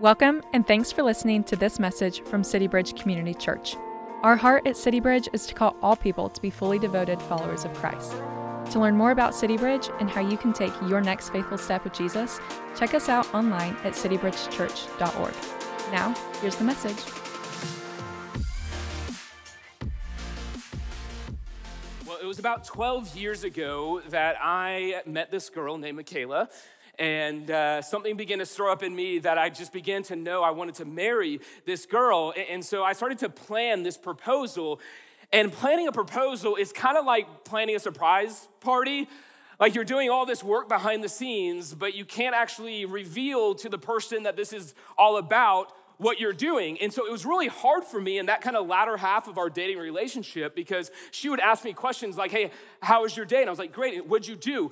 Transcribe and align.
Welcome, 0.00 0.42
and 0.52 0.64
thanks 0.64 0.92
for 0.92 1.02
listening 1.02 1.42
to 1.42 1.56
this 1.56 1.80
message 1.80 2.22
from 2.22 2.44
City 2.44 2.68
Bridge 2.68 2.94
Community 2.94 3.34
Church. 3.34 3.74
Our 4.22 4.36
heart 4.36 4.64
at 4.64 4.76
City 4.76 5.00
Bridge 5.00 5.28
is 5.32 5.44
to 5.46 5.54
call 5.54 5.74
all 5.82 5.96
people 5.96 6.28
to 6.28 6.40
be 6.40 6.50
fully 6.50 6.78
devoted 6.78 7.20
followers 7.20 7.64
of 7.64 7.74
Christ. 7.74 8.12
To 8.70 8.78
learn 8.78 8.96
more 8.96 9.10
about 9.10 9.34
City 9.34 9.56
Bridge 9.56 9.88
and 9.98 10.08
how 10.08 10.20
you 10.20 10.36
can 10.36 10.52
take 10.52 10.72
your 10.82 11.00
next 11.00 11.30
faithful 11.30 11.58
step 11.58 11.82
with 11.82 11.94
Jesus, 11.94 12.38
check 12.76 12.94
us 12.94 13.08
out 13.08 13.34
online 13.34 13.76
at 13.82 13.94
citybridgechurch.org. 13.94 15.34
Now, 15.90 16.14
here's 16.40 16.54
the 16.54 16.62
message. 16.62 17.04
Well, 22.06 22.18
it 22.22 22.26
was 22.26 22.38
about 22.38 22.62
12 22.62 23.16
years 23.16 23.42
ago 23.42 24.00
that 24.10 24.36
I 24.40 25.02
met 25.06 25.32
this 25.32 25.50
girl 25.50 25.76
named 25.76 25.96
Michaela 25.96 26.50
and 26.98 27.50
uh, 27.50 27.80
something 27.80 28.16
began 28.16 28.38
to 28.38 28.46
stir 28.46 28.70
up 28.70 28.82
in 28.82 28.94
me 28.94 29.20
that 29.20 29.38
I 29.38 29.50
just 29.50 29.72
began 29.72 30.02
to 30.04 30.16
know 30.16 30.42
I 30.42 30.50
wanted 30.50 30.74
to 30.76 30.84
marry 30.84 31.40
this 31.64 31.86
girl. 31.86 32.34
And 32.50 32.64
so 32.64 32.82
I 32.82 32.92
started 32.92 33.18
to 33.18 33.28
plan 33.28 33.84
this 33.84 33.96
proposal. 33.96 34.80
And 35.32 35.52
planning 35.52 35.86
a 35.86 35.92
proposal 35.92 36.56
is 36.56 36.72
kind 36.72 36.96
of 36.96 37.04
like 37.04 37.44
planning 37.44 37.76
a 37.76 37.78
surprise 37.78 38.48
party. 38.60 39.08
Like 39.60 39.74
you're 39.74 39.84
doing 39.84 40.10
all 40.10 40.26
this 40.26 40.42
work 40.42 40.68
behind 40.68 41.04
the 41.04 41.08
scenes, 41.08 41.74
but 41.74 41.94
you 41.94 42.04
can't 42.04 42.34
actually 42.34 42.84
reveal 42.84 43.54
to 43.56 43.68
the 43.68 43.78
person 43.78 44.24
that 44.24 44.36
this 44.36 44.52
is 44.52 44.74
all 44.96 45.18
about 45.18 45.72
what 45.98 46.20
you're 46.20 46.32
doing. 46.32 46.78
And 46.80 46.92
so 46.92 47.04
it 47.04 47.12
was 47.12 47.26
really 47.26 47.48
hard 47.48 47.84
for 47.84 48.00
me 48.00 48.18
in 48.18 48.26
that 48.26 48.40
kind 48.40 48.56
of 48.56 48.66
latter 48.66 48.96
half 48.96 49.28
of 49.28 49.36
our 49.36 49.50
dating 49.50 49.78
relationship 49.78 50.54
because 50.54 50.90
she 51.10 51.28
would 51.28 51.40
ask 51.40 51.64
me 51.64 51.72
questions 51.72 52.16
like, 52.16 52.30
Hey, 52.30 52.52
how 52.80 53.02
was 53.02 53.16
your 53.16 53.26
day? 53.26 53.40
And 53.40 53.48
I 53.48 53.50
was 53.50 53.58
like, 53.58 53.72
Great, 53.72 54.06
what'd 54.06 54.26
you 54.26 54.36
do? 54.36 54.70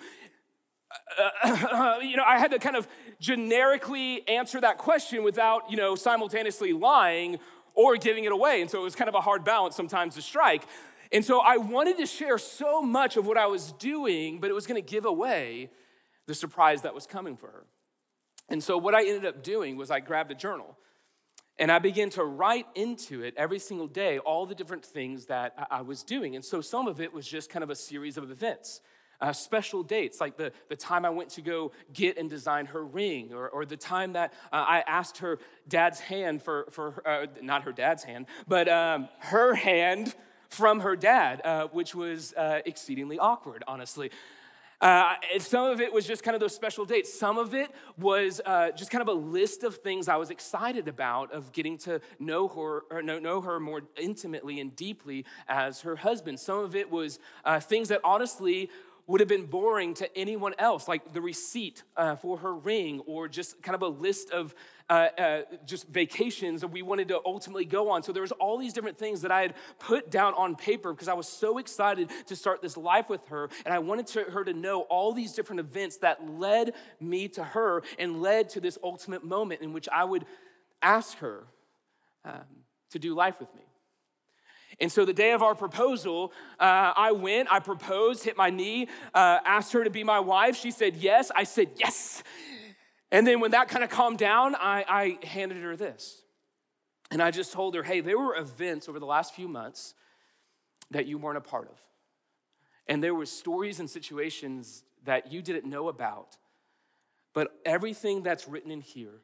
Uh, 1.18 1.98
you 2.02 2.16
know, 2.16 2.24
I 2.26 2.38
had 2.38 2.50
to 2.52 2.58
kind 2.58 2.76
of 2.76 2.86
generically 3.20 4.26
answer 4.28 4.60
that 4.60 4.78
question 4.78 5.24
without, 5.24 5.70
you 5.70 5.76
know, 5.76 5.94
simultaneously 5.94 6.72
lying 6.72 7.38
or 7.74 7.96
giving 7.96 8.24
it 8.24 8.32
away. 8.32 8.60
And 8.62 8.70
so 8.70 8.80
it 8.80 8.84
was 8.84 8.94
kind 8.94 9.08
of 9.08 9.14
a 9.14 9.20
hard 9.20 9.44
balance 9.44 9.76
sometimes 9.76 10.14
to 10.14 10.22
strike. 10.22 10.66
And 11.12 11.24
so 11.24 11.40
I 11.40 11.56
wanted 11.56 11.98
to 11.98 12.06
share 12.06 12.38
so 12.38 12.82
much 12.82 13.16
of 13.16 13.26
what 13.26 13.38
I 13.38 13.46
was 13.46 13.72
doing, 13.72 14.40
but 14.40 14.50
it 14.50 14.54
was 14.54 14.66
going 14.66 14.82
to 14.82 14.86
give 14.86 15.04
away 15.04 15.70
the 16.26 16.34
surprise 16.34 16.82
that 16.82 16.94
was 16.94 17.06
coming 17.06 17.36
for 17.36 17.48
her. 17.48 17.66
And 18.48 18.62
so 18.62 18.78
what 18.78 18.94
I 18.94 19.06
ended 19.06 19.26
up 19.26 19.42
doing 19.42 19.76
was 19.76 19.90
I 19.90 20.00
grabbed 20.00 20.30
a 20.30 20.34
journal 20.34 20.76
and 21.58 21.72
I 21.72 21.78
began 21.78 22.10
to 22.10 22.24
write 22.24 22.66
into 22.74 23.22
it 23.22 23.34
every 23.36 23.58
single 23.58 23.86
day 23.86 24.18
all 24.18 24.46
the 24.46 24.54
different 24.54 24.84
things 24.84 25.26
that 25.26 25.68
I 25.70 25.82
was 25.82 26.02
doing. 26.02 26.36
And 26.36 26.44
so 26.44 26.60
some 26.60 26.86
of 26.86 27.00
it 27.00 27.12
was 27.12 27.26
just 27.26 27.50
kind 27.50 27.62
of 27.62 27.70
a 27.70 27.74
series 27.74 28.16
of 28.16 28.30
events 28.30 28.80
uh, 29.20 29.32
special 29.32 29.82
dates, 29.82 30.20
like 30.20 30.36
the, 30.36 30.52
the 30.68 30.76
time 30.76 31.04
I 31.04 31.10
went 31.10 31.30
to 31.30 31.42
go 31.42 31.72
get 31.92 32.18
and 32.18 32.28
design 32.28 32.66
her 32.66 32.84
ring, 32.84 33.32
or, 33.32 33.48
or 33.48 33.64
the 33.64 33.76
time 33.76 34.12
that 34.14 34.32
uh, 34.52 34.64
I 34.68 34.84
asked 34.86 35.18
her 35.18 35.38
dad's 35.68 36.00
hand 36.00 36.42
for, 36.42 36.66
for 36.70 37.02
uh, 37.06 37.26
not 37.42 37.62
her 37.62 37.72
dad's 37.72 38.04
hand, 38.04 38.26
but 38.46 38.68
um, 38.68 39.08
her 39.18 39.54
hand 39.54 40.14
from 40.48 40.80
her 40.80 40.96
dad, 40.96 41.40
uh, 41.44 41.66
which 41.68 41.94
was 41.94 42.32
uh, 42.34 42.60
exceedingly 42.64 43.18
awkward, 43.18 43.64
honestly. 43.66 44.10
Uh, 44.78 45.14
some 45.38 45.70
of 45.70 45.80
it 45.80 45.90
was 45.90 46.06
just 46.06 46.22
kind 46.22 46.34
of 46.34 46.40
those 46.40 46.54
special 46.54 46.84
dates. 46.84 47.12
Some 47.18 47.38
of 47.38 47.54
it 47.54 47.70
was 47.96 48.42
just 48.76 48.90
kind 48.90 49.00
of 49.00 49.08
a 49.08 49.12
list 49.12 49.64
of 49.64 49.76
things 49.76 50.06
I 50.06 50.16
was 50.16 50.30
excited 50.30 50.86
about 50.86 51.32
of 51.32 51.50
getting 51.52 51.78
to 51.78 52.02
know 52.18 52.46
her, 52.46 52.84
or 52.90 53.00
know, 53.00 53.18
know 53.18 53.40
her 53.40 53.58
more 53.58 53.80
intimately 53.96 54.60
and 54.60 54.76
deeply 54.76 55.24
as 55.48 55.80
her 55.80 55.96
husband. 55.96 56.38
Some 56.38 56.58
of 56.58 56.76
it 56.76 56.90
was 56.90 57.18
things 57.62 57.88
that 57.88 58.02
honestly 58.04 58.68
would 59.06 59.20
have 59.20 59.28
been 59.28 59.46
boring 59.46 59.94
to 59.94 60.18
anyone 60.18 60.52
else, 60.58 60.88
like 60.88 61.12
the 61.12 61.20
receipt 61.20 61.84
uh, 61.96 62.16
for 62.16 62.38
her 62.38 62.54
ring 62.54 63.00
or 63.06 63.28
just 63.28 63.62
kind 63.62 63.74
of 63.74 63.82
a 63.82 63.88
list 63.88 64.30
of 64.30 64.54
uh, 64.90 65.08
uh, 65.18 65.40
just 65.64 65.88
vacations 65.88 66.60
that 66.60 66.68
we 66.68 66.82
wanted 66.82 67.08
to 67.08 67.20
ultimately 67.24 67.64
go 67.64 67.90
on. 67.90 68.02
So 68.02 68.12
there 68.12 68.22
was 68.22 68.32
all 68.32 68.58
these 68.58 68.72
different 68.72 68.98
things 68.98 69.22
that 69.22 69.30
I 69.30 69.42
had 69.42 69.54
put 69.78 70.10
down 70.10 70.34
on 70.34 70.56
paper 70.56 70.92
because 70.92 71.08
I 71.08 71.14
was 71.14 71.28
so 71.28 71.58
excited 71.58 72.10
to 72.26 72.36
start 72.36 72.62
this 72.62 72.76
life 72.76 73.08
with 73.08 73.26
her, 73.28 73.48
and 73.64 73.72
I 73.72 73.78
wanted 73.78 74.06
to, 74.08 74.24
her 74.24 74.44
to 74.44 74.52
know 74.52 74.82
all 74.82 75.12
these 75.12 75.32
different 75.34 75.60
events 75.60 75.98
that 75.98 76.28
led 76.28 76.74
me 77.00 77.28
to 77.28 77.44
her 77.44 77.82
and 77.98 78.22
led 78.22 78.48
to 78.50 78.60
this 78.60 78.78
ultimate 78.82 79.24
moment 79.24 79.60
in 79.60 79.72
which 79.72 79.88
I 79.92 80.04
would 80.04 80.24
ask 80.82 81.18
her 81.18 81.44
um, 82.24 82.64
to 82.90 82.98
do 82.98 83.14
life 83.14 83.38
with 83.38 83.54
me. 83.54 83.65
And 84.78 84.92
so 84.92 85.04
the 85.04 85.14
day 85.14 85.32
of 85.32 85.42
our 85.42 85.54
proposal, 85.54 86.32
uh, 86.60 86.92
I 86.96 87.12
went, 87.12 87.50
I 87.50 87.60
proposed, 87.60 88.24
hit 88.24 88.36
my 88.36 88.50
knee, 88.50 88.88
uh, 89.14 89.38
asked 89.44 89.72
her 89.72 89.82
to 89.84 89.90
be 89.90 90.04
my 90.04 90.20
wife. 90.20 90.56
She 90.56 90.70
said 90.70 90.96
yes. 90.96 91.30
I 91.34 91.44
said 91.44 91.70
yes. 91.76 92.22
And 93.10 93.26
then 93.26 93.40
when 93.40 93.52
that 93.52 93.68
kind 93.68 93.84
of 93.84 93.90
calmed 93.90 94.18
down, 94.18 94.54
I, 94.54 94.84
I 95.22 95.26
handed 95.26 95.62
her 95.62 95.76
this. 95.76 96.22
And 97.10 97.22
I 97.22 97.30
just 97.30 97.52
told 97.52 97.74
her, 97.74 97.82
hey, 97.82 98.00
there 98.00 98.18
were 98.18 98.36
events 98.36 98.88
over 98.88 98.98
the 98.98 99.06
last 99.06 99.34
few 99.34 99.48
months 99.48 99.94
that 100.90 101.06
you 101.06 101.18
weren't 101.18 101.38
a 101.38 101.42
part 101.42 101.68
of. 101.68 101.80
And 102.88 103.02
there 103.02 103.14
were 103.14 103.26
stories 103.26 103.80
and 103.80 103.88
situations 103.88 104.82
that 105.04 105.32
you 105.32 105.40
didn't 105.40 105.68
know 105.68 105.88
about. 105.88 106.36
But 107.32 107.48
everything 107.64 108.22
that's 108.22 108.48
written 108.48 108.70
in 108.70 108.80
here 108.80 109.20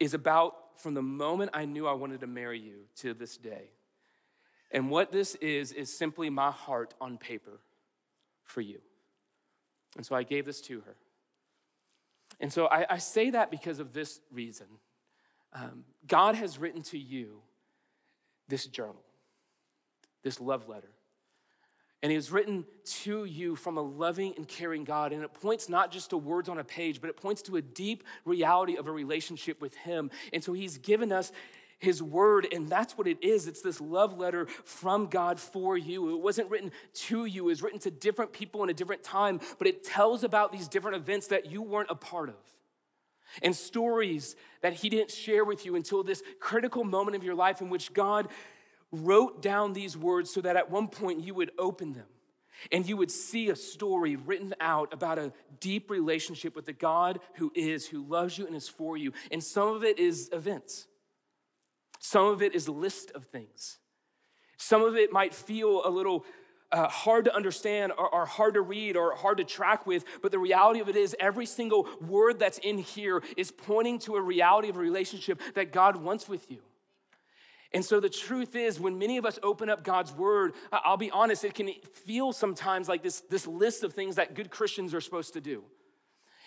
is 0.00 0.14
about 0.14 0.80
from 0.80 0.94
the 0.94 1.02
moment 1.02 1.50
I 1.54 1.64
knew 1.64 1.86
I 1.86 1.92
wanted 1.92 2.20
to 2.20 2.26
marry 2.26 2.58
you 2.58 2.86
to 2.96 3.14
this 3.14 3.36
day. 3.36 3.70
And 4.70 4.90
what 4.90 5.12
this 5.12 5.34
is, 5.36 5.72
is 5.72 5.96
simply 5.96 6.30
my 6.30 6.50
heart 6.50 6.94
on 7.00 7.18
paper 7.18 7.60
for 8.44 8.60
you. 8.60 8.80
And 9.96 10.04
so 10.04 10.14
I 10.14 10.22
gave 10.22 10.44
this 10.44 10.60
to 10.62 10.80
her. 10.80 10.96
And 12.40 12.52
so 12.52 12.66
I, 12.66 12.86
I 12.94 12.98
say 12.98 13.30
that 13.30 13.50
because 13.50 13.78
of 13.78 13.92
this 13.92 14.20
reason. 14.32 14.66
Um, 15.52 15.84
God 16.06 16.34
has 16.34 16.58
written 16.58 16.82
to 16.82 16.98
you 16.98 17.40
this 18.48 18.66
journal, 18.66 19.02
this 20.22 20.40
love 20.40 20.68
letter. 20.68 20.90
And 22.02 22.12
it 22.12 22.16
was 22.16 22.30
written 22.30 22.66
to 23.02 23.24
you 23.24 23.56
from 23.56 23.78
a 23.78 23.80
loving 23.80 24.34
and 24.36 24.46
caring 24.46 24.84
God. 24.84 25.12
And 25.12 25.22
it 25.22 25.32
points 25.32 25.70
not 25.70 25.90
just 25.90 26.10
to 26.10 26.18
words 26.18 26.50
on 26.50 26.58
a 26.58 26.64
page, 26.64 27.00
but 27.00 27.08
it 27.08 27.16
points 27.16 27.40
to 27.42 27.56
a 27.56 27.62
deep 27.62 28.04
reality 28.26 28.76
of 28.76 28.86
a 28.86 28.92
relationship 28.92 29.62
with 29.62 29.74
Him. 29.74 30.10
And 30.30 30.44
so 30.44 30.52
He's 30.52 30.76
given 30.76 31.12
us 31.12 31.32
his 31.78 32.02
word, 32.02 32.46
and 32.52 32.68
that's 32.68 32.96
what 32.96 33.06
it 33.06 33.22
is. 33.22 33.46
It's 33.46 33.62
this 33.62 33.80
love 33.80 34.18
letter 34.18 34.46
from 34.64 35.06
God 35.06 35.38
for 35.38 35.76
you. 35.76 36.14
It 36.14 36.20
wasn't 36.20 36.50
written 36.50 36.72
to 36.94 37.24
you, 37.24 37.44
it 37.44 37.50
was 37.50 37.62
written 37.62 37.80
to 37.80 37.90
different 37.90 38.32
people 38.32 38.62
in 38.62 38.70
a 38.70 38.74
different 38.74 39.02
time, 39.02 39.40
but 39.58 39.66
it 39.66 39.84
tells 39.84 40.24
about 40.24 40.52
these 40.52 40.68
different 40.68 40.96
events 40.96 41.28
that 41.28 41.50
you 41.50 41.62
weren't 41.62 41.90
a 41.90 41.94
part 41.94 42.28
of. 42.28 42.36
And 43.42 43.54
stories 43.54 44.36
that 44.60 44.74
he 44.74 44.88
didn't 44.88 45.10
share 45.10 45.44
with 45.44 45.66
you 45.66 45.74
until 45.74 46.02
this 46.02 46.22
critical 46.40 46.84
moment 46.84 47.16
of 47.16 47.24
your 47.24 47.34
life 47.34 47.60
in 47.60 47.68
which 47.68 47.92
God 47.92 48.28
wrote 48.92 49.42
down 49.42 49.72
these 49.72 49.96
words 49.96 50.32
so 50.32 50.40
that 50.40 50.56
at 50.56 50.70
one 50.70 50.88
point 50.88 51.20
you 51.20 51.34
would 51.34 51.50
open 51.58 51.94
them 51.94 52.06
and 52.70 52.88
you 52.88 52.96
would 52.96 53.10
see 53.10 53.50
a 53.50 53.56
story 53.56 54.16
written 54.16 54.54
out 54.60 54.92
about 54.92 55.18
a 55.18 55.32
deep 55.60 55.90
relationship 55.90 56.54
with 56.54 56.66
the 56.66 56.72
God 56.72 57.20
who 57.34 57.52
is, 57.54 57.86
who 57.86 58.04
loves 58.04 58.38
you 58.38 58.46
and 58.46 58.54
is 58.54 58.68
for 58.68 58.96
you. 58.96 59.12
And 59.30 59.42
some 59.42 59.68
of 59.68 59.84
it 59.84 59.98
is 59.98 60.30
events. 60.32 60.86
Some 62.04 62.26
of 62.26 62.42
it 62.42 62.54
is 62.54 62.66
a 62.66 62.72
list 62.72 63.12
of 63.12 63.24
things. 63.24 63.78
Some 64.58 64.82
of 64.82 64.94
it 64.94 65.10
might 65.10 65.32
feel 65.32 65.80
a 65.86 65.88
little 65.88 66.26
uh, 66.70 66.86
hard 66.86 67.24
to 67.24 67.34
understand 67.34 67.92
or, 67.96 68.14
or, 68.14 68.26
hard 68.26 68.54
to 68.54 68.60
read 68.60 68.94
or 68.94 69.16
hard 69.16 69.38
to 69.38 69.44
track 69.44 69.86
with, 69.86 70.04
but 70.20 70.30
the 70.30 70.38
reality 70.38 70.80
of 70.80 70.90
it 70.90 70.96
is 70.96 71.16
every 71.18 71.46
single 71.46 71.88
word 72.02 72.38
that's 72.38 72.58
in 72.58 72.76
here 72.76 73.22
is 73.38 73.50
pointing 73.50 73.98
to 74.00 74.16
a 74.16 74.20
reality 74.20 74.68
of 74.68 74.76
a 74.76 74.80
relationship 74.80 75.40
that 75.54 75.72
God 75.72 75.96
wants 75.96 76.28
with 76.28 76.50
you. 76.50 76.58
And 77.72 77.82
so 77.82 78.00
the 78.00 78.10
truth 78.10 78.54
is, 78.54 78.78
when 78.78 78.98
many 78.98 79.16
of 79.16 79.24
us 79.24 79.38
open 79.42 79.70
up 79.70 79.82
God's 79.82 80.12
word, 80.12 80.52
I'll 80.70 80.98
be 80.98 81.10
honest, 81.10 81.42
it 81.42 81.54
can 81.54 81.70
feel 82.04 82.34
sometimes 82.34 82.86
like 82.86 83.02
this, 83.02 83.22
this 83.30 83.46
list 83.46 83.82
of 83.82 83.94
things 83.94 84.16
that 84.16 84.34
good 84.34 84.50
Christians 84.50 84.92
are 84.92 85.00
supposed 85.00 85.32
to 85.32 85.40
do. 85.40 85.64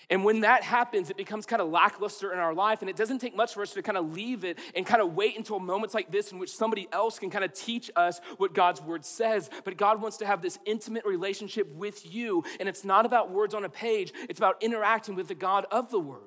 And 0.10 0.24
when 0.24 0.42
that 0.42 0.64
happens, 0.64 1.10
it 1.10 1.18
becomes 1.18 1.46
kind 1.46 1.62
of 1.62 1.70
lackluster 1.70 2.32
in 2.32 2.40
our 2.40 2.54
life. 2.54 2.82
And 2.82 2.90
it 2.90 2.96
doesn't 2.96 3.20
take 3.20 3.36
much 3.36 3.54
for 3.54 3.62
us 3.62 3.74
to 3.74 3.82
kind 3.82 3.98
of 3.98 4.14
leave 4.14 4.46
it 4.46 4.58
and 4.74 4.86
kind 4.86 5.02
of 5.02 5.16
wait 5.16 5.38
until 5.38 5.60
moments 5.60 5.94
like 5.94 6.12
this 6.12 6.32
in 6.32 6.40
which 6.40 6.56
somebody 6.56 6.88
else 6.94 7.20
can 7.20 7.30
kind 7.30 7.44
of 7.44 7.54
teach 7.54 7.92
us 7.96 8.22
what 8.38 8.54
God's 8.54 8.82
word 8.82 9.04
says. 9.04 9.50
But 9.66 9.76
God 9.76 10.02
wants 10.02 10.18
to 10.18 10.26
have 10.26 10.42
this 10.42 10.60
intimate 10.66 11.06
relationship 11.06 11.70
with 11.76 12.14
you. 12.14 12.44
And 12.60 12.70
it's 12.70 12.86
not 12.86 13.06
about 13.06 13.32
words 13.32 13.54
on 13.54 13.66
a 13.66 13.70
page, 13.70 14.14
it's 14.30 14.40
about 14.40 14.64
interacting 14.64 15.16
with 15.16 15.28
the 15.28 15.36
God 15.36 15.66
of 15.72 15.92
the 15.92 16.00
word. 16.00 16.22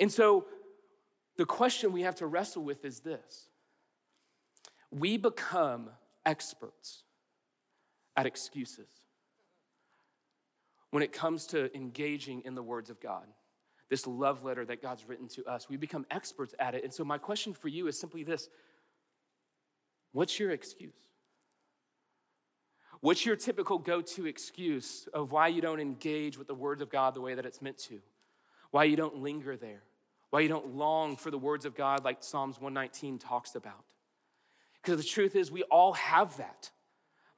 And 0.00 0.10
so 0.10 0.46
the 1.36 1.46
question 1.46 1.92
we 1.92 2.02
have 2.02 2.16
to 2.16 2.26
wrestle 2.26 2.64
with 2.64 2.84
is 2.84 3.00
this 3.00 3.46
we 4.90 5.16
become 5.16 5.90
experts 6.26 7.04
at 8.16 8.26
excuses 8.26 8.99
when 10.90 11.02
it 11.02 11.12
comes 11.12 11.46
to 11.46 11.74
engaging 11.76 12.42
in 12.44 12.54
the 12.54 12.62
words 12.62 12.90
of 12.90 13.00
God, 13.00 13.26
this 13.88 14.06
love 14.06 14.44
letter 14.44 14.64
that 14.64 14.82
God's 14.82 15.04
written 15.06 15.28
to 15.28 15.44
us. 15.44 15.68
We 15.68 15.76
become 15.76 16.06
experts 16.10 16.54
at 16.58 16.74
it. 16.74 16.84
And 16.84 16.92
so, 16.92 17.04
my 17.04 17.18
question 17.18 17.52
for 17.52 17.68
you 17.68 17.86
is 17.86 17.98
simply 17.98 18.22
this 18.22 18.48
What's 20.12 20.38
your 20.38 20.50
excuse? 20.50 20.94
What's 23.00 23.24
your 23.24 23.36
typical 23.36 23.78
go 23.78 24.02
to 24.02 24.26
excuse 24.26 25.08
of 25.14 25.32
why 25.32 25.48
you 25.48 25.62
don't 25.62 25.80
engage 25.80 26.36
with 26.36 26.48
the 26.48 26.54
words 26.54 26.82
of 26.82 26.90
God 26.90 27.14
the 27.14 27.20
way 27.20 27.34
that 27.34 27.46
it's 27.46 27.62
meant 27.62 27.78
to? 27.78 28.00
Why 28.70 28.84
you 28.84 28.94
don't 28.94 29.16
linger 29.16 29.56
there? 29.56 29.82
why 30.30 30.40
you 30.40 30.48
don't 30.48 30.76
long 30.76 31.16
for 31.16 31.30
the 31.30 31.38
words 31.38 31.64
of 31.64 31.74
God 31.76 32.04
like 32.04 32.22
Psalms 32.22 32.60
119 32.60 33.18
talks 33.18 33.56
about. 33.56 33.84
Because 34.80 34.98
the 34.98 35.06
truth 35.06 35.36
is, 35.36 35.50
we 35.50 35.64
all 35.64 35.92
have 35.94 36.36
that. 36.38 36.70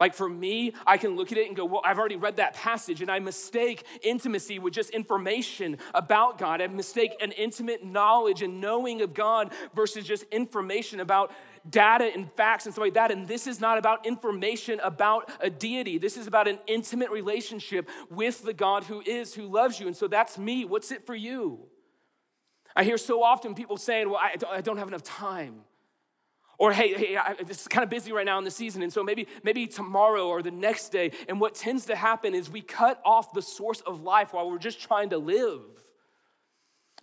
Like 0.02 0.14
for 0.14 0.28
me, 0.28 0.74
I 0.84 0.98
can 0.98 1.14
look 1.14 1.30
at 1.30 1.38
it 1.38 1.46
and 1.46 1.56
go, 1.56 1.64
well, 1.64 1.80
I've 1.84 1.96
already 1.96 2.16
read 2.16 2.38
that 2.38 2.54
passage, 2.54 3.02
and 3.02 3.08
I 3.08 3.20
mistake 3.20 3.86
intimacy 4.02 4.58
with 4.58 4.74
just 4.74 4.90
information 4.90 5.78
about 5.94 6.38
God. 6.38 6.60
I 6.60 6.66
mistake 6.66 7.12
an 7.20 7.30
intimate 7.30 7.84
knowledge 7.84 8.42
and 8.42 8.60
knowing 8.60 9.00
of 9.02 9.14
God 9.14 9.52
versus 9.76 10.04
just 10.04 10.24
information 10.32 10.98
about 10.98 11.30
data 11.70 12.10
and 12.12 12.28
facts 12.32 12.66
and 12.66 12.74
stuff 12.74 12.82
like 12.82 12.94
that. 12.94 13.12
And 13.12 13.28
this 13.28 13.46
is 13.46 13.60
not 13.60 13.78
about 13.78 14.04
information 14.04 14.80
about 14.80 15.30
a 15.40 15.48
deity. 15.48 15.98
This 15.98 16.16
is 16.16 16.26
about 16.26 16.48
an 16.48 16.58
intimate 16.66 17.10
relationship 17.10 17.88
with 18.10 18.42
the 18.42 18.52
God 18.52 18.82
who 18.82 19.02
is, 19.02 19.34
who 19.34 19.46
loves 19.46 19.78
you. 19.78 19.86
And 19.86 19.96
so 19.96 20.08
that's 20.08 20.36
me. 20.36 20.64
What's 20.64 20.90
it 20.90 21.06
for 21.06 21.14
you? 21.14 21.60
I 22.74 22.82
hear 22.82 22.98
so 22.98 23.22
often 23.22 23.54
people 23.54 23.76
saying, 23.76 24.10
well, 24.10 24.18
I 24.20 24.62
don't 24.62 24.78
have 24.78 24.88
enough 24.88 25.04
time. 25.04 25.60
Or 26.62 26.72
hey, 26.72 26.94
hey, 26.94 27.16
I, 27.16 27.34
this 27.42 27.62
is 27.62 27.66
kind 27.66 27.82
of 27.82 27.90
busy 27.90 28.12
right 28.12 28.24
now 28.24 28.38
in 28.38 28.44
the 28.44 28.50
season, 28.52 28.84
and 28.84 28.92
so 28.92 29.02
maybe 29.02 29.26
maybe 29.42 29.66
tomorrow 29.66 30.28
or 30.28 30.42
the 30.42 30.52
next 30.52 30.90
day. 30.90 31.10
And 31.26 31.40
what 31.40 31.56
tends 31.56 31.86
to 31.86 31.96
happen 31.96 32.36
is 32.36 32.48
we 32.48 32.60
cut 32.60 33.02
off 33.04 33.32
the 33.32 33.42
source 33.42 33.80
of 33.80 34.04
life 34.04 34.32
while 34.32 34.48
we're 34.48 34.58
just 34.58 34.80
trying 34.80 35.10
to 35.10 35.18
live. 35.18 35.62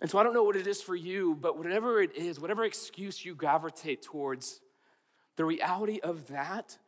And 0.00 0.10
so 0.10 0.18
I 0.18 0.22
don't 0.22 0.32
know 0.32 0.44
what 0.44 0.56
it 0.56 0.66
is 0.66 0.80
for 0.80 0.96
you, 0.96 1.36
but 1.38 1.58
whatever 1.58 2.00
it 2.00 2.16
is, 2.16 2.40
whatever 2.40 2.64
excuse 2.64 3.22
you 3.22 3.34
gravitate 3.34 4.00
towards, 4.00 4.62
the 5.36 5.44
reality 5.44 6.00
of 6.02 6.28
that 6.28 6.78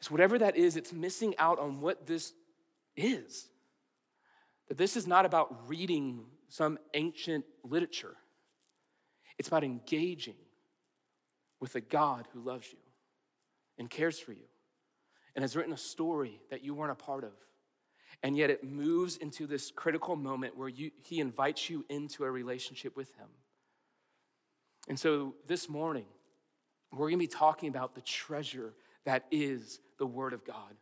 is 0.00 0.12
whatever 0.12 0.38
that 0.38 0.56
is, 0.56 0.76
it's 0.76 0.92
missing 0.92 1.34
out 1.38 1.58
on 1.58 1.80
what 1.80 2.06
this 2.06 2.34
is. 2.96 3.48
That 4.68 4.78
this 4.78 4.96
is 4.96 5.08
not 5.08 5.26
about 5.26 5.68
reading 5.68 6.26
some 6.48 6.78
ancient 6.94 7.44
literature, 7.64 8.14
it's 9.38 9.48
about 9.48 9.64
engaging 9.64 10.36
with 11.60 11.74
a 11.74 11.80
God 11.80 12.28
who 12.32 12.40
loves 12.40 12.70
you 12.70 12.78
and 13.78 13.88
cares 13.88 14.18
for 14.18 14.32
you 14.32 14.46
and 15.34 15.42
has 15.42 15.56
written 15.56 15.72
a 15.72 15.78
story 15.78 16.40
that 16.50 16.64
you 16.64 16.74
weren't 16.74 16.92
a 16.92 16.96
part 16.96 17.24
of. 17.24 17.32
And 18.22 18.36
yet 18.36 18.50
it 18.50 18.64
moves 18.64 19.16
into 19.16 19.46
this 19.46 19.70
critical 19.70 20.16
moment 20.16 20.56
where 20.56 20.68
you, 20.68 20.90
he 21.02 21.20
invites 21.20 21.68
you 21.68 21.84
into 21.88 22.24
a 22.24 22.30
relationship 22.30 22.96
with 22.96 23.12
him. 23.16 23.28
And 24.88 24.98
so 24.98 25.34
this 25.46 25.68
morning, 25.68 26.06
we're 26.92 27.08
gonna 27.08 27.18
be 27.18 27.26
talking 27.26 27.68
about 27.68 27.94
the 27.94 28.00
treasure 28.02 28.74
that 29.04 29.24
is 29.30 29.80
the 29.98 30.06
Word 30.06 30.32
of 30.32 30.44
God. 30.44 30.74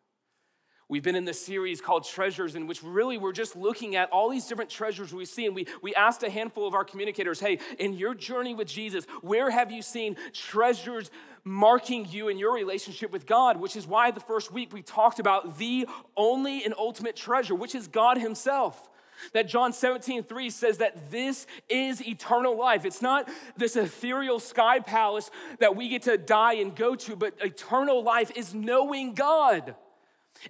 We've 0.93 1.03
been 1.03 1.17
in 1.17 1.25
this 1.25 1.43
series 1.43 1.81
called 1.81 2.05
Treasures, 2.05 2.55
in 2.55 2.67
which 2.67 2.83
really 2.83 3.17
we're 3.17 3.33
just 3.33 3.57
looking 3.57 3.97
at 3.97 4.11
all 4.11 4.29
these 4.29 4.47
different 4.47 4.69
treasures 4.69 5.11
we 5.15 5.25
see. 5.25 5.47
And 5.47 5.55
we, 5.55 5.67
we 5.81 5.95
asked 5.95 6.23
a 6.23 6.29
handful 6.29 6.69
of 6.69 6.75
our 6.75 6.85
communicators, 6.85 7.41
hey, 7.41 7.61
in 7.79 7.95
your 7.95 8.15
journey 8.15 8.55
with 8.55 8.69
Jesus, 8.69 9.07
where 9.23 9.49
have 9.49 9.73
you 9.73 9.81
seen 9.81 10.19
treasures 10.35 11.11
marking 11.45 12.07
you 12.11 12.29
in 12.29 12.37
your 12.37 12.53
relationship 12.53 13.11
with 13.11 13.25
God? 13.25 13.59
Which 13.59 13.75
is 13.75 13.87
why 13.87 14.11
the 14.11 14.21
first 14.21 14.53
week 14.53 14.71
we 14.75 14.83
talked 14.83 15.19
about 15.19 15.57
the 15.57 15.89
only 16.15 16.63
and 16.63 16.75
ultimate 16.77 17.17
treasure, 17.17 17.55
which 17.55 17.75
is 17.75 17.89
God 17.89 18.19
Himself. 18.19 18.91
That 19.33 19.49
John 19.49 19.73
17, 19.73 20.25
3 20.25 20.51
says 20.51 20.77
that 20.77 21.11
this 21.11 21.47
is 21.71 22.07
eternal 22.07 22.59
life. 22.59 22.85
It's 22.85 23.01
not 23.01 23.31
this 23.57 23.77
ethereal 23.77 24.39
sky 24.39 24.81
palace 24.81 25.31
that 25.59 25.75
we 25.75 25.89
get 25.89 26.03
to 26.03 26.19
die 26.19 26.57
and 26.57 26.77
go 26.77 26.95
to, 26.97 27.17
but 27.17 27.33
eternal 27.41 28.03
life 28.03 28.31
is 28.37 28.53
knowing 28.53 29.15
God 29.15 29.75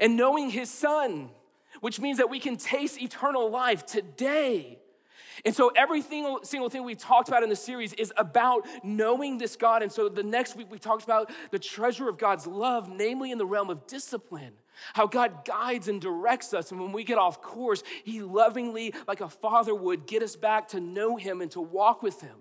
and 0.00 0.17
knowing 0.17 0.50
his 0.50 0.70
son, 0.70 1.31
which 1.81 2.00
means 2.00 2.19
that 2.19 2.31
we 2.31 2.40
can 2.40 2.56
taste 2.56 3.00
eternal 3.00 3.50
life 3.50 3.84
today. 3.87 4.79
And 5.44 5.55
so, 5.55 5.73
every 5.75 6.02
single, 6.02 6.38
thing 6.69 6.84
we 6.84 6.94
talked 6.94 7.29
about 7.29 7.43
in 7.43 7.49
the 7.49 7.56
series 7.56 7.93
is 7.94 8.12
about 8.17 8.67
knowing 8.84 9.38
this 9.38 9.56
God. 9.56 9.82
And 9.82 9.90
so, 9.90 10.08
the 10.08 10.23
next 10.23 10.56
week 10.56 10.70
we 10.70 10.79
talked 10.79 11.05
about 11.05 11.31
the 11.50 11.58
treasure 11.58 12.08
of 12.08 12.19
God's 12.19 12.46
love, 12.46 12.88
namely 12.88 13.32
in 13.32 13.38
the 13.38 13.46
realm 13.46 13.70
of 13.70 13.87
discipline. 13.87 14.52
How 14.94 15.06
God 15.06 15.44
guides 15.44 15.88
and 15.88 16.00
directs 16.00 16.55
us. 16.55 16.70
And 16.70 16.81
when 16.81 16.93
we 16.93 17.05
get 17.05 17.19
off 17.19 17.43
course, 17.43 17.82
He 18.05 18.23
lovingly, 18.23 18.94
like 19.08 19.20
a 19.20 19.29
father 19.29 19.75
would, 19.75 20.06
get 20.06 20.23
us 20.23 20.37
back 20.37 20.69
to 20.69 20.81
know 20.81 21.17
Him 21.17 21.40
and 21.40 21.50
to 21.52 21.61
walk 21.61 22.02
with 22.02 22.20
Him. 22.20 22.37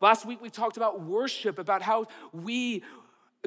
Last 0.00 0.26
week 0.26 0.42
we 0.42 0.50
talked 0.50 0.76
about 0.76 1.00
worship, 1.00 1.58
about 1.58 1.82
how 1.82 2.06
we 2.32 2.82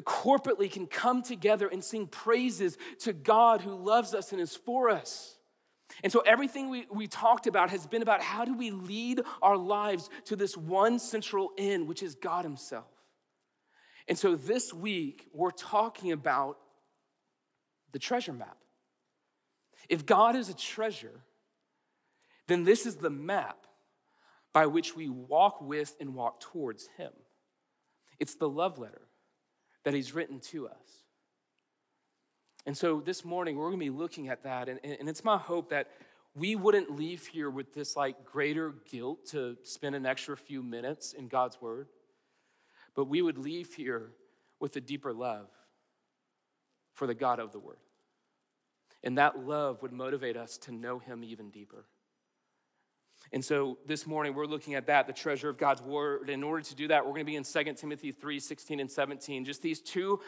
corporately 0.02 0.70
can 0.70 0.86
come 0.86 1.22
together 1.22 1.68
and 1.68 1.82
sing 1.82 2.06
praises 2.06 2.78
to 3.00 3.12
God 3.12 3.60
who 3.60 3.74
loves 3.74 4.14
us 4.14 4.32
and 4.32 4.40
is 4.40 4.56
for 4.56 4.88
us. 4.88 5.36
And 6.02 6.12
so 6.12 6.20
everything 6.20 6.70
we, 6.70 6.86
we 6.90 7.06
talked 7.06 7.46
about 7.46 7.70
has 7.70 7.86
been 7.86 8.02
about 8.02 8.22
how 8.22 8.44
do 8.44 8.56
we 8.56 8.70
lead 8.70 9.22
our 9.42 9.56
lives 9.56 10.08
to 10.26 10.36
this 10.36 10.56
one 10.56 10.98
central 10.98 11.50
end, 11.58 11.88
which 11.88 12.02
is 12.02 12.14
God 12.14 12.44
Himself. 12.44 12.86
And 14.08 14.16
so 14.16 14.36
this 14.36 14.72
week, 14.72 15.28
we're 15.32 15.50
talking 15.50 16.12
about 16.12 16.58
the 17.92 17.98
treasure 17.98 18.32
map. 18.32 18.56
If 19.88 20.06
God 20.06 20.36
is 20.36 20.48
a 20.48 20.54
treasure, 20.54 21.20
then 22.46 22.64
this 22.64 22.86
is 22.86 22.96
the 22.96 23.10
map 23.10 23.66
by 24.52 24.66
which 24.66 24.96
we 24.96 25.08
walk 25.08 25.60
with 25.60 25.96
and 26.00 26.14
walk 26.14 26.40
towards 26.40 26.88
Him. 26.96 27.12
It's 28.18 28.34
the 28.34 28.48
love 28.48 28.78
letter 28.78 29.02
that 29.84 29.94
He's 29.94 30.14
written 30.14 30.40
to 30.40 30.68
us. 30.68 31.04
And 32.66 32.76
so 32.76 33.00
this 33.00 33.24
morning, 33.24 33.56
we're 33.56 33.68
going 33.68 33.78
to 33.80 33.84
be 33.84 33.90
looking 33.90 34.28
at 34.28 34.44
that. 34.44 34.68
And, 34.68 34.80
and 34.84 35.08
it's 35.08 35.24
my 35.24 35.38
hope 35.38 35.70
that 35.70 35.88
we 36.34 36.54
wouldn't 36.54 36.94
leave 36.96 37.26
here 37.26 37.50
with 37.50 37.74
this 37.74 37.96
like 37.96 38.24
greater 38.24 38.74
guilt 38.90 39.26
to 39.30 39.56
spend 39.62 39.94
an 39.94 40.06
extra 40.06 40.36
few 40.36 40.62
minutes 40.62 41.12
in 41.12 41.28
God's 41.28 41.60
Word, 41.60 41.88
but 42.94 43.06
we 43.06 43.22
would 43.22 43.38
leave 43.38 43.74
here 43.74 44.12
with 44.60 44.76
a 44.76 44.80
deeper 44.80 45.12
love 45.12 45.48
for 46.92 47.06
the 47.06 47.14
God 47.14 47.40
of 47.40 47.52
the 47.52 47.58
Word. 47.58 47.78
And 49.02 49.16
that 49.18 49.44
love 49.44 49.82
would 49.82 49.92
motivate 49.92 50.36
us 50.36 50.58
to 50.58 50.72
know 50.72 50.98
Him 50.98 51.24
even 51.24 51.50
deeper. 51.50 51.86
And 53.32 53.44
so 53.44 53.78
this 53.86 54.06
morning 54.06 54.34
we're 54.34 54.46
looking 54.46 54.74
at 54.74 54.86
that, 54.86 55.06
the 55.06 55.12
treasure 55.12 55.48
of 55.48 55.56
God's 55.56 55.82
word. 55.82 56.30
In 56.30 56.42
order 56.42 56.62
to 56.62 56.74
do 56.74 56.88
that, 56.88 57.04
we're 57.04 57.12
going 57.12 57.26
to 57.26 57.30
be 57.30 57.36
in 57.36 57.44
2 57.44 57.74
Timothy 57.74 58.10
3 58.10 58.40
16 58.40 58.80
and 58.80 58.90
17. 58.90 59.44
Just 59.44 59.62
these 59.62 59.80
two 59.80 60.20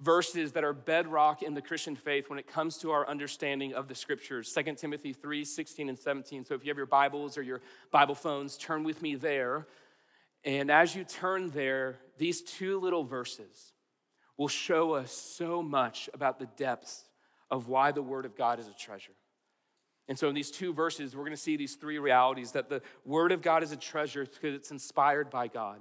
verses 0.00 0.52
that 0.52 0.64
are 0.64 0.72
bedrock 0.72 1.42
in 1.42 1.54
the 1.54 1.62
Christian 1.62 1.94
faith 1.94 2.28
when 2.28 2.38
it 2.38 2.46
comes 2.46 2.78
to 2.78 2.90
our 2.90 3.06
understanding 3.08 3.74
of 3.74 3.88
the 3.88 3.94
scriptures. 3.94 4.52
2 4.52 4.74
Timothy 4.74 5.12
3 5.12 5.44
16 5.44 5.88
and 5.88 5.98
17. 5.98 6.44
So 6.44 6.54
if 6.54 6.64
you 6.64 6.70
have 6.70 6.76
your 6.76 6.86
Bibles 6.86 7.38
or 7.38 7.42
your 7.42 7.62
Bible 7.90 8.14
phones, 8.14 8.56
turn 8.56 8.84
with 8.84 9.00
me 9.00 9.14
there. 9.14 9.66
And 10.44 10.70
as 10.70 10.94
you 10.94 11.04
turn 11.04 11.50
there, 11.50 11.98
these 12.18 12.42
two 12.42 12.80
little 12.80 13.04
verses 13.04 13.72
will 14.36 14.48
show 14.48 14.94
us 14.94 15.12
so 15.12 15.62
much 15.62 16.08
about 16.14 16.38
the 16.38 16.48
depths 16.56 17.04
of 17.50 17.68
why 17.68 17.92
the 17.92 18.02
Word 18.02 18.24
of 18.24 18.36
God 18.36 18.58
is 18.58 18.68
a 18.68 18.72
treasure. 18.72 19.12
And 20.10 20.18
so, 20.18 20.28
in 20.28 20.34
these 20.34 20.50
two 20.50 20.72
verses, 20.72 21.14
we're 21.14 21.22
going 21.22 21.30
to 21.30 21.40
see 21.40 21.56
these 21.56 21.76
three 21.76 22.00
realities 22.00 22.50
that 22.52 22.68
the 22.68 22.82
Word 23.04 23.30
of 23.30 23.42
God 23.42 23.62
is 23.62 23.70
a 23.70 23.76
treasure 23.76 24.24
because 24.24 24.56
it's 24.56 24.72
inspired 24.72 25.30
by 25.30 25.46
God. 25.46 25.80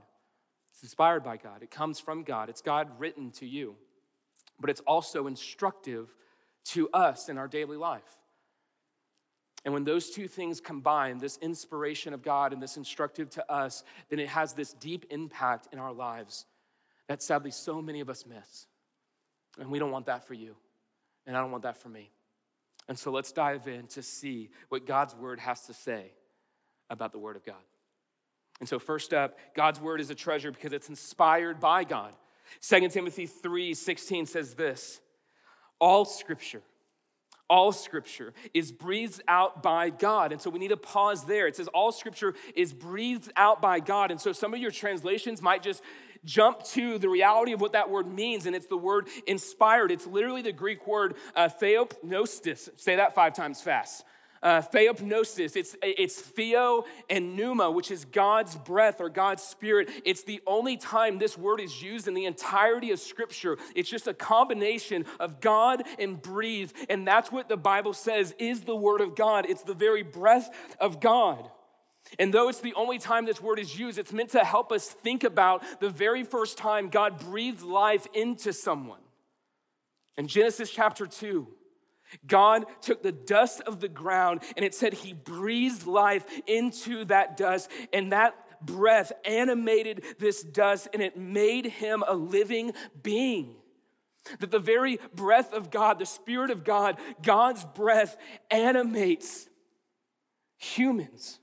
It's 0.71 0.83
inspired 0.83 1.23
by 1.23 1.37
God, 1.37 1.63
it 1.63 1.71
comes 1.71 1.99
from 1.99 2.21
God, 2.21 2.47
it's 2.47 2.61
God 2.61 2.87
written 2.99 3.31
to 3.31 3.47
you, 3.47 3.75
but 4.59 4.69
it's 4.69 4.81
also 4.81 5.25
instructive 5.25 6.13
to 6.65 6.89
us 6.93 7.27
in 7.27 7.39
our 7.39 7.47
daily 7.47 7.75
life. 7.75 8.19
And 9.65 9.73
when 9.73 9.83
those 9.83 10.11
two 10.11 10.27
things 10.27 10.61
combine, 10.61 11.17
this 11.17 11.39
inspiration 11.41 12.13
of 12.13 12.21
God 12.21 12.53
and 12.53 12.61
this 12.61 12.77
instructive 12.77 13.31
to 13.31 13.51
us, 13.51 13.83
then 14.09 14.19
it 14.19 14.29
has 14.29 14.53
this 14.53 14.73
deep 14.73 15.07
impact 15.09 15.69
in 15.73 15.79
our 15.79 15.91
lives 15.91 16.45
that 17.07 17.23
sadly 17.23 17.49
so 17.49 17.81
many 17.81 17.99
of 17.99 18.11
us 18.11 18.27
miss. 18.27 18.67
And 19.59 19.71
we 19.71 19.79
don't 19.79 19.91
want 19.91 20.05
that 20.05 20.27
for 20.27 20.35
you, 20.35 20.55
and 21.25 21.35
I 21.35 21.41
don't 21.41 21.49
want 21.49 21.63
that 21.63 21.77
for 21.77 21.89
me. 21.89 22.11
And 22.89 22.97
so 22.97 23.11
let's 23.11 23.31
dive 23.31 23.67
in 23.67 23.85
to 23.87 24.01
see 24.01 24.49
what 24.69 24.87
God's 24.87 25.15
word 25.15 25.39
has 25.39 25.67
to 25.67 25.73
say 25.73 26.11
about 26.89 27.11
the 27.11 27.19
word 27.19 27.35
of 27.35 27.45
God. 27.45 27.55
And 28.59 28.67
so, 28.67 28.79
first 28.79 29.13
up, 29.13 29.37
God's 29.55 29.79
word 29.79 30.01
is 30.01 30.09
a 30.09 30.15
treasure 30.15 30.51
because 30.51 30.73
it's 30.73 30.89
inspired 30.89 31.59
by 31.59 31.83
God. 31.85 32.13
2 32.61 32.89
Timothy 32.89 33.27
3 33.27 33.75
16 33.75 34.25
says 34.25 34.55
this 34.55 34.99
All 35.79 36.03
scripture, 36.03 36.63
all 37.47 37.71
scripture 37.71 38.33
is 38.53 38.71
breathed 38.71 39.21
out 39.27 39.61
by 39.61 39.91
God. 39.91 40.31
And 40.31 40.41
so 40.41 40.49
we 40.49 40.59
need 40.59 40.69
to 40.69 40.77
pause 40.77 41.25
there. 41.25 41.47
It 41.47 41.55
says, 41.55 41.67
All 41.69 41.91
scripture 41.91 42.33
is 42.55 42.73
breathed 42.73 43.31
out 43.37 43.61
by 43.61 43.79
God. 43.79 44.11
And 44.11 44.19
so 44.19 44.31
some 44.31 44.53
of 44.53 44.59
your 44.59 44.71
translations 44.71 45.43
might 45.43 45.61
just 45.61 45.83
jump 46.25 46.63
to 46.63 46.97
the 46.97 47.09
reality 47.09 47.53
of 47.53 47.61
what 47.61 47.73
that 47.73 47.89
word 47.89 48.07
means, 48.07 48.45
and 48.45 48.55
it's 48.55 48.67
the 48.67 48.77
word 48.77 49.07
inspired. 49.27 49.91
It's 49.91 50.07
literally 50.07 50.41
the 50.41 50.51
Greek 50.51 50.87
word 50.87 51.15
uh, 51.35 51.49
theopneustos. 51.49 52.69
Say 52.77 52.95
that 52.97 53.15
five 53.15 53.33
times 53.33 53.61
fast. 53.61 54.03
Uh, 54.41 54.61
theopneustos, 54.61 55.57
it's, 55.57 55.75
it's 55.81 56.21
theo 56.21 56.85
and 57.09 57.35
pneuma, 57.35 57.69
which 57.69 57.91
is 57.91 58.05
God's 58.05 58.55
breath 58.55 59.01
or 59.01 59.09
God's 59.09 59.43
spirit. 59.43 59.89
It's 60.05 60.23
the 60.23 60.41
only 60.47 60.77
time 60.77 61.17
this 61.17 61.37
word 61.37 61.59
is 61.59 61.83
used 61.83 62.07
in 62.07 62.13
the 62.13 62.23
entirety 62.23 62.91
of 62.91 62.99
Scripture. 62.99 63.57
It's 63.75 63.89
just 63.89 64.07
a 64.07 64.13
combination 64.13 65.05
of 65.19 65.41
God 65.41 65.83
and 65.97 66.21
breathe. 66.21 66.71
And 66.89 67.05
that's 67.05 67.33
what 67.33 67.49
the 67.49 67.57
Bible 67.57 67.91
says 67.91 68.33
is 68.39 68.61
the 68.61 68.75
word 68.75 69.01
of 69.01 69.13
God. 69.13 69.45
It's 69.49 69.63
the 69.63 69.73
very 69.73 70.03
breath 70.03 70.49
of 70.79 71.01
God. 71.01 71.49
And 72.17 72.33
though 72.33 72.49
it's 72.49 72.61
the 72.61 72.73
only 72.73 72.97
time 72.97 73.25
this 73.25 73.41
word 73.41 73.59
is 73.59 73.77
used, 73.77 73.99
it's 73.99 74.13
meant 74.13 74.31
to 74.31 74.43
help 74.43 74.71
us 74.71 74.87
think 74.87 75.23
about 75.23 75.63
the 75.79 75.89
very 75.89 76.23
first 76.23 76.57
time 76.57 76.89
God 76.89 77.19
breathed 77.19 77.61
life 77.61 78.07
into 78.13 78.51
someone. 78.51 79.01
In 80.17 80.27
Genesis 80.27 80.71
chapter 80.71 81.05
2, 81.05 81.47
God 82.25 82.65
took 82.81 83.03
the 83.03 83.11
dust 83.11 83.61
of 83.61 83.79
the 83.79 83.87
ground 83.87 84.41
and 84.55 84.65
it 84.65 84.73
said 84.73 84.93
he 84.93 85.13
breathed 85.13 85.85
life 85.85 86.25
into 86.47 87.05
that 87.05 87.37
dust, 87.37 87.69
and 87.93 88.11
that 88.11 88.33
breath 88.65 89.11
animated 89.23 90.03
this 90.17 90.43
dust 90.43 90.87
and 90.93 91.01
it 91.01 91.17
made 91.17 91.65
him 91.65 92.03
a 92.07 92.15
living 92.15 92.73
being. 93.01 93.55
That 94.39 94.51
the 94.51 94.59
very 94.59 94.99
breath 95.13 95.53
of 95.53 95.71
God, 95.71 95.99
the 95.99 96.05
Spirit 96.05 96.51
of 96.51 96.63
God, 96.63 96.97
God's 97.21 97.63
breath 97.63 98.17
animates 98.51 99.47
humans. 100.57 101.39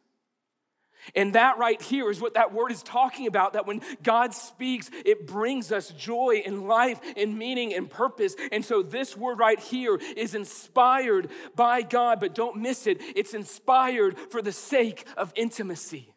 And 1.15 1.35
that 1.35 1.59
right 1.59 1.81
here 1.81 2.11
is 2.11 2.21
what 2.21 2.35
that 2.35 2.53
word 2.53 2.73
is 2.73 2.83
talking 2.83 3.27
about 3.27 3.53
that 3.53 3.67
when 3.67 3.81
God 4.03 4.35
speaks, 4.35 4.91
it 5.05 5.27
brings 5.27 5.71
us 5.73 5.91
joy 5.91 6.43
and 6.45 6.67
life 6.67 7.01
and 7.17 7.39
meaning 7.39 7.75
and 7.75 7.89
purpose. 7.89 8.35
And 8.53 8.65
so 8.65 8.83
this 8.83 9.17
word 9.17 9.39
right 9.39 9.59
here 9.59 10.01
is 10.17 10.35
inspired 10.35 11.31
by 11.55 11.83
God, 11.83 12.21
but 12.21 12.35
don't 12.35 12.57
miss 12.57 12.87
it. 12.87 12.99
It's 13.01 13.35
inspired 13.35 14.17
for 14.31 14.43
the 14.43 14.53
sake 14.53 15.07
of 15.17 15.33
intimacy. 15.37 16.13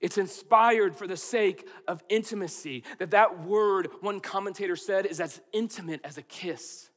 It's 0.00 0.16
inspired 0.16 0.96
for 0.96 1.06
the 1.06 1.16
sake 1.16 1.68
of 1.86 2.02
intimacy. 2.08 2.84
That 2.98 3.10
that 3.10 3.44
word, 3.44 3.88
one 4.00 4.20
commentator 4.20 4.76
said, 4.76 5.04
is 5.04 5.20
as 5.20 5.40
intimate 5.52 6.00
as 6.04 6.16
a 6.16 6.22
kiss. 6.22 6.88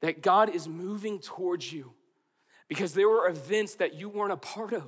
That 0.00 0.20
God 0.20 0.50
is 0.50 0.66
moving 0.66 1.20
towards 1.20 1.72
you 1.72 1.92
because 2.72 2.94
there 2.94 3.06
were 3.06 3.28
events 3.28 3.74
that 3.74 3.92
you 3.92 4.08
weren't 4.08 4.32
a 4.32 4.36
part 4.38 4.72
of. 4.72 4.84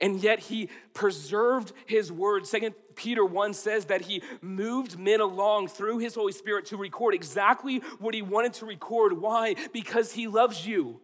And 0.00 0.22
yet 0.22 0.38
he 0.38 0.70
preserved 0.94 1.74
his 1.84 2.10
word. 2.10 2.46
Second 2.46 2.74
Peter 2.94 3.22
1 3.22 3.52
says 3.52 3.84
that 3.86 4.00
he 4.00 4.22
moved 4.40 4.98
men 4.98 5.20
along 5.20 5.68
through 5.68 5.98
his 5.98 6.14
Holy 6.14 6.32
Spirit 6.32 6.64
to 6.66 6.78
record 6.78 7.14
exactly 7.14 7.80
what 7.98 8.14
he 8.14 8.22
wanted 8.22 8.54
to 8.54 8.64
record. 8.64 9.20
Why? 9.20 9.54
Because 9.74 10.12
he 10.12 10.28
loves 10.28 10.66
you 10.66 10.98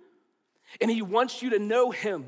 and 0.81 0.91
he 0.91 1.03
wants 1.03 1.43
you 1.43 1.51
to 1.51 1.59
know 1.59 1.91
him. 1.91 2.25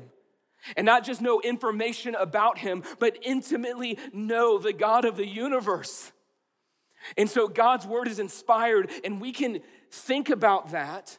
And 0.77 0.85
not 0.85 1.03
just 1.03 1.19
know 1.19 1.41
information 1.41 2.13
about 2.13 2.59
him, 2.59 2.83
but 2.99 3.17
intimately 3.23 3.97
know 4.13 4.59
the 4.59 4.73
God 4.73 5.03
of 5.03 5.17
the 5.17 5.25
universe. 5.25 6.11
And 7.17 7.27
so 7.27 7.47
God's 7.47 7.87
word 7.87 8.07
is 8.07 8.19
inspired, 8.19 8.91
and 9.03 9.19
we 9.19 9.31
can 9.31 9.61
think 9.89 10.29
about 10.29 10.73
that 10.73 11.17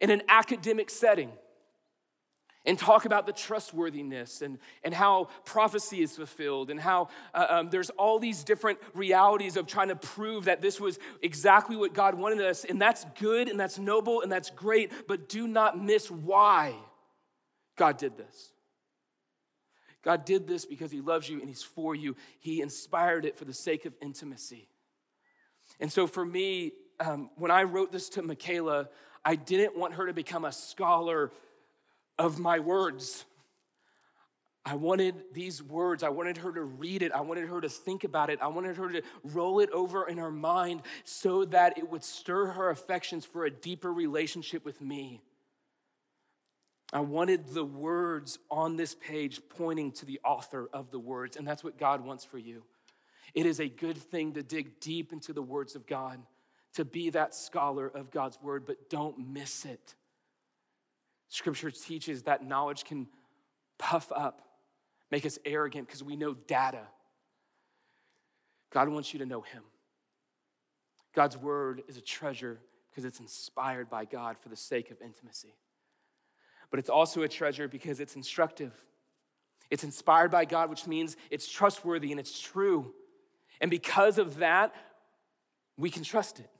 in 0.00 0.08
an 0.08 0.22
academic 0.28 0.88
setting 0.90 1.32
and 2.64 2.78
talk 2.78 3.04
about 3.04 3.26
the 3.26 3.32
trustworthiness 3.32 4.42
and, 4.42 4.58
and 4.84 4.94
how 4.94 5.28
prophecy 5.44 6.00
is 6.00 6.16
fulfilled 6.16 6.70
and 6.70 6.80
how 6.80 7.08
uh, 7.34 7.46
um, 7.48 7.70
there's 7.70 7.90
all 7.90 8.18
these 8.18 8.44
different 8.44 8.78
realities 8.94 9.56
of 9.56 9.66
trying 9.66 9.88
to 9.88 9.96
prove 9.96 10.44
that 10.44 10.62
this 10.62 10.80
was 10.80 10.98
exactly 11.22 11.76
what 11.76 11.92
God 11.92 12.14
wanted 12.14 12.40
us. 12.40 12.64
And 12.64 12.80
that's 12.80 13.04
good 13.18 13.48
and 13.48 13.58
that's 13.58 13.78
noble 13.78 14.20
and 14.20 14.30
that's 14.30 14.50
great, 14.50 14.92
but 15.08 15.28
do 15.28 15.48
not 15.48 15.82
miss 15.82 16.10
why 16.10 16.74
God 17.76 17.98
did 17.98 18.16
this. 18.16 18.52
God 20.04 20.24
did 20.24 20.46
this 20.46 20.64
because 20.64 20.90
He 20.90 21.00
loves 21.00 21.28
you 21.28 21.40
and 21.40 21.48
He's 21.48 21.62
for 21.62 21.94
you. 21.94 22.16
He 22.38 22.60
inspired 22.60 23.24
it 23.24 23.36
for 23.36 23.44
the 23.44 23.54
sake 23.54 23.86
of 23.86 23.94
intimacy. 24.00 24.68
And 25.80 25.90
so 25.90 26.06
for 26.06 26.24
me, 26.24 26.72
um, 27.00 27.30
when 27.36 27.50
I 27.50 27.64
wrote 27.64 27.92
this 27.92 28.08
to 28.10 28.22
Michaela, 28.22 28.88
I 29.24 29.36
didn't 29.36 29.76
want 29.76 29.94
her 29.94 30.06
to 30.06 30.12
become 30.12 30.44
a 30.44 30.52
scholar 30.52 31.32
of 32.18 32.38
my 32.38 32.58
words. 32.58 33.24
I 34.64 34.76
wanted 34.76 35.24
these 35.32 35.60
words, 35.60 36.04
I 36.04 36.10
wanted 36.10 36.36
her 36.36 36.52
to 36.52 36.62
read 36.62 37.02
it, 37.02 37.10
I 37.10 37.20
wanted 37.20 37.48
her 37.48 37.60
to 37.60 37.68
think 37.68 38.04
about 38.04 38.30
it, 38.30 38.38
I 38.40 38.46
wanted 38.46 38.76
her 38.76 38.92
to 38.92 39.02
roll 39.24 39.58
it 39.58 39.70
over 39.70 40.06
in 40.06 40.18
her 40.18 40.30
mind 40.30 40.82
so 41.02 41.44
that 41.46 41.76
it 41.78 41.90
would 41.90 42.04
stir 42.04 42.46
her 42.46 42.70
affections 42.70 43.24
for 43.24 43.44
a 43.44 43.50
deeper 43.50 43.92
relationship 43.92 44.64
with 44.64 44.80
me. 44.80 45.20
I 46.92 47.00
wanted 47.00 47.48
the 47.48 47.64
words 47.64 48.38
on 48.50 48.76
this 48.76 48.94
page 48.94 49.40
pointing 49.48 49.92
to 49.92 50.04
the 50.04 50.20
author 50.24 50.68
of 50.72 50.92
the 50.92 50.98
words, 50.98 51.36
and 51.36 51.48
that's 51.48 51.64
what 51.64 51.78
God 51.78 52.04
wants 52.04 52.24
for 52.24 52.38
you. 52.38 52.62
It 53.34 53.46
is 53.46 53.60
a 53.60 53.68
good 53.68 53.96
thing 53.96 54.34
to 54.34 54.42
dig 54.42 54.78
deep 54.78 55.12
into 55.12 55.32
the 55.32 55.42
words 55.42 55.74
of 55.74 55.86
God, 55.86 56.20
to 56.74 56.84
be 56.84 57.10
that 57.10 57.34
scholar 57.34 57.88
of 57.88 58.10
God's 58.10 58.38
word, 58.42 58.64
but 58.66 58.90
don't 58.90 59.32
miss 59.32 59.64
it. 59.64 59.94
Scripture 61.32 61.70
teaches 61.70 62.24
that 62.24 62.46
knowledge 62.46 62.84
can 62.84 63.08
puff 63.78 64.12
up, 64.14 64.42
make 65.10 65.24
us 65.24 65.38
arrogant 65.46 65.86
because 65.86 66.02
we 66.02 66.14
know 66.14 66.34
data. 66.34 66.82
God 68.70 68.90
wants 68.90 69.14
you 69.14 69.18
to 69.20 69.24
know 69.24 69.40
Him. 69.40 69.62
God's 71.14 71.38
word 71.38 71.84
is 71.88 71.96
a 71.96 72.02
treasure 72.02 72.60
because 72.90 73.06
it's 73.06 73.18
inspired 73.18 73.88
by 73.88 74.04
God 74.04 74.36
for 74.36 74.50
the 74.50 74.56
sake 74.56 74.90
of 74.90 75.00
intimacy. 75.00 75.54
But 76.70 76.78
it's 76.78 76.90
also 76.90 77.22
a 77.22 77.28
treasure 77.28 77.66
because 77.66 77.98
it's 77.98 78.14
instructive. 78.14 78.74
It's 79.70 79.84
inspired 79.84 80.30
by 80.30 80.44
God, 80.44 80.68
which 80.68 80.86
means 80.86 81.16
it's 81.30 81.50
trustworthy 81.50 82.10
and 82.10 82.20
it's 82.20 82.38
true. 82.38 82.92
And 83.58 83.70
because 83.70 84.18
of 84.18 84.36
that, 84.36 84.74
we 85.78 85.88
can 85.88 86.02
trust 86.02 86.40
it 86.40 86.50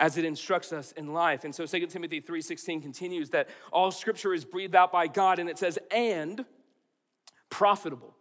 as 0.00 0.16
it 0.16 0.24
instructs 0.24 0.72
us 0.72 0.92
in 0.92 1.12
life. 1.12 1.44
And 1.44 1.54
so 1.54 1.66
2 1.66 1.86
Timothy 1.90 2.20
3:16 2.20 2.80
continues 2.80 3.30
that 3.30 3.48
all 3.70 3.92
scripture 3.92 4.34
is 4.34 4.44
breathed 4.44 4.74
out 4.74 4.90
by 4.90 5.06
God 5.06 5.38
and 5.38 5.48
it 5.48 5.58
says 5.58 5.78
and 5.90 6.44
profitable 7.50 8.16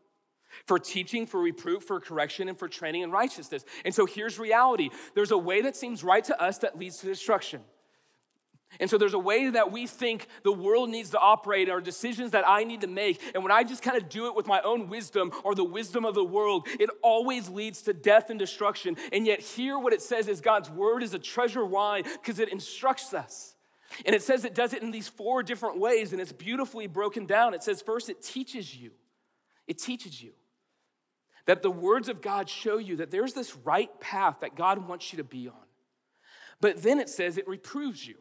for 0.66 0.78
teaching, 0.78 1.26
for 1.26 1.40
reproof, 1.40 1.84
for 1.84 2.00
correction, 2.00 2.50
and 2.50 2.58
for 2.58 2.68
training 2.68 3.04
in 3.04 3.12
righteousness. 3.12 3.64
And 3.86 3.96
so 3.96 4.06
here's 4.06 4.38
reality. 4.38 4.90
There's 5.16 5.32
a 5.32 5.38
way 5.38 5.62
that 5.62 5.76
seems 5.76 6.04
right 6.04 6.24
to 6.26 6.40
us 6.42 6.58
that 6.60 6.78
leads 6.78 6.98
to 6.98 7.08
destruction. 7.08 7.62
And 8.80 8.90
so 8.90 8.98
there's 8.98 9.14
a 9.14 9.20
way 9.20 9.50
that 9.50 9.72
we 9.72 9.88
think 9.88 10.28
the 10.44 10.52
world 10.52 10.90
needs 10.90 11.10
to 11.12 11.20
operate, 11.20 11.70
or 11.70 11.82
decisions 11.82 12.32
that 12.32 12.48
I 12.48 12.64
need 12.64 12.82
to 12.82 12.88
make. 12.88 13.20
And 13.34 13.44
when 13.44 13.52
I 13.52 13.64
just 13.64 13.82
kind 13.82 13.98
of 13.98 14.10
do 14.10 14.28
it 14.28 14.36
with 14.36 14.48
my 14.48 14.62
own 14.62 14.90
wisdom 14.90 15.32
or 15.44 15.56
the 15.56 15.64
wisdom 15.64 16.06
of 16.06 16.14
the 16.14 16.24
world, 16.24 16.68
it 16.80 16.90
always 17.02 17.50
leads 17.50 17.82
to 17.84 17.94
death 17.94 18.30
and 18.30 18.38
destruction. 18.38 18.96
And 19.12 19.26
yet, 19.26 19.40
here 19.40 19.80
what 19.80 19.94
it 19.94 20.02
says 20.02 20.28
is 20.28 20.40
God's 20.40 20.70
word 20.70 21.04
is 21.04 21.14
a 21.14 21.20
treasure 21.20 21.66
wine 21.66 22.04
because 22.04 22.40
it 22.40 22.52
instructs 22.52 23.14
us. 23.14 23.56
And 24.06 24.16
it 24.16 24.22
says 24.22 24.46
it 24.46 24.54
does 24.54 24.74
it 24.74 24.84
in 24.84 24.92
these 24.92 25.08
four 25.08 25.42
different 25.42 25.80
ways, 25.80 26.12
and 26.14 26.22
it's 26.22 26.32
beautifully 26.32 26.86
broken 26.86 27.26
down. 27.26 27.54
It 27.54 27.64
says, 27.64 27.82
first, 27.82 28.10
it 28.10 28.22
teaches 28.22 28.76
you. 28.76 28.92
It 29.68 29.80
teaches 29.80 30.22
you 30.22 30.32
that 31.48 31.64
the 31.64 31.72
words 31.72 32.08
of 32.08 32.22
God 32.22 32.48
show 32.50 32.78
you 32.78 32.98
that 32.98 33.10
there's 33.10 33.34
this 33.34 33.56
right 33.58 33.90
path 34.00 34.42
that 34.42 34.56
God 34.56 34.88
wants 34.88 35.12
you 35.12 35.18
to 35.18 35.24
be 35.24 35.48
on. 35.48 35.66
But 36.62 36.84
then 36.84 37.00
it 37.00 37.10
says 37.10 37.38
it 37.38 37.48
reproves 37.48 38.08
you. 38.08 38.16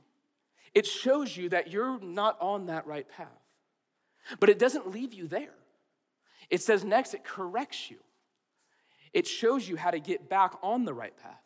It 0.74 0.86
shows 0.86 1.36
you 1.36 1.48
that 1.50 1.70
you're 1.70 1.98
not 2.00 2.36
on 2.40 2.66
that 2.66 2.86
right 2.86 3.08
path. 3.08 3.28
But 4.40 4.48
it 4.48 4.58
doesn't 4.58 4.90
leave 4.90 5.14
you 5.14 5.26
there. 5.26 5.54
It 6.50 6.62
says 6.62 6.84
next, 6.84 7.14
it 7.14 7.24
corrects 7.24 7.90
you. 7.90 7.98
It 9.12 9.26
shows 9.26 9.68
you 9.68 9.76
how 9.76 9.90
to 9.90 10.00
get 10.00 10.28
back 10.28 10.54
on 10.62 10.84
the 10.84 10.94
right 10.94 11.16
path. 11.16 11.42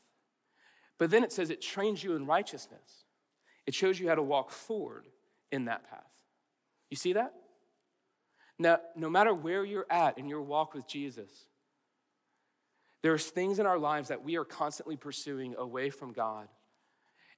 But 0.99 1.11
then 1.11 1.25
it 1.25 1.33
says 1.33 1.51
it 1.51 1.61
trains 1.61 2.03
you 2.03 2.15
in 2.15 2.27
righteousness. 2.27 3.05
It 3.67 3.75
shows 3.75 3.99
you 3.99 4.09
how 4.09 4.15
to 4.15 4.23
walk 4.23 4.51
forward 4.51 5.07
in 5.51 5.67
that 5.67 5.89
path. 5.89 6.01
You 6.91 6.97
see 6.97 7.13
that? 7.15 7.33
Now, 8.59 8.79
no 8.97 9.09
matter 9.09 9.33
where 9.33 9.65
you're 9.65 9.87
at 9.91 10.19
in 10.19 10.29
your 10.29 10.43
walk 10.43 10.75
with 10.75 10.87
Jesus, 10.87 11.31
there's 13.03 13.27
things 13.27 13.59
in 13.59 13.67
our 13.67 13.79
lives 13.79 14.09
that 14.09 14.23
we 14.23 14.37
are 14.37 14.45
constantly 14.45 14.97
pursuing 14.97 15.55
away 15.57 15.91
from 15.91 16.13
God. 16.13 16.49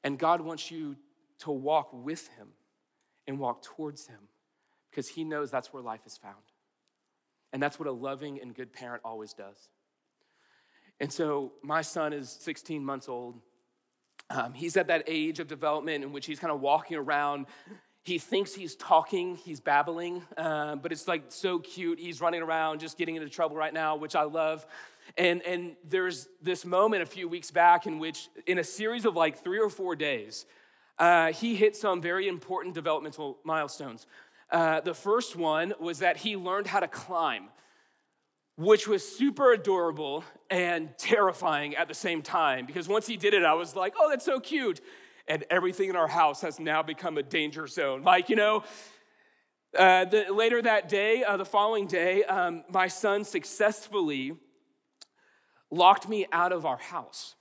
And 0.03 0.19
God 0.19 0.41
wants 0.41 0.71
you 0.71 0.97
to 1.41 1.51
walk 1.51 1.91
with 1.93 2.29
him 2.37 2.49
and 3.27 3.39
walk 3.39 3.63
towards 3.63 4.07
him 4.07 4.29
because 4.91 5.09
he 5.09 5.25
knows 5.25 5.51
that's 5.51 5.73
where 5.73 5.83
life 5.83 6.07
is 6.07 6.17
found. 6.17 6.35
And 7.53 7.63
that's 7.63 7.79
what 7.79 7.89
a 7.89 7.93
loving 7.93 8.41
and 8.41 8.55
good 8.55 8.73
parent 8.73 9.03
always 9.05 9.33
does. 9.33 9.69
And 11.01 11.13
so 11.13 11.53
my 11.63 11.83
son 11.83 12.13
is 12.13 12.31
16 12.31 12.85
months 12.85 13.09
old. 13.09 13.41
Um, 14.31 14.55
he's 14.55 14.77
at 14.77 14.87
that 14.89 15.05
age 15.07 15.41
of 15.41 15.49
development 15.49 16.05
in 16.05 16.13
which 16.13 16.27
he's 16.27 16.39
kind 16.39 16.53
of 16.53 16.61
walking 16.61 16.97
around. 16.97 17.47
He 18.05 18.19
thinks 18.19 18.55
he's 18.55 18.77
talking, 18.77 19.37
he's 19.37 19.61
babbling, 19.61 20.23
uh, 20.37 20.77
but 20.77 20.93
it's 20.93 21.09
like 21.09 21.25
so 21.29 21.59
cute. 21.59 21.99
He's 21.99 22.21
running 22.21 22.43
around, 22.43 22.81
just 22.81 22.99
getting 22.99 23.17
into 23.17 23.29
trouble 23.29 23.57
right 23.57 23.73
now, 23.73 23.97
which 23.97 24.15
I 24.15 24.23
love. 24.23 24.67
And, 25.17 25.43
and 25.43 25.77
there's 25.85 26.29
this 26.43 26.65
moment 26.65 27.03
a 27.03 27.07
few 27.07 27.29
weeks 27.29 27.51
back 27.51 27.87
in 27.87 27.99
which, 27.99 28.29
in 28.47 28.59
a 28.59 28.65
series 28.65 29.05
of 29.05 29.15
like 29.15 29.43
three 29.43 29.59
or 29.59 29.71
four 29.71 29.97
days, 29.97 30.47
uh, 30.99 31.33
he 31.33 31.55
hit 31.55 31.77
some 31.77 32.01
very 32.01 32.29
important 32.29 32.75
developmental 32.75 33.39
milestones. 33.45 34.07
Uh, 34.51 34.81
the 34.81 34.95
first 34.95 35.37
one 35.37 35.75
was 35.81 35.99
that 35.99 36.17
he 36.19 36.37
learned 36.37 36.67
how 36.67 36.81
to 36.81 36.89
climb, 36.89 37.49
which 38.57 38.87
was 38.87 39.03
super 39.07 39.53
adorable 39.53 40.25
and 40.51 40.97
terrifying 40.99 41.75
at 41.77 41.89
the 41.89 41.95
same 41.95 42.23
time. 42.23 42.67
Because 42.67 42.89
once 42.89 43.07
he 43.07 43.17
did 43.17 43.35
it, 43.35 43.45
I 43.45 43.55
was 43.55 43.75
like, 43.75 43.95
oh, 43.99 44.09
that's 44.11 44.25
so 44.25 44.39
cute. 44.41 44.81
And 45.27 45.45
everything 45.51 45.89
in 45.91 45.97
our 45.97 46.09
house 46.09 46.43
has 46.43 46.61
now 46.61 46.83
become 46.83 47.19
a 47.19 47.23
danger 47.23 47.67
zone. 47.67 48.03
Like, 48.03 48.29
you 48.29 48.37
know, 48.37 48.63
Uh, 49.77 50.05
the, 50.05 50.33
later 50.33 50.63
that 50.63 50.89
day, 50.89 51.25
uh, 51.25 51.37
the 51.37 51.45
following 51.45 51.89
day, 51.89 52.23
um, 52.23 52.63
my 52.71 52.89
son 52.89 53.25
successfully 53.25 54.37
locked 55.69 56.09
me 56.09 56.27
out 56.31 56.53
of 56.53 56.65
our 56.65 56.79
house, 56.79 57.35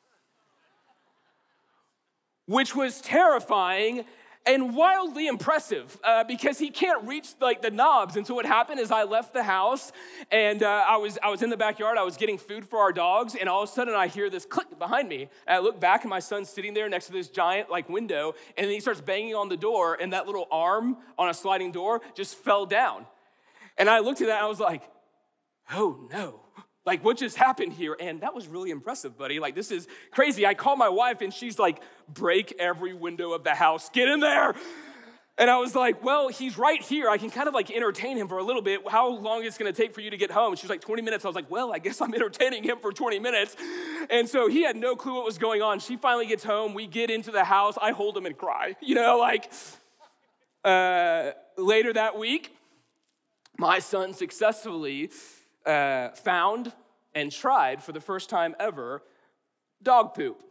which 2.46 2.76
was 2.76 3.02
terrifying 3.02 4.06
and 4.46 4.76
wildly 4.76 5.28
impressive 5.28 5.98
uh, 6.04 6.24
because 6.24 6.60
he 6.60 6.70
can't 6.70 7.08
reach 7.08 7.30
like 7.40 7.62
the 7.62 7.72
knobs. 7.72 8.18
And 8.18 8.28
so 8.28 8.34
what 8.34 8.46
happened 8.46 8.80
is 8.80 8.92
I 8.92 9.04
left 9.04 9.34
the 9.34 9.44
house 9.44 9.92
and 10.32 10.64
uh, 10.64 10.84
I 10.88 10.98
was 10.98 11.18
I 11.24 11.30
was 11.30 11.42
in 11.42 11.50
the 11.50 11.58
backyard. 11.58 11.98
I 11.98 12.04
was 12.04 12.18
getting 12.18 12.38
food 12.38 12.66
for 12.68 12.80
our 12.80 12.92
dogs, 12.92 13.36
and 13.36 13.48
all 13.48 13.64
of 13.64 13.70
a 13.70 13.72
sudden 13.72 13.94
I 13.94 14.08
hear 14.08 14.30
this 14.30 14.46
click 14.46 14.78
behind 14.78 15.08
me. 15.08 15.30
And 15.48 15.56
I 15.56 15.60
look 15.60 15.80
back, 15.80 16.04
and 16.04 16.10
my 16.10 16.20
son's 16.20 16.50
sitting 16.50 16.74
there 16.74 16.90
next 16.90 17.08
to 17.08 17.14
this 17.14 17.30
giant 17.30 17.70
like 17.70 17.90
window, 17.90 18.36
and 18.58 18.70
he 18.70 18.80
starts 18.80 19.02
banging 19.02 19.36
on 19.36 19.50
the 19.50 19.58
door, 19.58 19.98
and 20.00 20.14
that 20.14 20.26
little 20.26 20.48
arm 20.52 20.98
on 21.18 21.30
a 21.30 21.34
sliding 21.34 21.72
door 21.72 22.02
just 22.16 22.36
fell 22.36 22.66
down. 22.66 23.06
And 23.78 23.90
I 23.90 24.00
looked 24.00 24.22
at 24.22 24.28
that, 24.28 24.38
and 24.38 24.46
I 24.46 24.50
was 24.50 24.60
like, 24.60 24.84
"Oh 25.72 26.08
no!" 26.12 26.43
Like, 26.86 27.04
what 27.04 27.18
just 27.18 27.38
happened 27.38 27.74
here? 27.74 27.96
And 27.98 28.22
that 28.22 28.36
was 28.36 28.48
really 28.48 28.70
impressive, 28.70 29.18
buddy. 29.18 29.40
Like, 29.40 29.56
this 29.56 29.72
is 29.72 29.88
crazy. 30.12 30.46
I 30.46 30.54
call 30.54 30.75
my 30.75 30.90
wife 30.90 31.22
and 31.22 31.34
she's 31.34 31.58
like, 31.58 31.82
break 32.10 32.54
every 32.60 32.94
window 32.94 33.32
of 33.32 33.44
the 33.44 33.56
house, 33.56 33.90
get 33.90 34.10
in 34.10 34.20
there. 34.20 34.54
And 35.36 35.50
I 35.50 35.58
was 35.58 35.74
like, 35.75 36.04
well, 36.04 36.28
he's 36.28 36.60
right 36.60 36.82
here. 36.82 37.10
I 37.10 37.18
can 37.18 37.32
kind 37.32 37.48
of 37.48 37.56
like 37.56 37.72
entertain 37.72 38.18
him 38.18 38.28
for 38.28 38.38
a 38.38 38.44
little 38.44 38.62
bit. 38.62 38.88
How 38.88 39.10
long 39.10 39.44
is 39.44 39.56
it 39.56 39.60
gonna 39.60 39.72
take 39.72 39.96
for 39.96 40.02
you 40.02 40.12
to 40.12 40.18
get 40.18 40.30
home? 40.30 40.56
She's 40.56 40.70
like, 40.70 40.82
20 40.82 41.02
minutes. 41.02 41.25
I 41.25 41.28
was 41.28 41.36
like, 41.36 41.50
well, 41.50 41.74
I 41.74 41.80
guess 41.80 42.02
I'm 42.02 42.13
entertaining 42.13 42.63
him 42.63 42.78
for 42.80 42.92
20 42.92 43.18
minutes. 43.20 43.56
And 44.12 44.30
so 44.30 44.48
he 44.48 44.62
had 44.62 44.75
no 44.75 44.96
clue 44.96 45.16
what 45.16 45.25
was 45.25 45.40
going 45.40 45.62
on. 45.63 45.80
She 45.80 45.98
finally 45.98 46.28
gets 46.28 46.44
home. 46.44 46.75
We 46.75 46.86
get 46.86 47.10
into 47.10 47.32
the 47.32 47.44
house. 47.44 47.78
I 47.82 47.92
hold 47.92 48.16
him 48.16 48.25
and 48.25 48.38
cry. 48.38 48.75
You 48.86 48.96
know, 48.96 49.18
like 49.18 49.52
uh, 50.63 51.32
later 51.58 51.94
that 51.94 52.18
week, 52.18 52.56
my 53.58 53.80
son 53.80 54.13
successfully 54.13 55.10
uh, 55.65 56.10
found 56.10 56.74
and 57.13 57.32
tried 57.32 57.84
for 57.84 57.91
the 57.91 58.01
first 58.01 58.29
time 58.29 58.55
ever 58.60 59.03
dog 59.82 60.13
poop. 60.13 60.41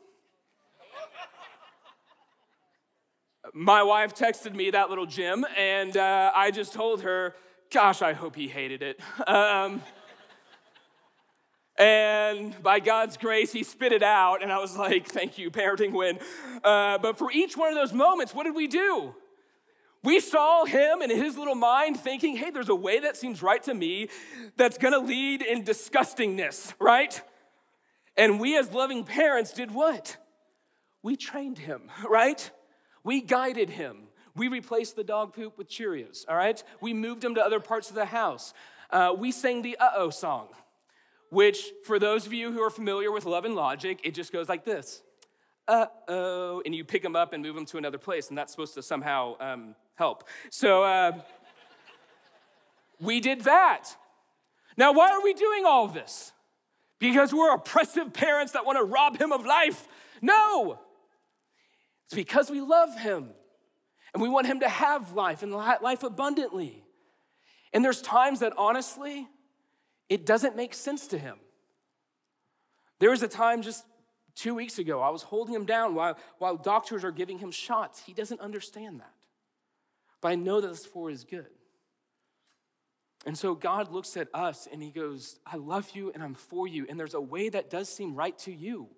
My 3.55 3.83
wife 3.83 4.15
texted 4.15 4.55
me 4.55 4.71
that 4.71 4.89
little 4.89 5.05
gem, 5.05 5.45
and 5.59 5.97
uh, 5.97 6.31
I 6.35 6.51
just 6.51 6.73
told 6.73 7.03
her, 7.03 7.35
Gosh, 7.73 8.03
I 8.03 8.13
hope 8.13 8.37
he 8.37 8.49
hated 8.49 8.83
it. 8.83 9.01
Um, 9.27 9.83
and 11.79 12.63
by 12.63 12.81
God's 12.81 13.17
grace, 13.17 13.51
he 13.51 13.63
spit 13.63 13.93
it 13.93 14.03
out, 14.03 14.43
and 14.43 14.53
I 14.53 14.59
was 14.59 14.77
like, 14.77 15.09
Thank 15.09 15.39
you, 15.39 15.51
parenting 15.51 15.93
win. 15.93 16.19
Uh, 16.63 16.99
but 16.99 17.19
for 17.19 17.33
each 17.33 17.57
one 17.57 17.69
of 17.69 17.75
those 17.75 17.93
moments, 17.93 18.35
what 18.35 18.45
did 18.45 18.55
we 18.55 18.69
do? 18.69 19.15
We 20.05 20.19
saw 20.19 20.65
him 20.65 21.01
in 21.01 21.11
his 21.11 21.39
little 21.39 21.55
mind 21.55 21.99
thinking, 21.99 22.37
hey, 22.37 22.51
there's 22.51 22.69
a 22.69 22.75
way 22.75 23.01
that 23.01 23.17
seems 23.17 23.43
right 23.43 23.63
to 23.65 23.75
me 23.75 24.09
that's 24.57 24.77
gonna 24.77 24.99
lead 24.99 25.43
in 25.43 25.65
disgustingness, 25.65 26.75
right? 26.81 27.21
And 28.17 28.41
we 28.41 28.59
as 28.59 28.73
loving 28.73 29.05
parents 29.05 29.53
did 29.53 29.71
what? 29.71 30.17
We 31.03 31.17
trained 31.17 31.59
him, 31.59 31.83
right? 32.09 32.51
We 33.05 33.21
guided 33.21 33.71
him. 33.71 34.09
We 34.35 34.49
replaced 34.49 34.97
the 34.97 35.05
dog 35.05 35.35
poop 35.35 35.57
with 35.57 35.69
Cheerios, 35.69 36.25
all 36.29 36.37
right? 36.37 36.63
We 36.81 36.95
moved 36.95 37.23
him 37.23 37.35
to 37.37 37.45
other 37.45 37.61
parts 37.61 37.89
of 37.89 37.95
the 37.95 38.07
house. 38.07 38.55
Uh, 38.91 39.15
we 39.17 39.31
sang 39.31 39.63
the 39.63 39.77
uh 39.79 39.91
oh 39.97 40.11
song, 40.11 40.49
which, 41.31 41.73
for 41.85 41.99
those 41.99 42.27
of 42.27 42.33
you 42.33 42.51
who 42.51 42.61
are 42.63 42.71
familiar 42.71 43.13
with 43.13 43.25
Love 43.25 43.45
and 43.45 43.55
Logic, 43.55 44.01
it 44.03 44.15
just 44.15 44.33
goes 44.33 44.49
like 44.49 44.65
this 44.65 45.03
uh 45.69 45.87
oh, 46.09 46.63
and 46.65 46.75
you 46.75 46.85
pick 46.85 47.05
him 47.05 47.15
up 47.15 47.33
and 47.33 47.43
move 47.43 47.57
him 47.57 47.67
to 47.67 47.79
another 47.79 47.99
place, 47.99 48.29
and 48.29 48.37
that's 48.37 48.53
supposed 48.53 48.75
to 48.75 48.83
somehow 48.83 49.37
um, 49.41 49.75
help. 49.95 50.25
So 50.51 50.83
uh, 50.83 51.13
we 53.01 53.21
did 53.21 53.43
that. 53.43 53.97
Now, 54.77 54.93
why 54.93 55.11
are 55.11 55.23
we 55.23 55.35
doing 55.35 55.65
all 55.67 55.89
this? 55.89 56.33
Because 56.99 57.35
we're 57.35 57.53
oppressive 57.53 58.13
parents 58.13 58.53
that 58.53 58.65
want 58.65 58.79
to 58.79 58.85
rob 58.85 59.21
him 59.21 59.33
of 59.33 59.45
life? 59.45 59.89
No. 60.21 60.79
It's 62.07 62.15
because 62.15 62.51
we 62.51 62.61
love 62.61 62.99
him 62.99 63.31
and 64.15 64.23
we 64.23 64.29
want 64.29 64.47
him 64.47 64.61
to 64.61 64.69
have 64.69 65.13
life 65.13 65.43
and 65.43 65.53
life 65.53 66.03
abundantly. 66.03 66.85
And 67.73 67.85
there's 67.85 68.03
times 68.03 68.41
that 68.41 68.53
honestly, 68.57 69.27
it 70.09 70.27
doesn't 70.27 70.57
make 70.57 70.75
sense 70.75 71.07
to 71.09 71.19
him. 71.19 71.37
There 72.99 73.11
was 73.11 73.23
a 73.23 73.29
time 73.29 73.63
just 73.63 73.85
two 74.35 74.55
weeks 74.55 74.79
ago, 74.79 75.01
I 75.01 75.11
was 75.11 75.23
holding 75.23 75.55
him 75.55 75.65
down 75.65 75.95
while, 75.95 76.17
while 76.39 76.57
doctors 76.57 77.05
are 77.05 77.11
giving 77.11 77.39
him 77.39 77.51
shots. 77.51 78.03
He 78.05 78.13
doesn't 78.13 78.41
understand 78.41 79.01
that 79.01 79.22
but 80.23 80.29
I 80.31 80.37
know 80.37 80.63
that 80.63 80.71
it's 80.71 80.87
for 80.87 81.11
is 81.11 81.25
good. 81.25 81.51
And 83.27 83.37
so 83.37 83.55
God 83.55 83.93
looks 83.93 84.17
at 84.17 84.29
us 84.33 84.67
and 84.73 84.83
he 84.83 84.91
goes, 84.91 85.39
I 85.47 85.57
love 85.57 85.91
you 85.95 86.11
and 86.13 86.23
I'm 86.23 86.35
for 86.35 86.67
you. 86.67 86.87
And 86.89 86.99
there's 86.99 87.15
a 87.15 87.21
way 87.21 87.51
that 87.51 87.71
does 87.71 87.89
seem 87.89 88.15
right 88.15 88.37
to 88.39 88.53
you. 88.53 88.89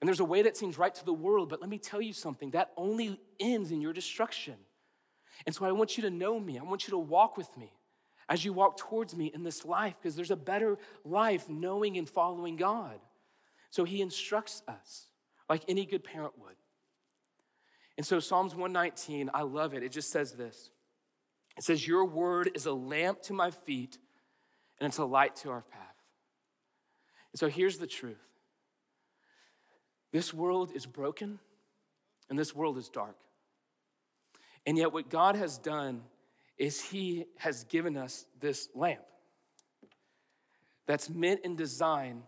And 0.00 0.08
there's 0.08 0.20
a 0.20 0.24
way 0.24 0.42
that 0.42 0.56
seems 0.56 0.78
right 0.78 0.94
to 0.94 1.04
the 1.04 1.12
world. 1.12 1.48
But 1.48 1.60
let 1.60 1.70
me 1.70 1.78
tell 1.78 2.02
you 2.02 2.12
something 2.12 2.50
that 2.50 2.72
only 2.76 3.20
ends 3.40 3.70
in 3.70 3.80
your 3.80 3.92
destruction. 3.92 4.54
And 5.46 5.54
so 5.54 5.64
I 5.64 5.72
want 5.72 5.96
you 5.96 6.02
to 6.02 6.10
know 6.10 6.38
me. 6.38 6.58
I 6.58 6.62
want 6.62 6.86
you 6.86 6.92
to 6.92 6.98
walk 6.98 7.36
with 7.36 7.56
me 7.56 7.72
as 8.28 8.44
you 8.44 8.52
walk 8.52 8.76
towards 8.76 9.16
me 9.16 9.30
in 9.32 9.42
this 9.42 9.64
life 9.64 9.94
because 10.00 10.14
there's 10.14 10.30
a 10.30 10.36
better 10.36 10.78
life 11.04 11.48
knowing 11.48 11.98
and 11.98 12.08
following 12.08 12.56
God. 12.56 12.98
So 13.70 13.84
he 13.84 14.02
instructs 14.02 14.62
us 14.68 15.06
like 15.48 15.64
any 15.66 15.84
good 15.84 16.04
parent 16.04 16.38
would. 16.38 16.54
And 17.96 18.06
so, 18.06 18.20
Psalms 18.20 18.54
119, 18.54 19.30
I 19.34 19.42
love 19.42 19.74
it. 19.74 19.82
It 19.82 19.92
just 19.92 20.10
says 20.10 20.32
this 20.32 20.70
It 21.56 21.64
says, 21.64 21.86
Your 21.86 22.04
word 22.04 22.50
is 22.54 22.66
a 22.66 22.72
lamp 22.72 23.22
to 23.22 23.32
my 23.32 23.50
feet 23.50 23.98
and 24.80 24.88
it's 24.88 24.98
a 24.98 25.04
light 25.04 25.36
to 25.36 25.50
our 25.50 25.62
path. 25.62 25.80
And 27.32 27.38
so, 27.38 27.48
here's 27.48 27.78
the 27.78 27.86
truth 27.86 28.22
this 30.12 30.32
world 30.32 30.72
is 30.74 30.86
broken 30.86 31.38
and 32.28 32.38
this 32.38 32.54
world 32.54 32.78
is 32.78 32.88
dark. 32.88 33.16
And 34.66 34.78
yet, 34.78 34.92
what 34.92 35.10
God 35.10 35.36
has 35.36 35.58
done 35.58 36.02
is 36.56 36.80
He 36.80 37.26
has 37.38 37.64
given 37.64 37.96
us 37.96 38.26
this 38.40 38.68
lamp 38.74 39.02
that's 40.86 41.10
meant 41.10 41.40
and 41.44 41.56
designed 41.56 42.22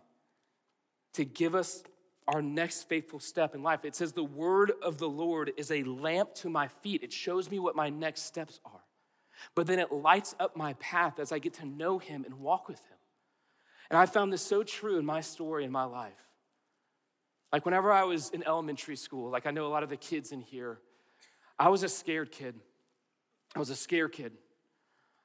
to 1.13 1.25
give 1.25 1.55
us 1.55 1.83
our 2.27 2.41
next 2.41 2.89
faithful 2.89 3.19
step 3.19 3.53
in 3.53 3.63
life. 3.63 3.85
It 3.85 3.95
says, 3.95 4.13
The 4.13 4.23
word 4.23 4.71
of 4.81 4.97
the 4.97 5.09
Lord 5.09 5.51
is 5.57 5.71
a 5.71 5.83
lamp 5.83 6.33
to 6.35 6.49
my 6.49 6.67
feet. 6.67 7.03
It 7.03 7.13
shows 7.13 7.49
me 7.49 7.59
what 7.59 7.75
my 7.75 7.89
next 7.89 8.23
steps 8.23 8.59
are. 8.65 8.83
But 9.53 9.67
then 9.67 9.79
it 9.79 9.91
lights 9.91 10.33
up 10.39 10.55
my 10.55 10.73
path 10.73 11.19
as 11.19 11.31
I 11.31 11.39
get 11.39 11.55
to 11.55 11.65
know 11.65 11.99
Him 11.99 12.23
and 12.25 12.39
walk 12.39 12.67
with 12.67 12.79
Him. 12.79 12.97
And 13.89 13.99
I 13.99 14.05
found 14.05 14.33
this 14.33 14.41
so 14.41 14.63
true 14.63 14.97
in 14.97 15.05
my 15.05 15.21
story 15.21 15.65
in 15.65 15.71
my 15.71 15.83
life. 15.83 16.13
Like 17.53 17.65
whenever 17.65 17.91
I 17.91 18.03
was 18.03 18.31
in 18.31 18.45
elementary 18.45 18.95
school, 18.95 19.29
like 19.29 19.45
I 19.45 19.51
know 19.51 19.67
a 19.67 19.69
lot 19.69 19.83
of 19.83 19.89
the 19.89 19.97
kids 19.97 20.31
in 20.31 20.41
here, 20.41 20.79
I 21.59 21.69
was 21.69 21.83
a 21.83 21.89
scared 21.89 22.31
kid. 22.31 22.55
I 23.55 23.59
was 23.59 23.69
a 23.69 23.75
scared 23.75 24.11
kid. 24.11 24.33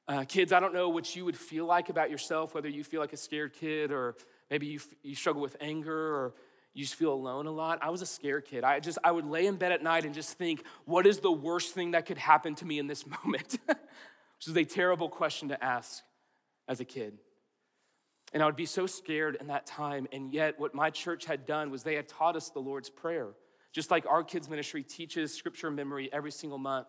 Uh, 0.07 0.23
kids, 0.25 0.53
I 0.53 0.59
don't 0.59 0.73
know 0.73 0.89
what 0.89 1.15
you 1.15 1.25
would 1.25 1.37
feel 1.37 1.65
like 1.65 1.89
about 1.89 2.09
yourself, 2.09 2.53
whether 2.53 2.69
you 2.69 2.83
feel 2.83 3.01
like 3.01 3.13
a 3.13 3.17
scared 3.17 3.53
kid 3.53 3.91
or 3.91 4.15
maybe 4.49 4.67
you, 4.67 4.79
you 5.03 5.15
struggle 5.15 5.41
with 5.41 5.57
anger 5.59 5.93
or 5.93 6.33
you 6.73 6.83
just 6.83 6.95
feel 6.95 7.13
alone 7.13 7.47
a 7.47 7.51
lot. 7.51 7.79
I 7.81 7.89
was 7.89 8.01
a 8.01 8.05
scared 8.05 8.45
kid. 8.45 8.63
I 8.63 8.79
just 8.79 8.97
I 9.03 9.11
would 9.11 9.25
lay 9.25 9.45
in 9.45 9.57
bed 9.57 9.71
at 9.71 9.83
night 9.83 10.05
and 10.05 10.13
just 10.13 10.37
think, 10.37 10.63
what 10.85 11.05
is 11.05 11.19
the 11.19 11.31
worst 11.31 11.73
thing 11.73 11.91
that 11.91 12.05
could 12.05 12.17
happen 12.17 12.55
to 12.55 12.65
me 12.65 12.79
in 12.79 12.87
this 12.87 13.05
moment? 13.23 13.59
Which 13.67 14.47
is 14.47 14.55
a 14.55 14.63
terrible 14.63 15.09
question 15.09 15.49
to 15.49 15.63
ask 15.63 16.03
as 16.67 16.79
a 16.79 16.85
kid. 16.85 17.17
And 18.33 18.41
I 18.41 18.45
would 18.45 18.55
be 18.55 18.65
so 18.65 18.87
scared 18.87 19.37
in 19.41 19.47
that 19.47 19.65
time. 19.65 20.07
And 20.13 20.33
yet, 20.33 20.57
what 20.57 20.73
my 20.73 20.89
church 20.89 21.25
had 21.25 21.45
done 21.45 21.69
was 21.69 21.83
they 21.83 21.95
had 21.95 22.07
taught 22.07 22.37
us 22.37 22.49
the 22.49 22.59
Lord's 22.59 22.89
Prayer, 22.89 23.27
just 23.73 23.91
like 23.91 24.05
our 24.05 24.23
kids' 24.23 24.49
ministry 24.49 24.83
teaches 24.83 25.33
scripture 25.33 25.69
memory 25.69 26.09
every 26.13 26.31
single 26.31 26.57
month. 26.57 26.87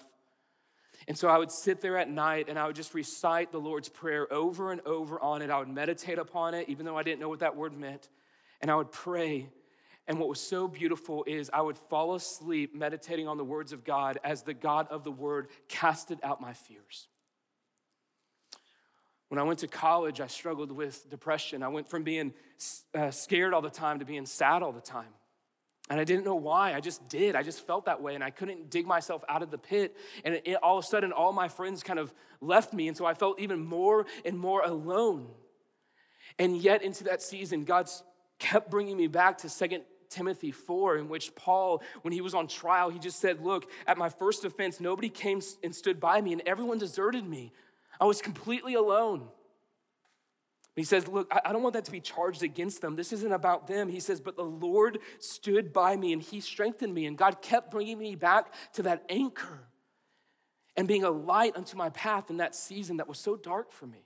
And 1.09 1.19
so 1.19 1.29
I 1.29 1.39
would 1.39 1.51
sit 1.51 1.81
there 1.81 1.99
at 1.99 2.09
night 2.09 2.49
and 2.49 2.57
I 2.57 2.69
would 2.69 2.77
just 2.77 2.95
recite 2.95 3.51
the 3.51 3.59
Lord's 3.59 3.89
Prayer 3.89 4.33
over 4.33 4.71
and 4.71 4.81
over 4.83 5.21
on 5.21 5.43
it. 5.43 5.51
I 5.51 5.59
would 5.59 5.69
meditate 5.69 6.19
upon 6.19 6.55
it, 6.55 6.69
even 6.69 6.87
though 6.87 6.97
I 6.97 7.03
didn't 7.03 7.19
know 7.19 7.29
what 7.29 7.41
that 7.41 7.57
word 7.57 7.77
meant. 7.77 8.09
And 8.61 8.71
I 8.71 8.77
would 8.77 8.93
pray 8.93 9.49
and 10.09 10.19
what 10.19 10.29
was 10.29 10.41
so 10.41 10.67
beautiful 10.67 11.25
is 11.27 11.51
I 11.53 11.61
would 11.61 11.79
fall 11.79 12.15
asleep 12.15 12.75
meditating 12.75 13.29
on 13.29 13.37
the 13.37 13.45
words 13.45 13.73
of 13.73 13.85
God 13.85 14.19
as 14.25 14.43
the 14.43 14.55
God 14.55 14.89
of 14.91 15.05
the 15.05 15.13
Word 15.13 15.49
casted 15.69 16.19
out 16.23 16.41
my 16.41 16.53
fears. 16.53 17.07
When 19.29 19.39
I 19.39 19.45
went 19.45 19.61
to 19.61 19.69
college, 19.69 20.21
I 20.21 20.27
struggled 20.27 20.73
with 20.73 21.09
depression. 21.09 21.63
I 21.63 21.69
went 21.69 21.89
from 21.89 22.03
being 22.03 22.35
uh, 22.95 23.11
scared 23.11 23.55
all 23.55 23.63
the 23.63 23.71
time 23.71 24.01
to 24.01 24.05
being 24.05 24.27
sad 24.27 24.63
all 24.63 24.73
the 24.73 24.81
time. 24.81 25.09
And 25.89 25.99
I 26.01 26.05
didn't 26.05 26.25
know 26.25 26.35
why. 26.35 26.75
I 26.75 26.81
just 26.81 27.09
did. 27.09 27.35
I 27.35 27.43
just 27.43 27.67
felt 27.67 27.87
that 27.87 28.03
way. 28.03 28.15
And 28.15 28.23
I 28.23 28.31
couldn't 28.31 28.71
dig 28.71 28.87
myself 28.87 29.25
out 29.29 29.43
of 29.43 29.51
the 29.51 29.59
pit. 29.59 29.97
And 30.25 30.41
it, 30.45 30.57
all 30.63 30.79
of 30.79 30.85
a 30.85 30.87
sudden, 30.87 31.13
all 31.13 31.33
my 31.33 31.49
friends 31.49 31.83
kind 31.83 31.99
of 31.99 32.13
left 32.41 32.73
me. 32.73 32.89
And 32.89 32.97
so 32.97 33.07
I 33.07 33.15
felt 33.15 33.41
even 33.41 33.65
more 33.65 34.07
and 34.25 34.39
more 34.39 34.63
alone. 34.63 35.29
And 36.39 36.57
yet, 36.57 36.83
into 36.83 37.05
that 37.05 37.23
season, 37.23 37.65
God's 37.65 38.03
kept 38.39 38.71
bringing 38.71 38.97
me 38.97 39.07
back 39.07 39.39
to 39.39 39.49
Second 39.49 39.85
Timothy 40.13 40.51
4, 40.51 40.99
in 40.99 41.09
which 41.09 41.35
Paul, 41.35 41.83
when 42.03 42.13
he 42.13 42.21
was 42.21 42.35
on 42.35 42.47
trial, 42.47 42.91
he 42.91 42.99
just 42.99 43.21
said, 43.21 43.43
Look, 43.43 43.71
at 43.87 43.99
my 43.99 44.09
first 44.09 44.45
offense, 44.45 44.81
nobody 44.81 45.09
came 45.09 45.41
and 45.63 45.75
stood 45.75 45.99
by 45.99 46.21
me, 46.21 46.33
and 46.33 46.43
everyone 46.47 46.79
deserted 46.79 47.27
me. 47.27 47.53
I 48.01 48.05
was 48.05 48.21
completely 48.21 48.75
alone. 48.75 49.29
He 50.75 50.85
says, 50.85 51.07
Look, 51.09 51.31
I 51.45 51.53
don't 51.53 51.63
want 51.63 51.75
that 51.75 51.85
to 51.87 51.93
be 51.93 52.01
charged 52.01 52.43
against 52.43 52.81
them. 52.81 52.97
This 52.97 53.13
isn't 53.13 53.33
about 53.33 53.67
them. 53.67 53.89
He 53.89 54.01
says, 54.01 54.21
But 54.21 54.37
the 54.37 54.45
Lord 54.45 54.99
stood 55.19 55.73
by 55.73 55.97
me 55.97 56.13
and 56.13 56.23
he 56.23 56.41
strengthened 56.41 56.95
me, 56.95 57.07
and 57.07 57.17
God 57.17 57.43
kept 57.43 57.71
bringing 57.71 57.99
me 57.99 58.15
back 58.15 58.55
to 58.75 58.83
that 58.85 59.05
anchor 59.09 59.67
and 60.77 60.89
being 60.89 61.05
a 61.05 61.11
light 61.11 61.57
unto 61.57 61.77
my 61.77 61.91
path 61.91 62.31
in 62.31 62.39
that 62.39 62.55
season 62.55 62.97
that 62.97 63.09
was 63.09 63.19
so 63.19 63.37
dark 63.37 63.71
for 63.71 63.87
me. 63.87 64.05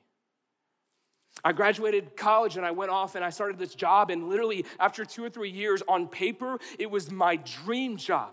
I 1.44 1.53
graduated 1.53 2.16
college 2.16 2.57
and 2.57 2.64
I 2.64 2.70
went 2.70 2.90
off 2.90 3.14
and 3.14 3.25
I 3.25 3.31
started 3.31 3.59
this 3.59 3.75
job, 3.75 4.11
and 4.11 4.29
literally, 4.29 4.64
after 4.79 5.05
two 5.05 5.25
or 5.25 5.31
three 5.31 5.51
years 5.51 5.83
on 5.87 6.09
paper, 6.09 6.59
it 6.79 6.90
was 6.90 7.11
my 7.11 7.37
dream 7.37 7.96
job. 7.96 8.31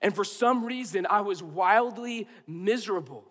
And 0.00 0.14
for 0.14 0.24
some 0.24 0.64
reason, 0.64 1.06
I 1.08 1.22
was 1.22 1.42
wildly 1.42 2.28
miserable. 2.46 3.24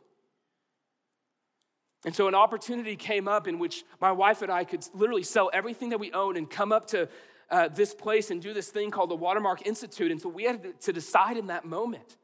And 2.06 2.16
so, 2.16 2.28
an 2.28 2.36
opportunity 2.36 2.96
came 2.96 3.28
up 3.28 3.48
in 3.48 3.58
which 3.60 3.84
my 4.00 4.12
wife 4.12 4.42
and 4.42 4.52
I 4.52 4.64
could 4.64 4.86
literally 4.94 5.24
sell 5.24 5.50
everything 5.54 5.90
that 5.90 6.00
we 6.00 6.12
own 6.12 6.38
and 6.38 6.50
come 6.50 6.72
up 6.72 6.88
to 6.88 7.10
uh, 7.50 7.70
this 7.70 7.94
place 7.94 8.30
and 8.30 8.42
do 8.42 8.54
this 8.54 8.70
thing 8.70 8.92
called 8.92 9.10
the 9.10 9.16
Watermark 9.16 9.66
Institute. 9.66 10.12
And 10.12 10.22
so, 10.22 10.30
we 10.30 10.44
had 10.44 10.80
to 10.82 10.94
decide 10.94 11.38
in 11.38 11.48
that 11.48 11.66
moment 11.66 12.18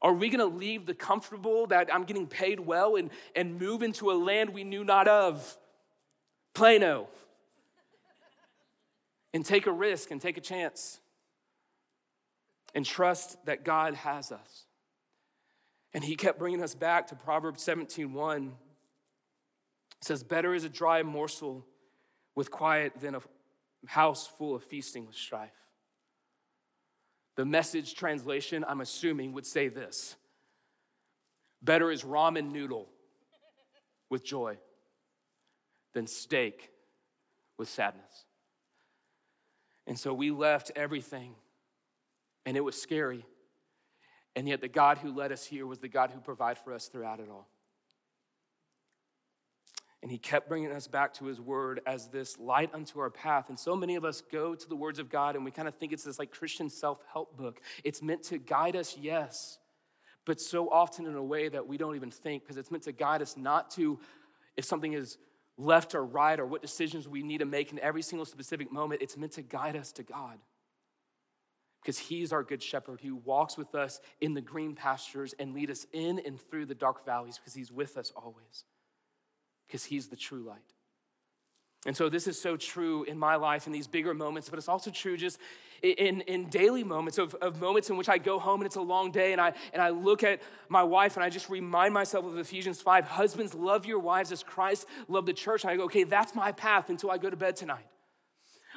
are 0.00 0.12
we 0.12 0.28
going 0.28 0.38
to 0.50 0.56
leave 0.56 0.86
the 0.86 0.94
comfortable 0.94 1.66
that 1.68 1.92
I'm 1.92 2.04
getting 2.04 2.26
paid 2.26 2.60
well 2.60 2.96
and, 2.96 3.10
and 3.34 3.58
move 3.58 3.82
into 3.82 4.10
a 4.10 4.14
land 4.14 4.50
we 4.50 4.64
knew 4.64 4.84
not 4.84 5.08
of? 5.08 5.56
Plano. 6.54 7.08
and 9.34 9.44
take 9.44 9.66
a 9.66 9.72
risk 9.72 10.10
and 10.10 10.20
take 10.20 10.36
a 10.36 10.40
chance 10.40 11.00
and 12.74 12.84
trust 12.84 13.36
that 13.46 13.64
God 13.64 13.94
has 13.94 14.32
us. 14.32 14.64
And 15.94 16.04
he 16.04 16.16
kept 16.16 16.38
bringing 16.38 16.62
us 16.62 16.74
back 16.74 17.08
to 17.08 17.16
Proverbs 17.16 17.64
17:1. 17.64 18.48
It 18.48 20.04
says, 20.04 20.22
Better 20.22 20.54
is 20.54 20.64
a 20.64 20.68
dry 20.68 21.02
morsel 21.02 21.66
with 22.34 22.50
quiet 22.50 22.92
than 23.00 23.14
a 23.14 23.20
house 23.86 24.26
full 24.26 24.54
of 24.54 24.62
feasting 24.64 25.06
with 25.06 25.16
strife. 25.16 25.67
The 27.38 27.44
message 27.44 27.94
translation, 27.94 28.64
I'm 28.66 28.80
assuming, 28.80 29.32
would 29.34 29.46
say 29.46 29.68
this 29.68 30.16
Better 31.62 31.88
is 31.88 32.02
ramen 32.02 32.50
noodle 32.50 32.88
with 34.10 34.24
joy 34.24 34.58
than 35.94 36.08
steak 36.08 36.72
with 37.56 37.68
sadness. 37.68 38.24
And 39.86 39.96
so 39.96 40.12
we 40.12 40.32
left 40.32 40.72
everything, 40.74 41.36
and 42.44 42.56
it 42.56 42.64
was 42.64 42.80
scary. 42.82 43.24
And 44.34 44.48
yet, 44.48 44.60
the 44.60 44.66
God 44.66 44.98
who 44.98 45.14
led 45.14 45.30
us 45.30 45.46
here 45.46 45.64
was 45.64 45.78
the 45.78 45.88
God 45.88 46.10
who 46.10 46.18
provided 46.18 46.60
for 46.64 46.72
us 46.72 46.88
throughout 46.88 47.20
it 47.20 47.28
all. 47.30 47.46
And 50.02 50.10
he 50.10 50.18
kept 50.18 50.48
bringing 50.48 50.70
us 50.70 50.86
back 50.86 51.14
to 51.14 51.24
his 51.24 51.40
word 51.40 51.80
as 51.84 52.08
this 52.08 52.38
light 52.38 52.70
unto 52.72 53.00
our 53.00 53.10
path. 53.10 53.48
And 53.48 53.58
so 53.58 53.74
many 53.74 53.96
of 53.96 54.04
us 54.04 54.20
go 54.20 54.54
to 54.54 54.68
the 54.68 54.76
words 54.76 55.00
of 55.00 55.10
God 55.10 55.34
and 55.34 55.44
we 55.44 55.50
kind 55.50 55.66
of 55.66 55.74
think 55.74 55.92
it's 55.92 56.04
this 56.04 56.18
like 56.18 56.30
Christian 56.30 56.70
self 56.70 57.04
help 57.12 57.36
book. 57.36 57.60
It's 57.82 58.00
meant 58.00 58.22
to 58.24 58.38
guide 58.38 58.76
us, 58.76 58.96
yes, 58.96 59.58
but 60.24 60.40
so 60.40 60.70
often 60.70 61.06
in 61.06 61.14
a 61.16 61.22
way 61.22 61.48
that 61.48 61.66
we 61.66 61.76
don't 61.76 61.96
even 61.96 62.10
think 62.10 62.44
because 62.44 62.56
it's 62.56 62.70
meant 62.70 62.84
to 62.84 62.92
guide 62.92 63.22
us 63.22 63.36
not 63.36 63.70
to, 63.72 63.98
if 64.56 64.64
something 64.64 64.92
is 64.92 65.18
left 65.56 65.96
or 65.96 66.04
right 66.04 66.38
or 66.38 66.46
what 66.46 66.62
decisions 66.62 67.08
we 67.08 67.22
need 67.22 67.38
to 67.38 67.44
make 67.44 67.72
in 67.72 67.80
every 67.80 68.02
single 68.02 68.24
specific 68.24 68.70
moment, 68.70 69.02
it's 69.02 69.16
meant 69.16 69.32
to 69.32 69.42
guide 69.42 69.74
us 69.74 69.90
to 69.92 70.04
God. 70.04 70.38
Because 71.82 71.98
he's 71.98 72.32
our 72.32 72.44
good 72.44 72.62
shepherd 72.62 73.00
who 73.00 73.16
walks 73.16 73.56
with 73.56 73.74
us 73.74 74.00
in 74.20 74.34
the 74.34 74.40
green 74.40 74.74
pastures 74.74 75.34
and 75.40 75.54
lead 75.54 75.70
us 75.70 75.86
in 75.92 76.20
and 76.24 76.40
through 76.40 76.66
the 76.66 76.74
dark 76.74 77.04
valleys 77.04 77.38
because 77.38 77.54
he's 77.54 77.72
with 77.72 77.96
us 77.96 78.12
always 78.14 78.64
because 79.68 79.84
He's 79.84 80.08
the 80.08 80.16
true 80.16 80.40
light. 80.40 80.58
And 81.86 81.96
so, 81.96 82.08
this 82.08 82.26
is 82.26 82.40
so 82.40 82.56
true 82.56 83.04
in 83.04 83.16
my 83.16 83.36
life 83.36 83.66
in 83.66 83.72
these 83.72 83.86
bigger 83.86 84.12
moments, 84.12 84.48
but 84.48 84.58
it's 84.58 84.68
also 84.68 84.90
true 84.90 85.16
just 85.16 85.38
in, 85.82 86.22
in 86.22 86.48
daily 86.48 86.82
moments 86.82 87.18
of, 87.18 87.34
of 87.36 87.60
moments 87.60 87.88
in 87.88 87.96
which 87.96 88.08
I 88.08 88.18
go 88.18 88.38
home 88.38 88.60
and 88.60 88.66
it's 88.66 88.76
a 88.76 88.82
long 88.82 89.12
day 89.12 89.32
and 89.32 89.40
I, 89.40 89.52
and 89.72 89.80
I 89.80 89.90
look 89.90 90.24
at 90.24 90.42
my 90.68 90.82
wife 90.82 91.16
and 91.16 91.22
I 91.22 91.30
just 91.30 91.48
remind 91.48 91.94
myself 91.94 92.24
of 92.24 92.36
Ephesians 92.36 92.80
5 92.80 93.04
Husbands, 93.04 93.54
love 93.54 93.86
your 93.86 94.00
wives 94.00 94.32
as 94.32 94.42
Christ 94.42 94.86
loved 95.06 95.28
the 95.28 95.32
church. 95.32 95.62
And 95.62 95.70
I 95.70 95.76
go, 95.76 95.84
okay, 95.84 96.02
that's 96.02 96.34
my 96.34 96.50
path 96.50 96.90
until 96.90 97.10
I 97.10 97.18
go 97.18 97.30
to 97.30 97.36
bed 97.36 97.54
tonight. 97.54 97.86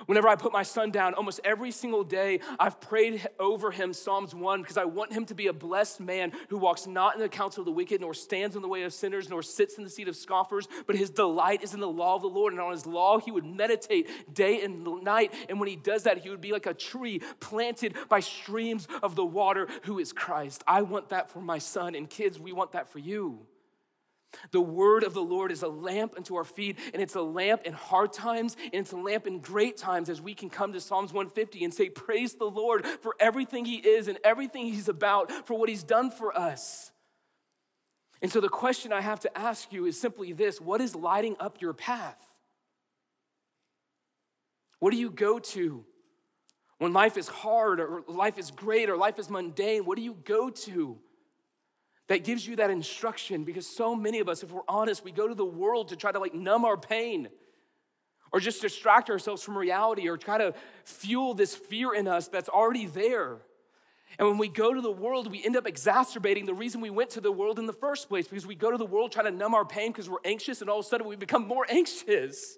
Whenever 0.05 0.27
I 0.27 0.35
put 0.35 0.51
my 0.51 0.63
son 0.63 0.91
down, 0.91 1.13
almost 1.13 1.39
every 1.43 1.71
single 1.71 2.03
day, 2.03 2.39
I've 2.59 2.79
prayed 2.79 3.27
over 3.39 3.71
him 3.71 3.93
Psalms 3.93 4.33
1 4.33 4.61
because 4.61 4.77
I 4.77 4.85
want 4.85 5.13
him 5.13 5.25
to 5.25 5.35
be 5.35 5.47
a 5.47 5.53
blessed 5.53 5.99
man 5.99 6.31
who 6.49 6.57
walks 6.57 6.87
not 6.87 7.15
in 7.15 7.21
the 7.21 7.29
counsel 7.29 7.61
of 7.61 7.65
the 7.65 7.71
wicked, 7.71 8.01
nor 8.01 8.13
stands 8.13 8.55
in 8.55 8.61
the 8.61 8.67
way 8.67 8.83
of 8.83 8.93
sinners, 8.93 9.29
nor 9.29 9.43
sits 9.43 9.75
in 9.77 9.83
the 9.83 9.89
seat 9.89 10.07
of 10.07 10.15
scoffers, 10.15 10.67
but 10.87 10.95
his 10.95 11.09
delight 11.09 11.63
is 11.63 11.73
in 11.73 11.79
the 11.79 11.87
law 11.87 12.15
of 12.15 12.21
the 12.21 12.27
Lord. 12.27 12.53
And 12.53 12.61
on 12.61 12.71
his 12.71 12.85
law, 12.85 13.19
he 13.19 13.31
would 13.31 13.45
meditate 13.45 14.09
day 14.33 14.61
and 14.63 14.83
night. 15.03 15.33
And 15.49 15.59
when 15.59 15.69
he 15.69 15.75
does 15.75 16.03
that, 16.03 16.19
he 16.19 16.29
would 16.29 16.41
be 16.41 16.51
like 16.51 16.65
a 16.65 16.73
tree 16.73 17.21
planted 17.39 17.95
by 18.09 18.19
streams 18.19 18.87
of 19.03 19.15
the 19.15 19.25
water 19.25 19.67
who 19.83 19.99
is 19.99 20.13
Christ. 20.13 20.63
I 20.67 20.81
want 20.81 21.09
that 21.09 21.29
for 21.29 21.41
my 21.41 21.57
son. 21.57 21.95
And 21.95 22.09
kids, 22.09 22.39
we 22.39 22.51
want 22.51 22.73
that 22.73 22.89
for 22.89 22.99
you. 22.99 23.45
The 24.51 24.61
word 24.61 25.03
of 25.03 25.13
the 25.13 25.21
Lord 25.21 25.51
is 25.51 25.61
a 25.61 25.67
lamp 25.67 26.13
unto 26.15 26.35
our 26.35 26.43
feet, 26.43 26.77
and 26.93 27.01
it's 27.01 27.15
a 27.15 27.21
lamp 27.21 27.63
in 27.63 27.73
hard 27.73 28.13
times, 28.13 28.55
and 28.63 28.75
it's 28.75 28.91
a 28.91 28.97
lamp 28.97 29.27
in 29.27 29.39
great 29.39 29.77
times 29.77 30.09
as 30.09 30.21
we 30.21 30.33
can 30.33 30.49
come 30.49 30.73
to 30.73 30.81
Psalms 30.81 31.13
150 31.13 31.63
and 31.63 31.73
say, 31.73 31.89
Praise 31.89 32.35
the 32.35 32.45
Lord 32.45 32.85
for 32.85 33.15
everything 33.19 33.65
He 33.65 33.77
is 33.77 34.07
and 34.07 34.17
everything 34.23 34.65
He's 34.65 34.89
about, 34.89 35.31
for 35.45 35.57
what 35.57 35.69
He's 35.69 35.83
done 35.83 36.11
for 36.11 36.37
us. 36.37 36.91
And 38.21 38.31
so 38.31 38.39
the 38.39 38.49
question 38.49 38.93
I 38.93 39.01
have 39.01 39.19
to 39.21 39.37
ask 39.37 39.73
you 39.73 39.85
is 39.85 39.99
simply 39.99 40.31
this 40.31 40.61
What 40.61 40.81
is 40.81 40.95
lighting 40.95 41.35
up 41.39 41.61
your 41.61 41.73
path? 41.73 42.21
What 44.79 44.91
do 44.91 44.97
you 44.97 45.11
go 45.11 45.39
to 45.39 45.85
when 46.79 46.93
life 46.93 47.17
is 47.17 47.27
hard, 47.27 47.79
or 47.79 48.03
life 48.07 48.39
is 48.39 48.49
great, 48.49 48.89
or 48.89 48.97
life 48.97 49.19
is 49.19 49.29
mundane? 49.29 49.85
What 49.85 49.97
do 49.97 50.03
you 50.03 50.17
go 50.23 50.49
to? 50.49 50.99
That 52.11 52.25
gives 52.25 52.45
you 52.45 52.57
that 52.57 52.69
instruction 52.69 53.45
because 53.45 53.65
so 53.65 53.95
many 53.95 54.19
of 54.19 54.27
us, 54.27 54.43
if 54.43 54.51
we're 54.51 54.63
honest, 54.67 55.01
we 55.01 55.13
go 55.13 55.29
to 55.29 55.33
the 55.33 55.45
world 55.45 55.87
to 55.87 55.95
try 55.95 56.11
to 56.11 56.19
like 56.19 56.33
numb 56.33 56.65
our 56.65 56.75
pain 56.75 57.29
or 58.33 58.41
just 58.41 58.61
distract 58.61 59.09
ourselves 59.09 59.41
from 59.41 59.57
reality 59.57 60.09
or 60.09 60.17
try 60.17 60.37
to 60.37 60.53
fuel 60.83 61.33
this 61.33 61.55
fear 61.55 61.93
in 61.93 62.09
us 62.09 62.27
that's 62.27 62.49
already 62.49 62.85
there. 62.85 63.37
And 64.19 64.27
when 64.27 64.37
we 64.37 64.49
go 64.49 64.73
to 64.73 64.81
the 64.81 64.91
world, 64.91 65.31
we 65.31 65.41
end 65.41 65.55
up 65.55 65.65
exacerbating 65.65 66.45
the 66.45 66.53
reason 66.53 66.81
we 66.81 66.89
went 66.89 67.11
to 67.11 67.21
the 67.21 67.31
world 67.31 67.59
in 67.59 67.65
the 67.65 67.71
first 67.71 68.09
place 68.09 68.27
because 68.27 68.45
we 68.45 68.55
go 68.55 68.71
to 68.71 68.77
the 68.77 68.85
world 68.85 69.13
trying 69.13 69.27
to 69.27 69.31
numb 69.31 69.55
our 69.55 69.63
pain 69.63 69.93
because 69.93 70.09
we're 70.09 70.17
anxious 70.25 70.59
and 70.59 70.69
all 70.69 70.79
of 70.79 70.85
a 70.85 70.89
sudden 70.89 71.07
we 71.07 71.15
become 71.15 71.47
more 71.47 71.65
anxious. 71.69 72.57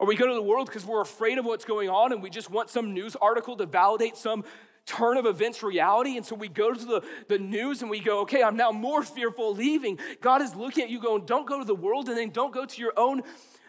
Or 0.00 0.06
we 0.08 0.16
go 0.16 0.26
to 0.26 0.34
the 0.34 0.42
world 0.42 0.66
because 0.66 0.84
we're 0.84 1.00
afraid 1.00 1.38
of 1.38 1.44
what's 1.44 1.64
going 1.64 1.88
on 1.88 2.10
and 2.10 2.20
we 2.20 2.28
just 2.28 2.50
want 2.50 2.70
some 2.70 2.92
news 2.92 3.14
article 3.14 3.56
to 3.58 3.66
validate 3.66 4.16
some 4.16 4.42
turn 4.86 5.16
of 5.16 5.26
events 5.26 5.62
reality. 5.62 6.16
And 6.16 6.26
so 6.26 6.34
we 6.34 6.48
go 6.48 6.72
to 6.72 6.84
the, 6.84 7.02
the 7.28 7.38
news 7.38 7.82
and 7.82 7.90
we 7.90 8.00
go, 8.00 8.20
okay, 8.20 8.42
I'm 8.42 8.56
now 8.56 8.70
more 8.70 9.02
fearful 9.02 9.54
leaving. 9.54 9.98
God 10.20 10.42
is 10.42 10.54
looking 10.54 10.84
at 10.84 10.90
you 10.90 11.00
going, 11.00 11.24
don't 11.26 11.46
go 11.46 11.58
to 11.58 11.64
the 11.64 11.74
world 11.74 12.08
and 12.08 12.16
then 12.16 12.30
don't 12.30 12.52
go 12.52 12.64
to 12.64 12.80
your 12.80 12.92
own 12.96 13.22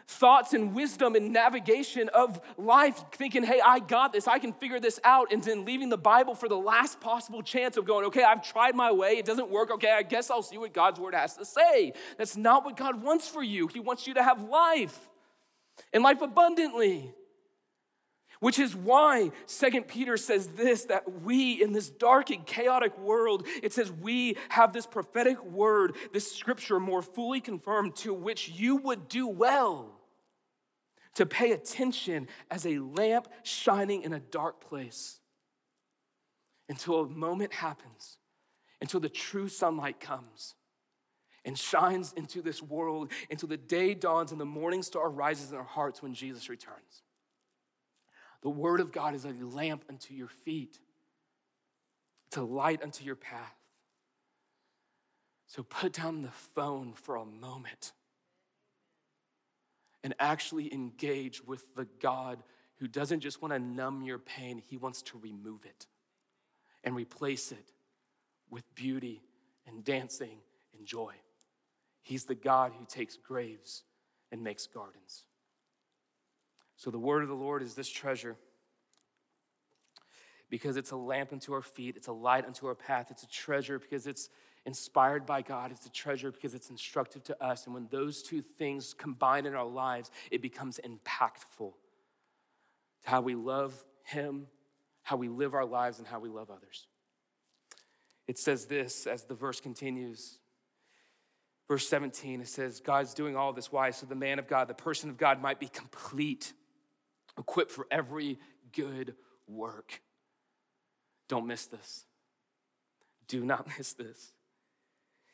thoughts 0.05 0.53
and 0.53 0.73
wisdom 0.73 1.15
and 1.15 1.31
navigation 1.31 2.09
of 2.09 2.41
life, 2.57 3.03
thinking, 3.13 3.43
hey, 3.43 3.61
I 3.65 3.79
got 3.79 4.13
this, 4.13 4.27
I 4.27 4.39
can 4.39 4.53
figure 4.53 4.79
this 4.79 4.99
out, 5.03 5.31
and 5.31 5.41
then 5.41 5.63
leaving 5.65 5.89
the 5.89 5.97
Bible 5.97 6.35
for 6.35 6.49
the 6.49 6.57
last 6.57 6.99
possible 6.99 7.41
chance 7.41 7.77
of 7.77 7.85
going, 7.85 8.05
okay, 8.07 8.23
I've 8.23 8.43
tried 8.43 8.75
my 8.75 8.91
way, 8.91 9.11
it 9.11 9.25
doesn't 9.25 9.49
work, 9.49 9.71
okay, 9.71 9.91
I 9.91 10.03
guess 10.03 10.29
I'll 10.29 10.43
see 10.43 10.57
what 10.57 10.73
God's 10.73 10.99
word 10.99 11.15
has 11.15 11.37
to 11.37 11.45
say. 11.45 11.93
That's 12.17 12.35
not 12.35 12.65
what 12.65 12.77
God 12.77 13.01
wants 13.01 13.27
for 13.27 13.41
you. 13.41 13.67
He 13.67 13.79
wants 13.79 14.05
you 14.05 14.13
to 14.15 14.23
have 14.23 14.41
life 14.43 14.99
and 15.91 16.03
life 16.03 16.21
abundantly. 16.21 17.13
Which 18.43 18.59
is 18.59 18.75
why 18.75 19.31
Second 19.45 19.87
Peter 19.87 20.17
says 20.17 20.47
this 20.47 20.83
that 20.85 21.21
we, 21.21 21.63
in 21.63 21.71
this 21.71 21.89
dark 21.89 22.29
and 22.29 22.45
chaotic 22.45 22.99
world, 22.99 23.47
it 23.63 23.71
says 23.71 23.89
we 23.89 24.35
have 24.49 24.73
this 24.73 24.85
prophetic 24.85 25.41
word, 25.45 25.95
this 26.11 26.29
scripture 26.29 26.77
more 26.77 27.01
fully 27.01 27.39
confirmed, 27.39 27.95
to 27.95 28.13
which 28.13 28.49
you 28.49 28.75
would 28.75 29.07
do 29.07 29.29
well 29.29 29.97
to 31.15 31.25
pay 31.25 31.53
attention 31.53 32.27
as 32.51 32.65
a 32.65 32.79
lamp 32.79 33.29
shining 33.43 34.01
in 34.01 34.11
a 34.11 34.19
dark 34.19 34.59
place 34.59 35.21
until 36.67 36.99
a 36.99 37.07
moment 37.07 37.53
happens, 37.53 38.17
until 38.81 38.99
the 38.99 39.07
true 39.07 39.47
sunlight 39.47 40.01
comes 40.01 40.55
and 41.45 41.57
shines 41.57 42.11
into 42.17 42.41
this 42.41 42.61
world, 42.61 43.09
until 43.31 43.47
the 43.47 43.55
day 43.55 43.93
dawns 43.93 44.33
and 44.33 44.41
the 44.41 44.45
morning 44.45 44.83
star 44.83 45.09
rises 45.09 45.53
in 45.53 45.57
our 45.57 45.63
hearts 45.63 46.03
when 46.03 46.13
Jesus 46.13 46.49
returns. 46.49 47.02
The 48.43 48.49
word 48.49 48.81
of 48.81 48.91
God 48.91 49.15
is 49.15 49.25
a 49.25 49.33
lamp 49.41 49.85
unto 49.89 50.13
your 50.13 50.27
feet, 50.27 50.77
it's 52.27 52.37
a 52.37 52.43
light 52.43 52.83
unto 52.83 53.03
your 53.03 53.15
path. 53.15 53.55
So 55.47 55.63
put 55.63 55.93
down 55.93 56.23
the 56.23 56.31
phone 56.31 56.93
for 56.93 57.15
a 57.15 57.25
moment 57.25 57.93
and 60.03 60.13
actually 60.19 60.73
engage 60.73 61.45
with 61.45 61.73
the 61.75 61.87
God 62.01 62.43
who 62.77 62.87
doesn't 62.87 63.21
just 63.21 63.41
want 63.41 63.53
to 63.53 63.59
numb 63.59 64.01
your 64.01 64.19
pain, 64.19 64.57
he 64.57 64.77
wants 64.77 65.01
to 65.03 65.17
remove 65.19 65.63
it 65.63 65.85
and 66.83 66.95
replace 66.95 67.51
it 67.51 67.71
with 68.49 68.63
beauty 68.75 69.21
and 69.67 69.85
dancing 69.85 70.39
and 70.77 70.85
joy. 70.85 71.13
He's 72.01 72.25
the 72.25 72.35
God 72.35 72.73
who 72.77 72.85
takes 72.85 73.15
graves 73.15 73.83
and 74.31 74.43
makes 74.43 74.67
gardens. 74.67 75.23
So 76.83 76.91
the 76.91 76.99
word 76.99 77.23
of 77.23 77.29
the 77.29 77.33
Lord 77.33 77.61
is 77.61 77.75
this 77.75 77.87
treasure 77.87 78.35
because 80.49 80.75
it's 80.75 80.91
a 80.91 80.97
lamp 80.97 81.31
unto 81.31 81.53
our 81.53 81.61
feet, 81.61 81.95
it's 81.95 82.07
a 82.07 82.11
light 82.11 82.45
unto 82.45 82.67
our 82.67 82.75
path, 82.75 83.07
it's 83.09 83.23
a 83.23 83.27
treasure 83.29 83.79
because 83.79 84.05
it's 84.05 84.27
inspired 84.65 85.25
by 85.25 85.43
God, 85.43 85.71
it's 85.71 85.85
a 85.85 85.89
treasure 85.89 86.29
because 86.29 86.53
it's 86.53 86.69
instructive 86.69 87.23
to 87.23 87.41
us. 87.41 87.67
And 87.67 87.73
when 87.73 87.87
those 87.89 88.21
two 88.21 88.41
things 88.41 88.93
combine 88.93 89.45
in 89.45 89.55
our 89.55 89.65
lives, 89.65 90.11
it 90.29 90.41
becomes 90.41 90.77
impactful 90.83 91.71
to 91.71 93.09
how 93.09 93.21
we 93.21 93.35
love 93.35 93.73
Him, 94.03 94.47
how 95.03 95.15
we 95.15 95.29
live 95.29 95.53
our 95.53 95.65
lives, 95.65 95.99
and 95.99 96.07
how 96.07 96.19
we 96.19 96.27
love 96.27 96.51
others. 96.51 96.87
It 98.27 98.37
says 98.37 98.65
this 98.65 99.07
as 99.07 99.23
the 99.23 99.35
verse 99.35 99.61
continues. 99.61 100.37
Verse 101.69 101.87
17, 101.87 102.41
it 102.41 102.49
says, 102.49 102.81
God's 102.81 103.13
doing 103.13 103.37
all 103.37 103.53
this. 103.53 103.71
Why? 103.71 103.91
So 103.91 104.05
the 104.05 104.15
man 104.15 104.37
of 104.37 104.49
God, 104.49 104.67
the 104.67 104.73
person 104.73 105.09
of 105.09 105.15
God, 105.15 105.41
might 105.41 105.61
be 105.61 105.69
complete, 105.69 106.51
equipped 107.37 107.71
for 107.71 107.87
every 107.91 108.39
good 108.71 109.15
work. 109.47 110.01
Don't 111.27 111.47
miss 111.47 111.65
this. 111.65 112.05
Do 113.27 113.43
not 113.43 113.67
miss 113.77 113.93
this. 113.93 114.33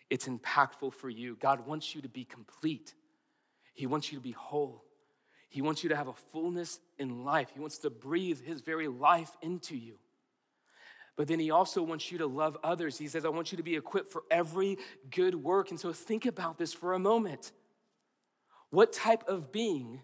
It's 0.10 0.28
impactful 0.28 0.94
for 0.94 1.10
you. 1.10 1.38
God 1.40 1.68
wants 1.68 1.94
you 1.94 2.02
to 2.02 2.10
be 2.10 2.26
complete, 2.26 2.94
He 3.74 3.88
wants 3.88 4.12
you 4.12 4.18
to 4.18 4.24
be 4.24 4.32
whole. 4.32 4.84
He 5.52 5.64
wants 5.64 5.82
you 5.82 5.90
to 5.90 5.96
have 5.96 6.08
a 6.08 6.14
fullness 6.14 6.80
in 7.00 7.26
life. 7.26 7.50
He 7.52 7.60
wants 7.60 7.80
to 7.80 7.90
breathe 7.90 8.40
His 8.40 8.62
very 8.62 8.88
life 8.88 9.36
into 9.42 9.76
you. 9.76 9.98
But 11.16 11.28
then 11.28 11.40
He 11.40 11.50
also 11.50 11.82
wants 11.82 12.12
you 12.12 12.20
to 12.20 12.28
love 12.28 12.56
others. 12.64 13.00
He 13.00 13.08
says, 13.08 13.26
I 13.26 13.30
want 13.30 13.52
you 13.52 13.58
to 13.58 13.64
be 13.64 13.76
equipped 13.76 14.12
for 14.12 14.24
every 14.30 14.78
good 15.10 15.34
work. 15.34 15.72
And 15.72 15.80
so 15.80 15.92
think 15.92 16.28
about 16.28 16.60
this 16.60 16.72
for 16.72 16.94
a 16.94 17.00
moment. 17.00 17.52
What 18.70 18.94
type 18.94 19.28
of 19.28 19.52
being 19.52 20.02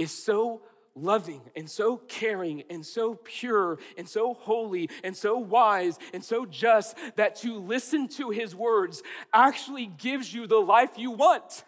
is 0.00 0.10
so 0.10 0.62
loving 0.96 1.42
and 1.54 1.70
so 1.70 1.96
caring 1.96 2.64
and 2.68 2.84
so 2.84 3.14
pure 3.22 3.78
and 3.96 4.08
so 4.08 4.34
holy 4.34 4.88
and 5.04 5.16
so 5.16 5.38
wise 5.38 5.98
and 6.12 6.24
so 6.24 6.44
just 6.44 6.96
that 7.16 7.36
to 7.36 7.58
listen 7.58 8.08
to 8.08 8.30
his 8.30 8.54
words 8.54 9.02
actually 9.32 9.86
gives 9.86 10.34
you 10.34 10.46
the 10.46 10.58
life 10.58 10.90
you 10.96 11.12
want 11.12 11.64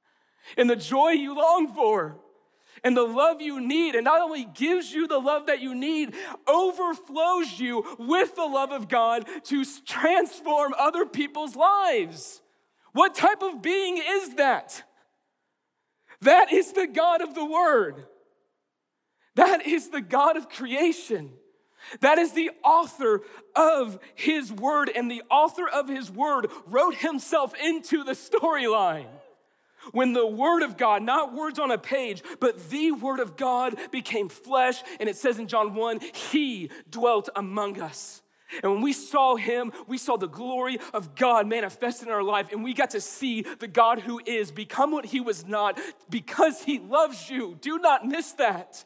and 0.56 0.70
the 0.70 0.76
joy 0.76 1.10
you 1.10 1.34
long 1.34 1.74
for 1.74 2.16
and 2.84 2.96
the 2.96 3.02
love 3.02 3.40
you 3.40 3.60
need, 3.60 3.94
and 3.94 4.04
not 4.04 4.20
only 4.20 4.44
gives 4.44 4.92
you 4.92 5.06
the 5.06 5.18
love 5.18 5.46
that 5.46 5.60
you 5.60 5.72
need, 5.72 6.14
overflows 6.48 7.60
you 7.60 7.84
with 7.98 8.34
the 8.34 8.44
love 8.44 8.72
of 8.72 8.88
God 8.88 9.24
to 9.44 9.64
transform 9.86 10.74
other 10.76 11.06
people's 11.06 11.54
lives. 11.54 12.42
What 12.92 13.14
type 13.14 13.42
of 13.42 13.62
being 13.62 14.02
is 14.04 14.34
that? 14.34 14.82
That 16.22 16.52
is 16.52 16.72
the 16.72 16.86
God 16.86 17.20
of 17.20 17.34
the 17.34 17.44
Word. 17.44 18.06
That 19.34 19.66
is 19.66 19.90
the 19.90 20.00
God 20.00 20.36
of 20.36 20.48
creation. 20.48 21.32
That 22.00 22.18
is 22.18 22.32
the 22.32 22.50
author 22.64 23.22
of 23.56 23.98
his 24.14 24.52
word, 24.52 24.90
and 24.94 25.10
the 25.10 25.22
author 25.30 25.68
of 25.68 25.88
his 25.88 26.10
word 26.10 26.48
wrote 26.66 26.94
himself 26.96 27.54
into 27.56 28.04
the 28.04 28.12
storyline. 28.12 29.08
When 29.90 30.12
the 30.12 30.26
word 30.26 30.62
of 30.62 30.76
God, 30.76 31.02
not 31.02 31.34
words 31.34 31.58
on 31.58 31.72
a 31.72 31.78
page, 31.78 32.22
but 32.38 32.70
the 32.70 32.92
word 32.92 33.18
of 33.18 33.36
God 33.36 33.76
became 33.90 34.28
flesh, 34.28 34.80
and 35.00 35.08
it 35.08 35.16
says 35.16 35.40
in 35.40 35.48
John 35.48 35.74
1, 35.74 36.00
he 36.14 36.70
dwelt 36.88 37.28
among 37.34 37.80
us. 37.80 38.21
And 38.62 38.72
when 38.72 38.82
we 38.82 38.92
saw 38.92 39.36
him, 39.36 39.72
we 39.86 39.98
saw 39.98 40.16
the 40.16 40.28
glory 40.28 40.78
of 40.92 41.14
God 41.14 41.46
manifest 41.46 42.02
in 42.02 42.08
our 42.08 42.22
life, 42.22 42.52
and 42.52 42.62
we 42.62 42.74
got 42.74 42.90
to 42.90 43.00
see 43.00 43.42
the 43.42 43.68
God 43.68 44.00
who 44.00 44.20
is 44.24 44.50
become 44.50 44.90
what 44.90 45.06
he 45.06 45.20
was 45.20 45.46
not 45.46 45.78
because 46.10 46.62
he 46.62 46.78
loves 46.78 47.30
you. 47.30 47.56
Do 47.60 47.78
not 47.78 48.06
miss 48.06 48.32
that 48.32 48.84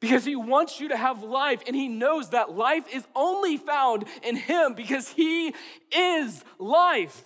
because 0.00 0.26
he 0.26 0.36
wants 0.36 0.80
you 0.80 0.88
to 0.88 0.96
have 0.98 1.22
life 1.22 1.62
and 1.66 1.74
he 1.74 1.88
knows 1.88 2.28
that 2.30 2.54
life 2.54 2.84
is 2.92 3.06
only 3.14 3.56
found 3.56 4.04
in 4.22 4.36
him 4.36 4.74
because 4.74 5.08
he 5.08 5.54
is 5.90 6.44
life. 6.58 7.22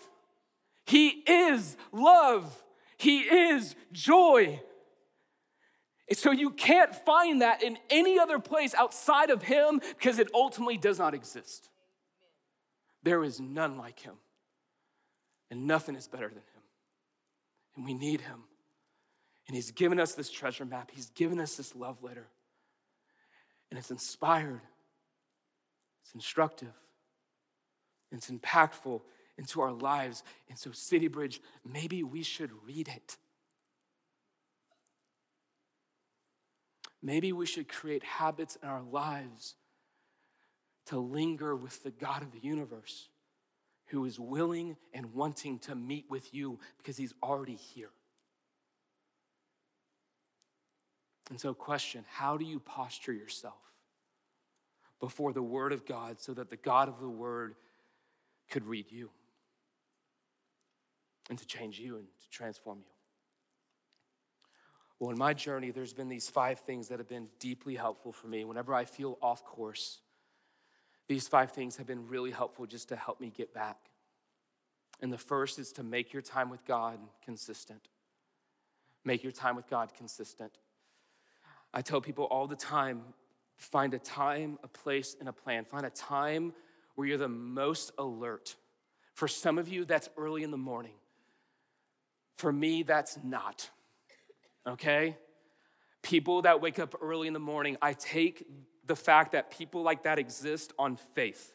He 0.87 1.09
is 1.09 1.77
love. 1.93 2.57
He 2.97 3.19
is 3.19 3.75
joy. 3.91 4.63
So 6.13 6.31
you 6.31 6.51
can't 6.51 6.95
find 6.95 7.43
that 7.43 7.63
in 7.63 7.79
any 7.91 8.19
other 8.19 8.39
place 8.39 8.75
outside 8.75 9.31
of 9.31 9.43
him 9.43 9.81
because 9.99 10.19
it 10.19 10.31
ultimately 10.35 10.79
does 10.79 10.99
not 10.99 11.15
exist. 11.15 11.69
There 13.03 13.23
is 13.23 13.41
none 13.41 13.77
like 13.77 14.01
him, 14.01 14.15
and 15.51 15.67
nothing 15.67 15.95
is 15.95 16.09
better 16.09 16.29
than 16.29 16.39
him. 16.39 16.63
And 17.77 17.85
we 17.85 17.95
need 17.95 18.23
him. 18.23 18.45
And 19.47 19.55
he's 19.55 19.71
given 19.71 20.01
us 20.01 20.15
this 20.15 20.31
treasure 20.31 20.65
map, 20.65 20.91
he's 20.93 21.11
given 21.11 21.41
us 21.41 21.57
this 21.57 21.75
love 21.75 22.03
letter 22.03 22.29
and 23.71 23.79
it's 23.79 23.91
inspired, 23.91 24.61
it's 26.03 26.15
instructive, 26.15 26.73
it's 28.11 28.31
impactful 28.31 29.03
into 29.37 29.61
our 29.61 29.73
lives. 29.73 30.23
And 30.49 30.59
so, 30.59 30.73
City 30.73 31.09
Bridge, 31.09 31.41
maybe 31.65 32.03
we 32.03 32.23
should 32.23 32.51
read 32.67 32.89
it. 32.89 33.17
Maybe 37.03 37.33
we 37.33 37.47
should 37.47 37.69
create 37.69 38.03
habits 38.03 38.57
in 38.63 38.69
our 38.69 38.83
lives 38.83 39.55
to 40.87 40.99
linger 40.99 41.55
with 41.55 41.83
the 41.83 41.91
God 41.91 42.23
of 42.23 42.33
the 42.33 42.41
universe 42.41 43.09
who 43.87 44.05
is 44.05 44.19
willing 44.19 44.77
and 44.93 45.15
wanting 45.15 45.59
to 45.61 45.75
meet 45.75 46.07
with 46.11 46.35
you 46.35 46.59
because 46.79 46.97
he's 46.97 47.15
already 47.23 47.55
here. 47.55 47.91
And 51.31 51.41
so, 51.41 51.55
question 51.55 52.05
how 52.11 52.37
do 52.37 52.45
you 52.45 52.59
posture 52.59 53.13
yourself 53.13 53.61
before 55.01 55.33
the 55.33 55.43
Word 55.43 55.73
of 55.73 55.87
God 55.87 56.21
so 56.21 56.35
that 56.35 56.51
the 56.51 56.57
God 56.57 56.89
of 56.89 57.01
the 57.01 57.09
Word 57.09 57.55
could 58.51 58.67
read 58.67 58.87
you 58.91 59.11
and 61.29 61.39
to 61.39 61.47
change 61.47 61.79
you 61.79 61.97
and 61.97 62.07
to 62.07 62.31
transform 62.31 62.79
you? 62.79 62.98
Well, 64.99 65.11
in 65.11 65.19
my 65.19 65.33
journey, 65.33 65.71
there's 65.71 65.93
been 65.93 66.09
these 66.09 66.29
five 66.29 66.59
things 66.61 66.89
that 66.89 66.99
have 66.99 67.09
been 67.09 67.29
deeply 67.39 67.77
helpful 67.77 68.13
for 68.13 68.27
me. 68.27 68.45
Whenever 68.45 68.75
I 68.75 68.85
feel 68.85 69.17
off 69.23 69.45
course, 69.45 70.01
these 71.07 71.29
five 71.29 71.53
things 71.53 71.77
have 71.77 71.87
been 71.87 72.09
really 72.09 72.33
helpful 72.33 72.67
just 72.67 72.89
to 72.89 72.97
help 72.97 73.21
me 73.21 73.31
get 73.31 73.55
back. 73.55 73.79
And 75.01 75.13
the 75.13 75.19
first 75.19 75.59
is 75.59 75.73
to 75.73 75.83
make 75.83 76.13
your 76.13 76.23
time 76.23 76.51
with 76.51 76.65
God 76.65 76.99
consistent. 77.25 77.89
Make 79.05 79.23
your 79.23 79.33
time 79.33 79.55
with 79.55 79.69
God 79.69 79.95
consistent. 79.97 80.53
I 81.73 81.83
tell 81.83 82.01
people 82.01 82.25
all 82.25 82.47
the 82.47 82.57
time 82.57 83.03
find 83.57 83.93
a 83.93 83.99
time, 83.99 84.59
a 84.63 84.69
place, 84.69 85.17
and 85.19 85.29
a 85.29 85.33
plan. 85.33 85.65
Find 85.65 85.85
a 85.85 85.91
time 85.91 86.53
where 86.95 87.07
you're 87.07 87.19
the 87.19 87.29
most 87.29 87.91
alert. 87.99 88.57
For 89.15 89.29
some 89.29 89.59
of 89.59 89.69
you, 89.69 89.85
that's 89.85 90.09
early 90.17 90.45
in 90.45 90.51
the 90.51 90.57
morning. 90.57 90.95
For 92.37 92.53
me, 92.53 92.85
that's 92.85 93.19
not. 93.25 93.69
Okay? 94.69 95.17
People 96.03 96.43
that 96.43 96.61
wake 96.61 96.79
up 96.79 96.95
early 97.01 97.27
in 97.27 97.33
the 97.33 97.41
morning, 97.41 97.77
I 97.83 97.95
take 97.95 98.47
the 98.87 98.97
fact 98.97 99.33
that 99.33 99.51
people 99.51 99.83
like 99.83 100.05
that 100.05 100.19
exist 100.19 100.73
on 100.79 100.97
faith 101.15 101.55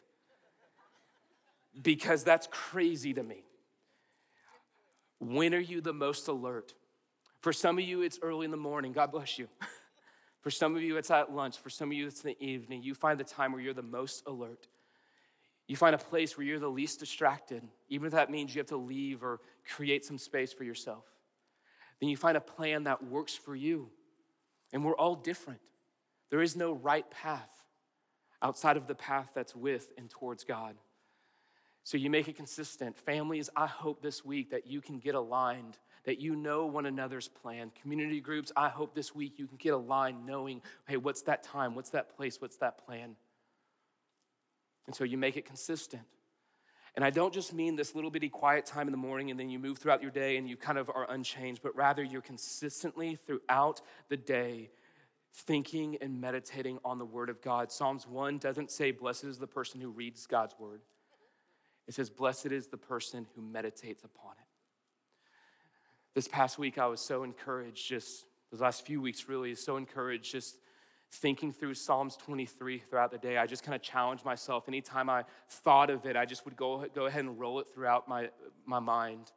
because 1.80 2.24
that's 2.24 2.48
crazy 2.50 3.14
to 3.14 3.22
me. 3.22 3.44
When 5.18 5.54
are 5.54 5.60
you 5.60 5.80
the 5.80 5.92
most 5.92 6.28
alert? 6.28 6.74
For 7.40 7.52
some 7.52 7.78
of 7.78 7.84
you, 7.84 8.02
it's 8.02 8.18
early 8.22 8.44
in 8.44 8.50
the 8.50 8.56
morning. 8.56 8.92
God 8.92 9.10
bless 9.10 9.38
you. 9.38 9.48
For 10.40 10.50
some 10.50 10.76
of 10.76 10.82
you, 10.82 10.98
it's 10.98 11.10
at 11.10 11.32
lunch. 11.32 11.56
For 11.58 11.70
some 11.70 11.88
of 11.88 11.94
you, 11.94 12.06
it's 12.06 12.22
in 12.22 12.34
the 12.38 12.46
evening. 12.46 12.82
You 12.82 12.94
find 12.94 13.18
the 13.18 13.24
time 13.24 13.52
where 13.52 13.62
you're 13.62 13.72
the 13.72 13.82
most 13.82 14.26
alert. 14.26 14.68
You 15.66 15.76
find 15.76 15.94
a 15.94 15.98
place 15.98 16.36
where 16.36 16.46
you're 16.46 16.58
the 16.58 16.68
least 16.68 17.00
distracted, 17.00 17.62
even 17.88 18.06
if 18.06 18.12
that 18.12 18.30
means 18.30 18.54
you 18.54 18.58
have 18.58 18.66
to 18.66 18.76
leave 18.76 19.22
or 19.22 19.40
create 19.74 20.04
some 20.04 20.18
space 20.18 20.52
for 20.52 20.64
yourself. 20.64 21.04
Then 22.04 22.10
you 22.10 22.18
find 22.18 22.36
a 22.36 22.40
plan 22.42 22.84
that 22.84 23.02
works 23.02 23.34
for 23.34 23.56
you. 23.56 23.88
And 24.74 24.84
we're 24.84 24.94
all 24.94 25.14
different. 25.14 25.62
There 26.28 26.42
is 26.42 26.54
no 26.54 26.74
right 26.74 27.10
path 27.10 27.64
outside 28.42 28.76
of 28.76 28.86
the 28.86 28.94
path 28.94 29.30
that's 29.34 29.56
with 29.56 29.90
and 29.96 30.10
towards 30.10 30.44
God. 30.44 30.76
So 31.82 31.96
you 31.96 32.10
make 32.10 32.28
it 32.28 32.36
consistent. 32.36 32.98
Families, 32.98 33.48
I 33.56 33.66
hope 33.66 34.02
this 34.02 34.22
week 34.22 34.50
that 34.50 34.66
you 34.66 34.82
can 34.82 34.98
get 34.98 35.14
aligned 35.14 35.78
that 36.04 36.20
you 36.20 36.36
know 36.36 36.66
one 36.66 36.84
another's 36.84 37.28
plan. 37.28 37.72
Community 37.80 38.20
groups, 38.20 38.52
I 38.54 38.68
hope 38.68 38.94
this 38.94 39.14
week 39.14 39.38
you 39.38 39.46
can 39.46 39.56
get 39.56 39.72
aligned 39.72 40.26
knowing, 40.26 40.60
hey, 40.86 40.98
what's 40.98 41.22
that 41.22 41.42
time? 41.42 41.74
What's 41.74 41.88
that 41.90 42.14
place? 42.14 42.38
What's 42.38 42.58
that 42.58 42.84
plan? 42.84 43.16
And 44.84 44.94
so 44.94 45.04
you 45.04 45.16
make 45.16 45.38
it 45.38 45.46
consistent. 45.46 46.02
And 46.96 47.04
I 47.04 47.10
don't 47.10 47.34
just 47.34 47.52
mean 47.52 47.74
this 47.74 47.94
little 47.94 48.10
bitty 48.10 48.28
quiet 48.28 48.66
time 48.66 48.86
in 48.86 48.92
the 48.92 48.98
morning 48.98 49.30
and 49.30 49.38
then 49.38 49.50
you 49.50 49.58
move 49.58 49.78
throughout 49.78 50.00
your 50.00 50.12
day 50.12 50.36
and 50.36 50.48
you 50.48 50.56
kind 50.56 50.78
of 50.78 50.88
are 50.88 51.10
unchanged, 51.10 51.60
but 51.62 51.74
rather 51.74 52.02
you're 52.04 52.22
consistently 52.22 53.16
throughout 53.16 53.80
the 54.08 54.16
day 54.16 54.70
thinking 55.32 55.96
and 56.00 56.20
meditating 56.20 56.78
on 56.84 56.98
the 56.98 57.04
Word 57.04 57.28
of 57.28 57.42
God. 57.42 57.72
Psalms 57.72 58.06
1 58.06 58.38
doesn't 58.38 58.70
say, 58.70 58.92
Blessed 58.92 59.24
is 59.24 59.38
the 59.38 59.46
person 59.48 59.80
who 59.80 59.90
reads 59.90 60.26
God's 60.26 60.54
Word, 60.58 60.82
it 61.88 61.94
says, 61.94 62.08
Blessed 62.08 62.46
is 62.46 62.68
the 62.68 62.76
person 62.76 63.26
who 63.34 63.42
meditates 63.42 64.04
upon 64.04 64.32
it. 64.32 64.46
This 66.14 66.28
past 66.28 66.58
week, 66.58 66.78
I 66.78 66.86
was 66.86 67.00
so 67.00 67.24
encouraged, 67.24 67.88
just 67.88 68.24
those 68.52 68.60
last 68.60 68.86
few 68.86 69.00
weeks, 69.00 69.28
really, 69.28 69.54
so 69.56 69.76
encouraged, 69.76 70.30
just 70.30 70.58
thinking 71.14 71.52
through 71.52 71.74
Psalms 71.74 72.16
23 72.16 72.78
throughout 72.78 73.10
the 73.10 73.18
day. 73.18 73.38
I 73.38 73.46
just 73.46 73.62
kind 73.62 73.74
of 73.74 73.82
challenged 73.82 74.24
myself. 74.24 74.64
Anytime 74.68 75.08
I 75.08 75.24
thought 75.48 75.90
of 75.90 76.04
it, 76.06 76.16
I 76.16 76.24
just 76.24 76.44
would 76.44 76.56
go, 76.56 76.84
go 76.94 77.06
ahead 77.06 77.24
and 77.24 77.38
roll 77.38 77.60
it 77.60 77.66
throughout 77.72 78.08
my, 78.08 78.30
my 78.66 78.80
mind. 78.80 79.30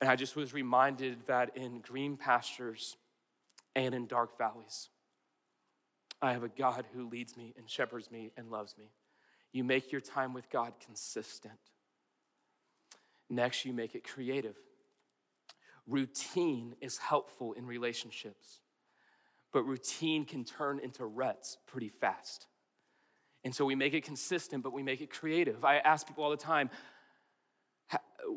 And 0.00 0.08
I 0.08 0.16
just 0.16 0.36
was 0.36 0.54
reminded 0.54 1.26
that 1.26 1.56
in 1.56 1.80
green 1.80 2.16
pastures 2.16 2.96
and 3.74 3.94
in 3.94 4.06
dark 4.06 4.38
valleys, 4.38 4.88
I 6.22 6.32
have 6.32 6.44
a 6.44 6.48
God 6.48 6.84
who 6.94 7.08
leads 7.08 7.36
me 7.36 7.52
and 7.58 7.68
shepherds 7.68 8.10
me 8.10 8.30
and 8.36 8.50
loves 8.50 8.76
me. 8.78 8.90
You 9.52 9.64
make 9.64 9.90
your 9.90 10.00
time 10.00 10.32
with 10.34 10.50
God 10.50 10.72
consistent. 10.84 11.58
Next, 13.28 13.64
you 13.64 13.72
make 13.72 13.94
it 13.94 14.04
creative. 14.04 14.56
Routine 15.86 16.74
is 16.80 16.98
helpful 16.98 17.52
in 17.54 17.66
relationships, 17.66 18.60
but 19.52 19.62
routine 19.64 20.24
can 20.24 20.44
turn 20.44 20.78
into 20.78 21.04
ruts 21.04 21.58
pretty 21.66 21.88
fast. 21.88 22.46
And 23.44 23.54
so 23.54 23.64
we 23.64 23.74
make 23.74 23.94
it 23.94 24.04
consistent, 24.04 24.62
but 24.62 24.72
we 24.72 24.82
make 24.82 25.00
it 25.00 25.10
creative. 25.10 25.64
I 25.64 25.78
ask 25.78 26.06
people 26.06 26.24
all 26.24 26.30
the 26.30 26.36
time 26.36 26.70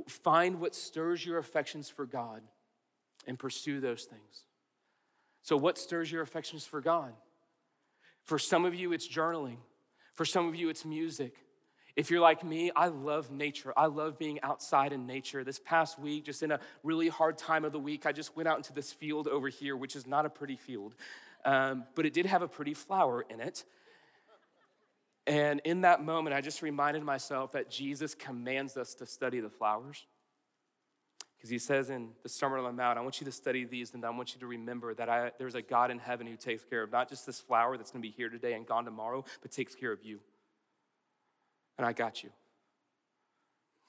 find 0.08 0.60
what 0.60 0.76
stirs 0.76 1.26
your 1.26 1.38
affections 1.38 1.90
for 1.90 2.06
God 2.06 2.42
and 3.28 3.38
pursue 3.38 3.80
those 3.80 4.04
things. 4.04 4.44
So, 5.42 5.58
what 5.58 5.78
stirs 5.78 6.12
your 6.12 6.22
affections 6.22 6.66
for 6.66 6.82
God? 6.82 7.14
For 8.24 8.38
some 8.38 8.66
of 8.66 8.76
you, 8.76 8.92
it's 8.92 9.08
journaling. 9.08 9.58
For 10.14 10.26
some 10.26 10.48
of 10.48 10.56
you, 10.56 10.70
it's 10.70 10.86
music. 10.86 11.36
If 11.96 12.12
you're 12.12 12.22
like 12.22 12.44
me, 12.44 12.72
I 12.76 12.88
love 12.88 13.32
nature. 13.32 13.74
I 13.76 13.88
love 13.88 14.18
being 14.18 14.40
outside 14.42 14.94
in 14.94 15.06
nature. 15.06 15.44
This 15.44 15.60
past 15.60 16.00
week, 16.00 16.26
just 16.26 16.44
in 16.44 16.52
a 16.52 16.60
really 16.84 17.10
hard 17.10 17.38
time 17.38 17.66
of 17.66 17.72
the 17.72 17.80
week, 17.80 18.06
I 18.06 18.12
just 18.12 18.36
went 18.36 18.48
out 18.48 18.58
into 18.58 18.74
this 18.74 18.92
field 18.92 19.28
over 19.28 19.50
here, 19.50 19.76
which 19.76 19.96
is 19.96 20.08
not 20.08 20.26
a 20.26 20.30
pretty 20.30 20.56
field, 20.56 20.96
um, 21.46 21.86
but 21.96 22.06
it 22.06 22.14
did 22.14 22.26
have 22.26 22.42
a 22.42 22.48
pretty 22.48 22.74
flower 22.74 23.26
in 23.30 23.42
it. 23.42 23.66
And 25.28 25.62
in 25.64 25.82
that 25.82 26.04
moment, 26.04 26.36
I 26.36 26.42
just 26.42 26.62
reminded 26.62 27.04
myself 27.04 27.52
that 27.52 27.70
Jesus 27.70 28.16
commands 28.16 28.78
us 28.78 28.96
to 28.96 29.06
study 29.06 29.40
the 29.40 29.50
flowers. 29.50 30.06
Because 31.38 31.52
he 31.52 31.60
says 31.60 31.90
in 31.90 32.10
the 32.22 32.28
Sermon 32.28 32.60
on 32.60 32.66
the 32.66 32.72
Mount, 32.72 32.98
I 32.98 33.02
want 33.02 33.22
you 33.22 33.26
to 33.26 33.32
study 33.32 33.64
these, 33.64 33.94
and 33.94 34.04
I 34.04 34.10
want 34.10 34.34
you 34.34 34.42
to 34.42 34.48
remember 34.48 34.94
that 34.96 35.08
I, 35.08 35.32
there's 35.38 35.56
a 35.56 35.62
God 35.62 35.90
in 35.90 35.98
heaven 35.98 36.28
who 36.28 36.36
takes 36.36 36.66
care 36.66 36.84
of 36.84 36.92
not 36.92 37.08
just 37.08 37.26
this 37.26 37.40
flower 37.40 37.78
that's 37.78 37.92
going 37.92 38.02
to 38.02 38.08
be 38.08 38.12
here 38.12 38.28
today 38.28 38.54
and 38.54 38.66
gone 38.66 38.84
tomorrow, 38.84 39.24
but 39.42 39.52
takes 39.52 39.74
care 39.74 39.92
of 39.92 40.04
you. 40.04 40.20
And 41.80 41.86
I 41.86 41.94
got 41.94 42.24
you. 42.24 42.30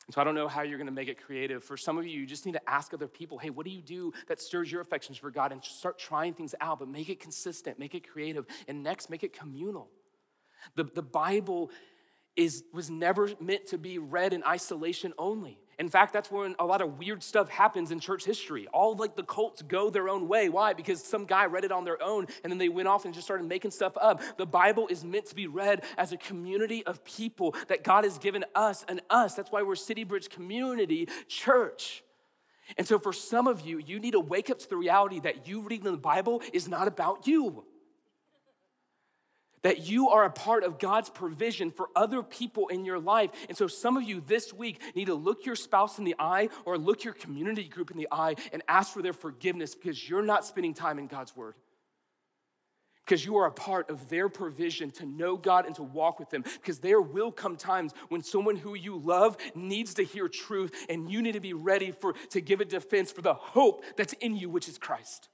And 0.06 0.14
so 0.14 0.20
I 0.20 0.24
don't 0.24 0.36
know 0.36 0.46
how 0.46 0.62
you're 0.62 0.78
going 0.78 0.86
to 0.86 0.92
make 0.92 1.08
it 1.08 1.20
creative. 1.20 1.64
For 1.64 1.76
some 1.76 1.98
of 1.98 2.06
you, 2.06 2.20
you 2.20 2.24
just 2.24 2.46
need 2.46 2.52
to 2.52 2.70
ask 2.70 2.94
other 2.94 3.08
people, 3.08 3.36
hey, 3.36 3.50
what 3.50 3.66
do 3.66 3.72
you 3.72 3.82
do 3.82 4.12
that 4.28 4.40
stirs 4.40 4.70
your 4.70 4.80
affections 4.80 5.18
for 5.18 5.32
God? 5.32 5.50
And 5.50 5.62
start 5.64 5.98
trying 5.98 6.34
things 6.34 6.54
out, 6.60 6.78
but 6.78 6.86
make 6.86 7.08
it 7.08 7.18
consistent, 7.18 7.80
make 7.80 7.96
it 7.96 8.08
creative. 8.08 8.46
And 8.68 8.84
next, 8.84 9.10
make 9.10 9.24
it 9.24 9.32
communal. 9.32 9.90
The, 10.76 10.84
the 10.84 11.02
Bible 11.02 11.72
is, 12.36 12.64
was 12.72 12.90
never 12.90 13.30
meant 13.40 13.66
to 13.68 13.78
be 13.78 13.98
read 13.98 14.32
in 14.32 14.42
isolation 14.44 15.12
only. 15.18 15.58
In 15.78 15.88
fact, 15.88 16.12
that's 16.12 16.30
when 16.30 16.54
a 16.58 16.66
lot 16.66 16.82
of 16.82 16.98
weird 16.98 17.22
stuff 17.22 17.48
happens 17.48 17.90
in 17.90 18.00
church 18.00 18.26
history. 18.26 18.68
All 18.70 18.94
like 18.96 19.16
the 19.16 19.22
cults 19.22 19.62
go 19.62 19.88
their 19.88 20.10
own 20.10 20.28
way. 20.28 20.50
Why? 20.50 20.74
Because 20.74 21.02
some 21.02 21.24
guy 21.24 21.46
read 21.46 21.64
it 21.64 21.72
on 21.72 21.84
their 21.84 22.00
own 22.02 22.26
and 22.44 22.52
then 22.52 22.58
they 22.58 22.68
went 22.68 22.86
off 22.86 23.06
and 23.06 23.14
just 23.14 23.26
started 23.26 23.48
making 23.48 23.70
stuff 23.70 23.94
up. 23.98 24.20
The 24.36 24.44
Bible 24.44 24.88
is 24.88 25.04
meant 25.04 25.24
to 25.26 25.34
be 25.34 25.46
read 25.46 25.82
as 25.96 26.12
a 26.12 26.18
community 26.18 26.84
of 26.84 27.02
people 27.02 27.54
that 27.68 27.82
God 27.82 28.04
has 28.04 28.18
given 28.18 28.44
us 28.54 28.84
and 28.88 29.00
us. 29.08 29.34
That's 29.34 29.50
why 29.50 29.62
we're 29.62 29.74
City 29.74 30.04
Bridge 30.04 30.28
Community 30.28 31.08
Church. 31.28 32.04
And 32.76 32.86
so, 32.86 32.98
for 32.98 33.12
some 33.12 33.48
of 33.48 33.62
you, 33.62 33.78
you 33.78 33.98
need 33.98 34.12
to 34.12 34.20
wake 34.20 34.50
up 34.50 34.58
to 34.60 34.68
the 34.68 34.76
reality 34.76 35.18
that 35.20 35.48
you 35.48 35.62
reading 35.62 35.90
the 35.90 35.96
Bible 35.96 36.42
is 36.52 36.68
not 36.68 36.88
about 36.88 37.26
you 37.26 37.64
that 39.62 39.88
you 39.88 40.08
are 40.08 40.24
a 40.24 40.30
part 40.30 40.64
of 40.64 40.78
God's 40.78 41.10
provision 41.10 41.70
for 41.70 41.88
other 41.94 42.22
people 42.22 42.68
in 42.68 42.84
your 42.84 42.98
life. 42.98 43.30
And 43.48 43.56
so, 43.56 43.66
some 43.66 43.96
of 43.96 44.02
you 44.02 44.22
this 44.26 44.52
week 44.52 44.80
need 44.94 45.06
to 45.06 45.14
look 45.14 45.44
your 45.44 45.56
spouse 45.56 45.98
in 45.98 46.04
the 46.04 46.16
eye 46.18 46.48
or 46.64 46.78
look 46.78 47.04
your 47.04 47.14
community 47.14 47.64
group 47.64 47.90
in 47.90 47.96
the 47.96 48.08
eye 48.10 48.36
and 48.52 48.62
ask 48.68 48.92
for 48.92 49.02
their 49.02 49.12
forgiveness 49.12 49.74
because 49.74 50.08
you're 50.08 50.22
not 50.22 50.46
spending 50.46 50.74
time 50.74 50.98
in 50.98 51.06
God's 51.06 51.36
Word. 51.36 51.54
Because 53.04 53.24
you 53.24 53.38
are 53.38 53.46
a 53.46 53.50
part 53.50 53.90
of 53.90 54.08
their 54.08 54.28
provision 54.28 54.92
to 54.92 55.06
know 55.06 55.36
God 55.36 55.66
and 55.66 55.74
to 55.74 55.82
walk 55.82 56.20
with 56.20 56.30
them. 56.30 56.42
Because 56.42 56.78
there 56.78 57.00
will 57.00 57.32
come 57.32 57.56
times 57.56 57.92
when 58.08 58.22
someone 58.22 58.54
who 58.54 58.76
you 58.76 58.96
love 58.96 59.36
needs 59.56 59.94
to 59.94 60.04
hear 60.04 60.28
truth, 60.28 60.72
and 60.88 61.10
you 61.10 61.20
need 61.20 61.32
to 61.32 61.40
be 61.40 61.52
ready 61.52 61.90
for, 61.90 62.12
to 62.30 62.40
give 62.40 62.60
a 62.60 62.64
defense 62.64 63.10
for 63.10 63.22
the 63.22 63.34
hope 63.34 63.82
that's 63.96 64.12
in 64.14 64.36
you, 64.36 64.48
which 64.48 64.68
is 64.68 64.78
Christ. 64.78 65.28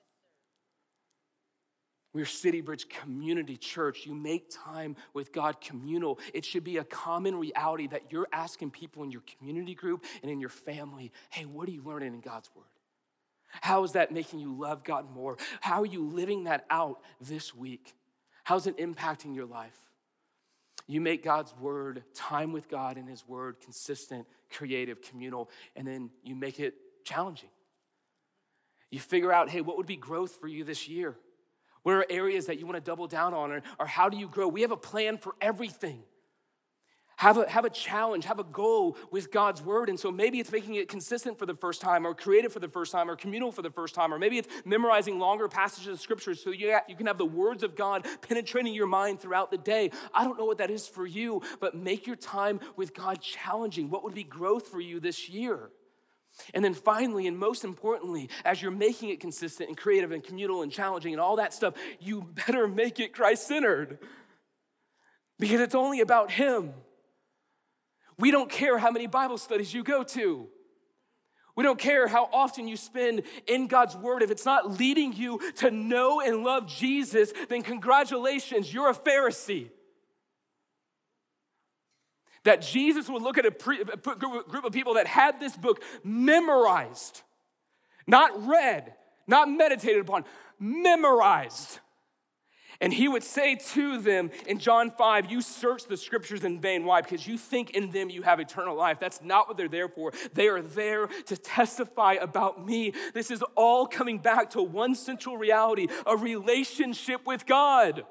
We're 2.17 2.25
City 2.25 2.63
Bridge 2.63 2.89
Community 2.89 3.59
Church. 3.59 4.07
You 4.07 4.15
make 4.15 4.49
time 4.49 4.97
with 5.13 5.35
God 5.35 5.61
communal. 5.61 6.19
It 6.33 6.47
should 6.47 6.65
be 6.65 6.79
a 6.79 6.85
common 6.85 7.37
reality 7.37 7.89
that 7.89 8.11
you're 8.11 8.27
asking 8.33 8.71
people 8.71 9.03
in 9.03 9.11
your 9.11 9.21
community 9.37 9.75
group 9.75 10.03
and 10.23 10.31
in 10.31 10.41
your 10.41 10.49
family, 10.49 11.13
hey, 11.29 11.45
what 11.45 11.69
are 11.69 11.73
you 11.73 11.83
learning 11.85 12.15
in 12.15 12.21
God's 12.21 12.49
Word? 12.57 12.65
How 13.61 13.85
is 13.85 13.93
that 13.93 14.13
making 14.13 14.39
you 14.39 14.59
love 14.59 14.83
God 14.83 15.15
more? 15.15 15.37
How 15.61 15.83
are 15.83 15.87
you 15.87 16.09
living 16.09 16.45
that 16.45 16.65
out 16.71 17.03
this 17.21 17.55
week? 17.55 17.95
How's 18.45 18.67
it 18.67 18.79
impacting 18.79 19.35
your 19.35 19.45
life? 19.45 19.79
You 20.87 21.03
make 21.03 21.23
God's 21.23 21.55
Word, 21.61 22.03
time 22.15 22.51
with 22.51 22.71
God 22.71 22.97
and 22.97 23.07
His 23.07 23.29
Word, 23.29 23.61
consistent, 23.61 24.27
creative, 24.51 25.03
communal, 25.03 25.51
and 25.77 25.87
then 25.87 26.09
you 26.25 26.35
make 26.35 26.61
it 26.61 26.77
challenging. 27.05 27.51
You 28.91 29.01
figure 29.01 29.33
out, 29.35 29.51
hey, 29.51 29.61
what 29.61 29.77
would 29.77 29.85
be 29.85 29.97
growth 29.97 30.37
for 30.37 30.49
you 30.49 30.65
this 30.65 30.89
year? 30.89 31.15
What 31.87 31.95
are 31.95 32.07
areas 32.11 32.47
that 32.47 32.59
you 32.59 32.67
want 32.67 32.75
to 32.75 32.81
double 32.81 33.07
down 33.07 33.33
on? 33.33 33.53
Or, 33.53 33.63
or 33.79 33.87
how 33.87 34.09
do 34.09 34.17
you 34.17 34.27
grow? 34.27 34.49
We 34.49 34.63
have 34.63 34.73
a 34.73 34.77
plan 34.77 35.19
for 35.19 35.37
everything. 35.41 36.03
Have 37.15 37.39
a, 37.39 37.49
have 37.49 37.65
a 37.65 37.71
challenge, 37.71 38.25
have 38.25 38.41
a 38.41 38.45
goal 38.45 38.97
with 39.13 39.31
God's 39.31 39.63
word. 39.63 39.89
And 39.89 39.99
so 39.99 40.11
maybe 40.11 40.41
it's 40.41 40.51
making 40.51 40.75
it 40.75 40.89
consistent 40.89 41.39
for 41.39 41.47
the 41.47 41.55
first 41.55 41.81
time, 41.81 42.05
or 42.05 42.13
creative 42.13 42.53
for 42.53 42.59
the 42.59 42.67
first 42.67 42.91
time, 42.91 43.09
or 43.09 43.15
communal 43.15 43.53
for 43.53 43.63
the 43.63 43.71
first 43.71 43.95
time, 43.95 44.13
or 44.13 44.19
maybe 44.19 44.37
it's 44.37 44.49
memorizing 44.65 45.21
longer 45.21 45.47
passages 45.47 45.87
of 45.87 46.01
scripture 46.01 46.35
so 46.35 46.51
you, 46.51 46.77
you 46.89 46.97
can 46.97 47.07
have 47.07 47.19
the 47.19 47.25
words 47.25 47.63
of 47.63 47.77
God 47.77 48.05
penetrating 48.21 48.75
your 48.75 48.89
mind 48.89 49.21
throughout 49.21 49.53
the 49.53 49.57
day. 49.57 49.93
I 50.13 50.25
don't 50.25 50.37
know 50.37 50.45
what 50.45 50.59
that 50.59 50.73
is 50.73 50.89
for 50.89 51.07
you, 51.07 51.41
but 51.61 51.77
make 51.77 52.05
your 52.05 52.17
time 52.17 52.59
with 52.75 52.95
God 52.95 53.21
challenging. 53.21 53.91
What 53.91 54.03
would 54.03 54.13
be 54.13 54.25
growth 54.25 54.67
for 54.67 54.81
you 54.81 54.99
this 54.99 55.29
year? 55.29 55.71
And 56.55 56.65
then 56.65 56.75
finally, 56.75 57.27
and 57.27 57.39
most 57.39 57.65
importantly, 57.65 58.29
as 58.45 58.61
you're 58.61 58.71
making 58.71 59.11
it 59.11 59.21
consistent 59.21 59.69
and 59.69 59.77
creative 59.77 60.13
and 60.13 60.23
communal 60.23 60.63
and 60.63 60.71
challenging 60.71 61.13
and 61.13 61.21
all 61.21 61.37
that 61.37 61.55
stuff, 61.55 61.75
you 62.01 62.23
better 62.47 62.69
make 62.69 63.01
it 63.01 63.15
Christ 63.15 63.47
centered 63.47 63.99
because 65.39 65.61
it's 65.61 65.75
only 65.75 66.01
about 66.01 66.31
Him. 66.31 66.73
We 68.19 68.31
don't 68.31 68.51
care 68.51 68.79
how 68.79 68.91
many 68.91 69.07
Bible 69.07 69.39
studies 69.39 69.73
you 69.73 69.83
go 69.83 70.03
to. 70.03 70.49
We 71.55 71.65
don't 71.65 71.79
care 71.79 72.07
how 72.07 72.29
often 72.33 72.69
you 72.69 72.77
spend 72.77 73.23
in 73.47 73.67
God's 73.67 73.97
Word. 73.97 74.23
If 74.23 74.31
it's 74.31 74.45
not 74.45 74.79
leading 74.79 75.15
you 75.15 75.41
to 75.57 75.71
know 75.71 76.21
and 76.21 76.45
love 76.45 76.67
Jesus, 76.67 77.33
then 77.49 77.63
congratulations, 77.63 78.73
you're 78.73 78.91
a 78.91 78.95
Pharisee 78.95 79.71
that 82.47 82.63
Jesus 82.63 83.09
would 83.09 83.23
look 83.23 83.39
at 83.39 83.47
a, 83.47 83.51
pre, 83.51 83.81
a 83.81 83.97
group 83.97 84.65
of 84.65 84.73
people 84.73 84.95
that 84.95 85.07
had 85.07 85.39
this 85.39 85.57
book 85.57 85.83
memorized, 86.03 87.23
not 88.07 88.47
read, 88.47 88.95
not 89.27 89.51
meditated 89.51 90.01
upon, 90.01 90.25
memorized. 90.59 91.81
And 92.81 92.93
he 92.93 93.09
would 93.09 93.25
say 93.25 93.57
to 93.73 93.99
them 94.01 94.31
in 94.47 94.59
John 94.59 94.91
5, 94.91 95.31
You 95.31 95.41
search 95.41 95.87
the 95.87 95.97
scriptures 95.97 96.45
in 96.45 96.61
vain. 96.61 96.85
Why? 96.85 97.01
Because 97.01 97.27
you 97.27 97.39
think 97.39 97.71
in 97.71 97.91
them 97.91 98.11
you 98.11 98.23
have 98.23 98.39
eternal 98.39 98.77
life. 98.77 98.99
That's 99.01 99.23
not 99.23 99.49
what 99.49 99.57
they're 99.57 99.69
there 99.69 99.89
for. 99.89 100.13
They 100.35 100.49
are 100.49 100.61
there 100.61 101.07
to 101.07 101.37
testify 101.37 102.15
about 102.15 102.65
me. 102.65 102.93
This 103.15 103.31
is 103.31 103.43
all 103.55 103.87
coming 103.87 104.19
back 104.19 104.51
to 104.51 104.63
one 104.63 104.95
central 104.95 105.37
reality 105.37 105.89
a 106.07 106.17
relationship 106.17 107.27
with 107.27 107.47
God. 107.47 108.05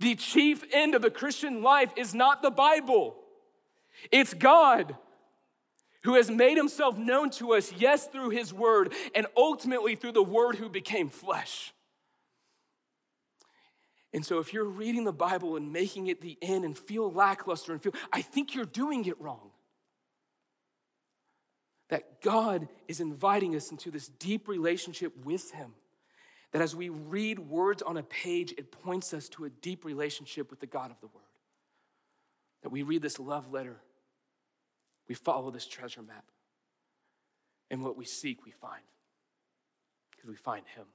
The 0.00 0.14
chief 0.14 0.64
end 0.72 0.94
of 0.94 1.02
the 1.02 1.10
Christian 1.10 1.62
life 1.62 1.92
is 1.96 2.14
not 2.14 2.42
the 2.42 2.50
Bible, 2.50 3.16
it's 4.12 4.34
God 4.34 4.96
who 6.02 6.14
has 6.14 6.30
made 6.30 6.56
himself 6.56 6.96
known 6.96 7.30
to 7.30 7.54
us, 7.54 7.72
yes, 7.72 8.06
through 8.06 8.30
his 8.30 8.54
word, 8.54 8.92
and 9.14 9.26
ultimately 9.36 9.96
through 9.96 10.12
the 10.12 10.22
word 10.22 10.54
who 10.54 10.68
became 10.68 11.08
flesh. 11.08 11.72
And 14.12 14.24
so, 14.24 14.38
if 14.38 14.52
you're 14.52 14.64
reading 14.64 15.04
the 15.04 15.12
Bible 15.12 15.56
and 15.56 15.72
making 15.72 16.06
it 16.06 16.20
the 16.20 16.38
end 16.40 16.64
and 16.64 16.78
feel 16.78 17.12
lackluster 17.12 17.72
and 17.72 17.82
feel, 17.82 17.92
I 18.12 18.22
think 18.22 18.54
you're 18.54 18.64
doing 18.64 19.04
it 19.06 19.20
wrong. 19.20 19.50
that 21.88 22.20
God 22.20 22.68
is 22.88 23.00
inviting 23.00 23.54
us 23.54 23.70
into 23.70 23.90
this 23.90 24.08
deep 24.08 24.48
relationship 24.48 25.12
with 25.24 25.52
Him. 25.52 25.74
That 26.56 26.62
as 26.62 26.74
we 26.74 26.88
read 26.88 27.38
words 27.38 27.82
on 27.82 27.98
a 27.98 28.02
page, 28.02 28.54
it 28.56 28.72
points 28.72 29.12
us 29.12 29.28
to 29.28 29.44
a 29.44 29.50
deep 29.50 29.84
relationship 29.84 30.48
with 30.48 30.58
the 30.58 30.66
God 30.66 30.90
of 30.90 30.98
the 31.02 31.06
Word. 31.08 31.22
That 32.62 32.70
we 32.70 32.82
read 32.82 33.02
this 33.02 33.20
love 33.20 33.52
letter, 33.52 33.76
we 35.06 35.14
follow 35.14 35.50
this 35.50 35.66
treasure 35.66 36.00
map, 36.00 36.24
and 37.70 37.84
what 37.84 37.94
we 37.94 38.06
seek, 38.06 38.42
we 38.42 38.52
find. 38.52 38.80
Because 40.10 40.30
we 40.30 40.36
find 40.36 40.64
Him. 40.74 40.86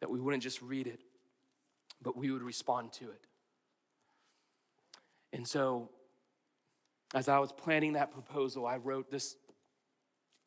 That 0.00 0.10
we 0.10 0.18
wouldn't 0.18 0.42
just 0.42 0.60
read 0.60 0.88
it, 0.88 0.98
but 2.02 2.16
we 2.16 2.32
would 2.32 2.42
respond 2.42 2.92
to 2.94 3.04
it. 3.04 3.24
And 5.32 5.46
so, 5.46 5.88
as 7.14 7.28
I 7.28 7.38
was 7.38 7.52
planning 7.52 7.92
that 7.92 8.10
proposal, 8.10 8.66
I 8.66 8.78
wrote 8.78 9.08
this 9.08 9.36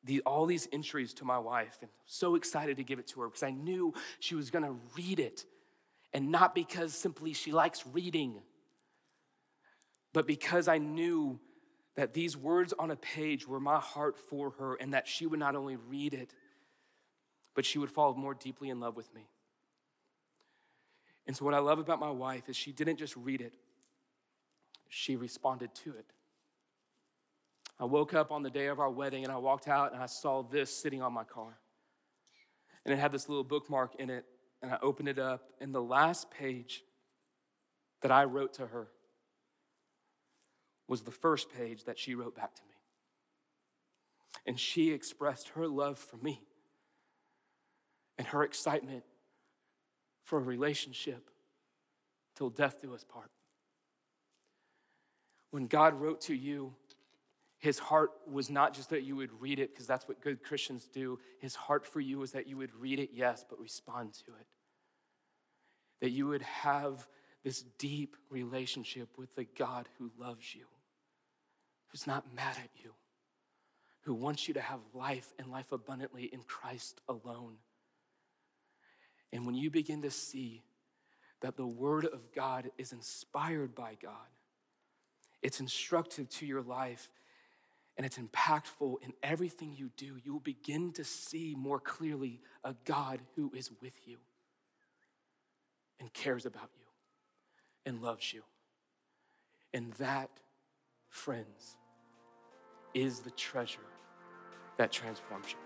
the, 0.06 0.22
all 0.22 0.46
these 0.46 0.68
entries 0.72 1.14
to 1.16 1.26
my 1.26 1.40
wife 1.40 1.78
and 1.82 1.90
so 2.06 2.36
excited 2.36 2.78
to 2.78 2.84
give 2.84 3.00
it 3.00 3.08
to 3.08 3.22
her 3.22 3.28
because 3.28 3.44
I 3.44 3.52
knew 3.52 3.94
she 4.20 4.36
was 4.36 4.52
going 4.52 4.66
to 4.66 4.76
read 4.96 5.20
it. 5.20 5.46
And 6.14 6.32
not 6.32 6.56
because 6.56 6.94
simply 6.94 7.34
she 7.34 7.52
likes 7.52 7.84
reading, 7.92 8.42
but 10.14 10.28
because 10.28 10.68
I 10.68 10.78
knew 10.78 11.40
that 11.96 12.14
these 12.14 12.38
words 12.38 12.74
on 12.78 12.92
a 12.92 12.96
page 12.96 13.48
were 13.48 13.60
my 13.60 13.80
heart 13.80 14.18
for 14.18 14.52
her 14.52 14.76
and 14.76 14.94
that 14.94 15.08
she 15.08 15.26
would 15.26 15.40
not 15.40 15.56
only 15.56 15.76
read 15.76 16.14
it, 16.14 16.34
but 17.54 17.66
she 17.66 17.80
would 17.80 17.90
fall 17.90 18.14
more 18.14 18.34
deeply 18.34 18.70
in 18.70 18.80
love 18.80 18.96
with 18.96 19.14
me. 19.14 19.28
And 21.28 21.36
so, 21.36 21.44
what 21.44 21.54
I 21.54 21.60
love 21.60 21.80
about 21.80 22.00
my 22.00 22.12
wife 22.12 22.50
is 22.50 22.56
she 22.56 22.72
didn't 22.72 22.98
just 22.98 23.16
read 23.18 23.42
it, 23.42 23.56
she 24.90 25.16
responded 25.16 25.74
to 25.84 25.92
it. 25.92 26.06
I 27.80 27.86
woke 27.86 28.14
up 28.14 28.32
on 28.32 28.44
the 28.44 28.50
day 28.50 28.68
of 28.68 28.80
our 28.80 28.90
wedding 28.90 29.24
and 29.24 29.34
I 29.34 29.38
walked 29.38 29.68
out 29.68 29.94
and 29.94 30.02
I 30.02 30.06
saw 30.06 30.44
this 30.44 30.76
sitting 30.76 31.02
on 31.02 31.14
my 31.14 31.24
car. 31.24 31.58
And 32.86 32.94
it 32.94 32.98
had 32.98 33.12
this 33.12 33.28
little 33.28 33.44
bookmark 33.44 33.96
in 33.96 34.10
it. 34.10 34.26
And 34.62 34.72
I 34.74 34.80
opened 34.82 35.10
it 35.10 35.20
up, 35.20 35.50
and 35.60 35.76
the 35.76 35.82
last 35.82 36.32
page 36.32 36.82
that 38.02 38.10
I 38.10 38.24
wrote 38.24 38.54
to 38.54 38.66
her 38.66 38.88
was 40.88 41.02
the 41.02 41.12
first 41.12 41.52
page 41.52 41.84
that 41.84 42.00
she 42.00 42.16
wrote 42.16 42.36
back 42.36 42.56
to 42.56 42.62
me. 42.64 42.74
And 44.48 44.60
she 44.60 44.92
expressed 44.92 45.50
her 45.50 45.68
love 45.68 46.00
for 46.00 46.18
me 46.18 46.42
and 48.18 48.26
her 48.28 48.44
excitement 48.44 49.04
for 50.24 50.40
a 50.40 50.42
relationship 50.42 51.30
till 52.36 52.50
death 52.50 52.82
do 52.82 52.96
us 52.96 53.04
part. 53.04 53.30
When 55.52 55.68
God 55.68 55.94
wrote 55.94 56.22
to 56.22 56.34
you, 56.34 56.74
his 57.60 57.80
heart 57.80 58.12
was 58.30 58.50
not 58.50 58.74
just 58.74 58.90
that 58.92 59.04
you 59.04 59.16
would 59.16 59.42
read 59.42 59.60
it, 59.60 59.74
because 59.74 59.88
that's 59.88 60.08
what 60.08 60.22
good 60.22 60.44
Christians 60.44 60.86
do. 60.86 61.20
His 61.40 61.56
heart 61.56 61.88
for 61.88 62.00
you 62.00 62.20
was 62.20 62.32
that 62.34 62.48
you 62.48 62.58
would 62.58 62.74
read 62.76 63.00
it, 63.00 63.12
yes, 63.14 63.46
but 63.50 63.60
respond 63.60 64.14
to 64.26 64.32
it. 64.40 64.48
That 66.02 66.12
you 66.12 66.28
would 66.28 66.42
have 66.42 67.08
this 67.44 67.64
deep 67.78 68.16
relationship 68.30 69.10
with 69.18 69.36
the 69.36 69.48
God 69.58 69.88
who 69.98 70.12
loves 70.18 70.54
you, 70.54 70.66
who's 71.88 72.06
not 72.06 72.36
mad 72.36 72.58
at 72.58 72.70
you, 72.84 72.92
who 74.02 74.14
wants 74.14 74.48
you 74.48 74.54
to 74.56 74.62
have 74.62 74.80
life 74.94 75.32
and 75.40 75.52
life 75.52 75.72
abundantly 75.72 76.26
in 76.26 76.42
Christ 76.42 77.02
alone. 77.08 77.56
And 79.32 79.46
when 79.46 79.56
you 79.56 79.72
begin 79.72 80.02
to 80.04 80.12
see 80.12 80.64
that 81.42 81.58
the 81.58 81.68
Word 81.68 82.06
of 82.06 82.32
God 82.34 82.72
is 82.78 82.92
inspired 82.92 83.76
by 83.76 83.98
God, 84.02 84.12
it's 85.42 85.60
instructive 85.60 86.30
to 86.30 86.46
your 86.46 86.62
life 86.62 87.12
and 87.98 88.06
it's 88.06 88.18
impactful 88.18 88.96
in 89.02 89.14
everything 89.24 89.74
you 89.76 89.90
do, 89.96 90.18
you 90.24 90.34
will 90.34 90.40
begin 90.42 90.92
to 90.94 91.04
see 91.04 91.56
more 91.58 91.80
clearly 91.80 92.42
a 92.64 92.76
God 92.86 93.22
who 93.36 93.52
is 93.56 93.72
with 93.82 93.96
you 94.06 94.18
and 96.00 96.12
cares 96.14 96.46
about 96.46 96.70
you 96.78 96.86
and 97.86 98.02
loves 98.02 98.34
you. 98.34 98.44
And 99.74 99.94
that, 99.94 100.30
friends, 101.10 101.78
is 102.94 103.20
the 103.20 103.32
treasure 103.32 103.80
that 104.78 104.92
transforms 104.92 105.48
you. 105.50 105.58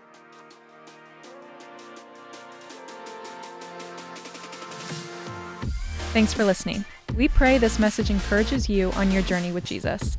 Thanks 6.12 6.34
for 6.34 6.44
listening. 6.44 6.86
We 7.16 7.28
pray 7.28 7.58
this 7.58 7.80
message 7.80 8.10
encourages 8.10 8.70
you 8.70 8.92
on 8.94 9.12
your 9.12 9.22
journey 9.22 9.52
with 9.52 9.66
Jesus. 9.66 10.18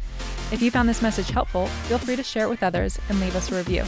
If 0.53 0.61
you 0.61 0.71
found 0.71 0.89
this 0.89 1.03
message 1.03 1.31
helpful, 1.31 1.67
feel 1.67 1.99
free 1.99 2.17
to 2.17 2.23
share 2.23 2.47
it 2.47 2.51
with 2.51 2.63
others 2.63 2.99
and 3.09 3.21
leave 3.21 3.37
us 3.37 3.51
a 3.51 3.57
review. 3.57 3.85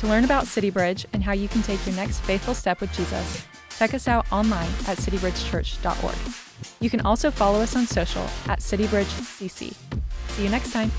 To 0.00 0.06
learn 0.06 0.24
about 0.24 0.46
City 0.46 0.70
Bridge 0.70 1.06
and 1.12 1.22
how 1.24 1.32
you 1.32 1.48
can 1.48 1.62
take 1.62 1.84
your 1.86 1.96
next 1.96 2.20
faithful 2.20 2.54
step 2.54 2.80
with 2.80 2.92
Jesus, 2.92 3.44
check 3.78 3.94
us 3.94 4.06
out 4.06 4.30
online 4.30 4.68
at 4.86 4.98
citybridgechurch.org. 4.98 6.16
You 6.80 6.90
can 6.90 7.00
also 7.00 7.30
follow 7.30 7.60
us 7.60 7.76
on 7.76 7.86
social 7.86 8.24
at 8.46 8.60
CityBridgeCC. 8.60 9.74
See 10.28 10.42
you 10.42 10.48
next 10.50 10.72
time. 10.72 10.90